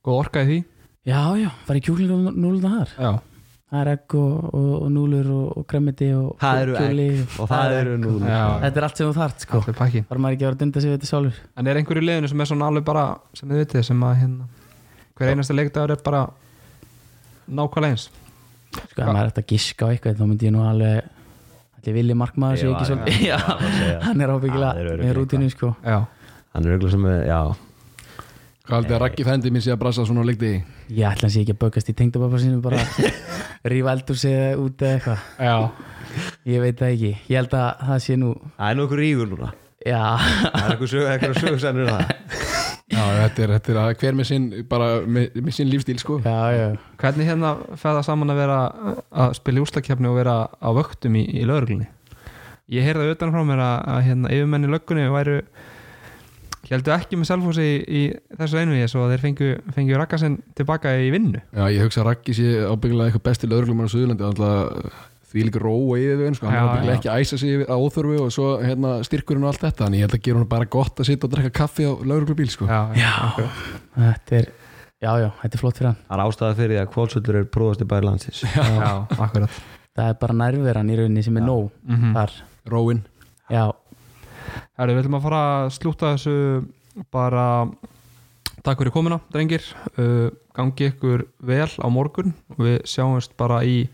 góð 0.03 0.19
orka 0.19 0.43
í 0.43 0.49
því. 0.51 0.59
Já, 1.07 1.21
já, 1.39 1.51
fara 1.67 1.79
í 1.79 1.85
kjúklingum 1.87 2.33
núluna 2.43 2.73
þar. 2.81 2.97
Já, 2.99 3.13
Það 3.73 3.81
er 3.81 3.89
egg 3.95 4.15
og, 4.21 4.33
og, 4.53 4.73
og 4.83 4.89
núlur 4.93 5.29
og, 5.33 5.45
og 5.57 5.65
gremmiti 5.71 6.11
og 6.13 6.35
Það 6.43 6.59
eru 6.61 6.75
egg 6.77 7.39
og 7.41 7.47
það 7.49 7.77
eru 7.79 7.95
nú 8.03 8.11
Já. 8.21 8.41
Þetta 8.67 8.81
er 8.83 8.85
allt 8.85 8.99
sem 9.01 9.07
þú 9.09 9.15
þart 9.17 9.47
sko. 9.47 9.61
Allir 9.63 9.77
pakki 9.79 10.03
Þar 10.11 10.21
maður 10.21 10.35
ekki 10.37 10.43
að 10.43 10.49
vera 10.51 10.57
að 10.59 10.61
dunda 10.61 10.83
sig 10.83 10.91
við 10.91 10.99
þetta 10.99 11.09
sjálfur. 11.09 11.39
En 11.57 11.71
er 11.73 11.81
einhver 11.81 12.01
í 12.03 12.03
liðinu 12.05 12.29
sem 12.29 12.43
er 12.45 12.51
svona 12.51 12.69
alveg 12.69 12.85
bara 12.91 13.05
sem 13.39 13.49
þið 13.49 13.63
vitið, 13.63 13.87
sem 13.89 14.05
að 14.05 14.19
hérna 14.21 14.51
hver 15.23 15.33
einasta 15.37 15.55
leikdagur 15.57 15.95
er 15.95 16.03
bara 16.05 16.27
nákvæmlega 17.47 17.95
eins. 17.95 18.09
Sko, 18.73 19.03
maður 19.05 19.19
er 19.21 19.31
eftir 19.31 19.45
að 19.45 19.51
giska 19.53 19.89
á 19.89 19.93
eitthvað 19.93 20.21
þá 20.21 20.25
myndi 20.29 20.49
ég 20.49 20.55
nú 20.55 20.63
alveg 20.65 21.11
Allir 21.83 21.97
vilja 21.99 22.15
markmaður 22.17 22.61
sé 22.61 22.67
Ég 22.69 22.73
ekki 22.77 22.89
svolítið 22.89 23.25
já, 23.27 23.39
Já, 23.91 23.97
hann 24.07 24.23
er 24.23 24.33
ábyggilega 24.33 24.97
með 25.03 25.13
rútinu 25.19 25.51
sko. 25.53 25.73
Já, 25.83 25.99
Hann 26.53 26.67
er 26.69 26.75
auðvitað 26.77 26.95
sem 26.95 27.07
er, 27.11 27.23
já. 27.27 27.41
Hvað 28.63 28.77
haldið 28.77 28.95
að 28.97 29.03
Raggi 29.03 29.27
fændi 29.27 29.53
mér 29.53 29.65
sé 29.65 29.73
að 29.75 29.81
brasa 29.83 30.05
svona 30.07 30.23
á 30.23 30.29
leikti 30.29 30.53
Ég 30.93 31.09
ætla 31.09 31.29
að 31.29 31.35
sé 31.35 31.43
ekki 31.43 31.57
að 31.57 31.61
bögast 31.65 31.91
í 31.91 31.97
tengdababba 31.99 32.41
sínum 32.41 32.63
bara 32.65 32.85
rífa 33.73 33.97
eldur 33.97 34.19
sig 34.19 34.63
út 34.63 34.85
eða 34.87 34.95
eitthvað. 34.97 35.27
Já. 35.43 35.57
Ég 36.53 36.63
veit 36.63 36.79
það 36.79 36.95
ekki, 36.95 37.13
ég 37.29 37.41
held 37.41 37.59
að 37.59 37.85
það 37.91 38.01
sé 38.07 38.19
nú 38.21 38.31
Það 38.57 38.71
er 38.71 38.79
nú 38.79 38.87
einhver 38.87 39.03
rígur 39.03 39.33
núna. 39.33 39.53
Já, 39.83 40.03
Það 40.23 40.63
er 40.63 40.73
einhver 40.77 40.95
sög, 40.95 42.39
þetta 43.19 43.45
er, 43.45 43.55
þetta 43.57 43.73
er 43.73 43.81
að 43.83 43.91
hver 44.03 44.17
með 44.19 44.29
sinn 44.29 44.47
bara 44.71 44.89
með, 45.03 45.39
með 45.39 45.57
sinn 45.57 45.71
lífstíl 45.73 45.99
sko. 46.03 46.21
Já, 46.25 46.39
já. 46.57 46.67
Hvernig 47.03 47.29
hérna 47.29 47.53
fæða 47.81 48.05
saman 48.07 48.35
að 48.35 48.41
vera 48.43 48.61
að 49.25 49.37
spila 49.39 49.61
í 49.61 49.67
úslakefni 49.67 50.11
og 50.11 50.19
vera 50.21 50.39
á 50.49 50.69
vöktum 50.77 51.19
í, 51.21 51.27
í 51.41 51.45
lögreglunni? 51.49 51.91
Ég 52.73 52.87
heyrði 52.87 53.13
utan 53.13 53.35
frá 53.35 53.45
mér 53.45 53.61
að, 53.61 53.77
að 53.93 54.03
hérna, 54.09 54.33
yfirmenn 54.33 54.69
í 54.69 54.73
löggunni 54.73 55.07
væru 55.13 55.39
heldur 56.73 56.95
ekki 56.97 57.19
með 57.21 57.29
selfhósi 57.29 57.65
í, 57.67 57.79
í 57.85 58.03
þessu 58.39 58.61
einvið 58.61 58.87
svo 58.91 59.05
að 59.05 59.15
þeir 59.15 59.25
fengju, 59.27 59.49
fengju 59.77 59.99
rakkasinn 60.01 60.39
tilbaka 60.57 60.95
í 61.03 61.11
vinnu. 61.13 61.43
Já, 61.53 61.67
ég 61.75 61.85
hugsa 61.85 62.03
að 62.03 62.09
Raggi 62.11 62.37
sé 62.39 62.53
ábyggilega 62.65 63.11
eitthvað 63.11 63.27
besti 63.29 63.51
lögreglum 63.51 63.83
á 63.85 63.93
Suðurlandi 63.93 64.29
alltaf 64.29 65.11
því 65.33 65.45
líka 65.49 65.63
róa 65.63 65.99
í 65.99 66.07
þau 66.21 66.35
sko. 66.39 66.51
hann 66.53 66.71
er 66.79 66.89
já. 66.91 66.95
ekki 66.97 67.11
að 67.13 67.21
æsa 67.25 67.39
sig 67.41 67.55
yfir- 67.57 67.71
á 67.73 67.77
óþörfu 67.77 68.17
og 68.23 68.33
svo 68.35 68.49
hérna, 68.63 68.91
styrkurinn 69.07 69.45
og 69.47 69.53
allt 69.53 69.65
þetta. 69.67 69.87
En 69.87 69.97
ég 69.99 70.05
held 70.07 70.17
að 70.19 70.23
gera 70.27 70.39
hann 70.43 70.49
bara 70.53 70.65
gott 70.69 71.01
að 71.01 71.09
sitja 71.11 71.29
og 71.29 71.33
drekka 71.35 71.53
kaffi 71.63 71.87
á 71.89 71.93
lögreglubíl 71.99 72.51
sko. 72.53 72.67
Já, 72.67 72.93
Já, 72.97 73.15
þetta 73.97 74.39
er 74.43 74.51
Já, 75.03 75.17
já, 75.19 75.29
þetta 75.43 75.57
er 75.57 75.59
flott 75.59 75.79
fyrir 75.81 75.89
hann. 75.91 76.03
Það 76.07 76.15
er 76.15 76.25
ástæða 76.31 76.57
fyrir 76.61 76.73
því 76.77 76.81
að 76.83 76.91
kválsöldur 76.95 77.39
er 77.41 77.47
prófasti 77.51 77.87
bæri 77.91 78.07
landsins. 78.07 78.43
Já, 78.55 78.93
akkurat. 79.19 79.57
Það 79.99 80.11
er 80.13 80.19
bara 80.21 80.37
nærveran 80.39 80.93
í 80.93 80.99
rauninni 81.01 81.25
sem 81.27 81.37
er 81.41 81.43
nóg 81.43 81.73
mm 81.83 82.13
þar. 82.15 82.37
Róin. 82.71 83.01
Já, 83.51 83.65
Herri, 84.79 84.95
við 84.95 85.03
ætlum 85.03 85.17
að 85.19 85.25
fara 85.27 85.41
að 85.65 85.73
slúta 85.75 86.13
þessu 86.15 86.37
bara 87.11 87.47
takk 88.63 88.79
fyrir 88.79 88.95
komuna, 88.95 89.19
drengir. 89.35 89.65
Uh, 89.99 90.31
gangi 90.55 90.91
ykkur 90.93 91.27
vel 91.51 91.67
á 91.83 91.87
morgun. 91.91 92.31
Og 92.55 92.63
við 92.67 92.79
sjáumst 92.87 93.35
bara 93.41 93.63
í 93.67 93.89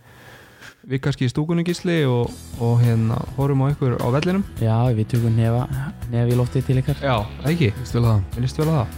við 0.89 1.03
kannski 1.05 1.28
í 1.28 1.32
stúkunni 1.32 1.64
gísli 1.68 2.01
og, 2.09 2.32
og 2.64 2.78
hérna 2.82 3.18
horfum 3.36 3.66
á 3.68 3.72
ykkur 3.72 3.99
á 4.01 4.07
vellinum. 4.16 4.47
Já, 4.62 4.76
við 4.97 5.12
tökum 5.14 5.36
nefa 5.36 5.66
nefa 6.12 6.32
í 6.32 6.39
loftið 6.39 6.70
til 6.70 6.80
ykkar. 6.82 7.03
Já, 7.05 7.18
ekki, 7.51 7.74
Stölu 7.84 8.14
það? 8.14 8.24
Við 8.36 8.47
líst 8.47 8.62
vel 8.62 8.70
að 8.70 8.80
það? 8.80 8.97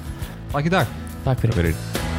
Takk 0.54 0.70
í 0.70 0.76
dag. 0.78 0.94
Takk 1.26 1.44
fyrir. 1.44 1.60
Fyrir 1.60 2.09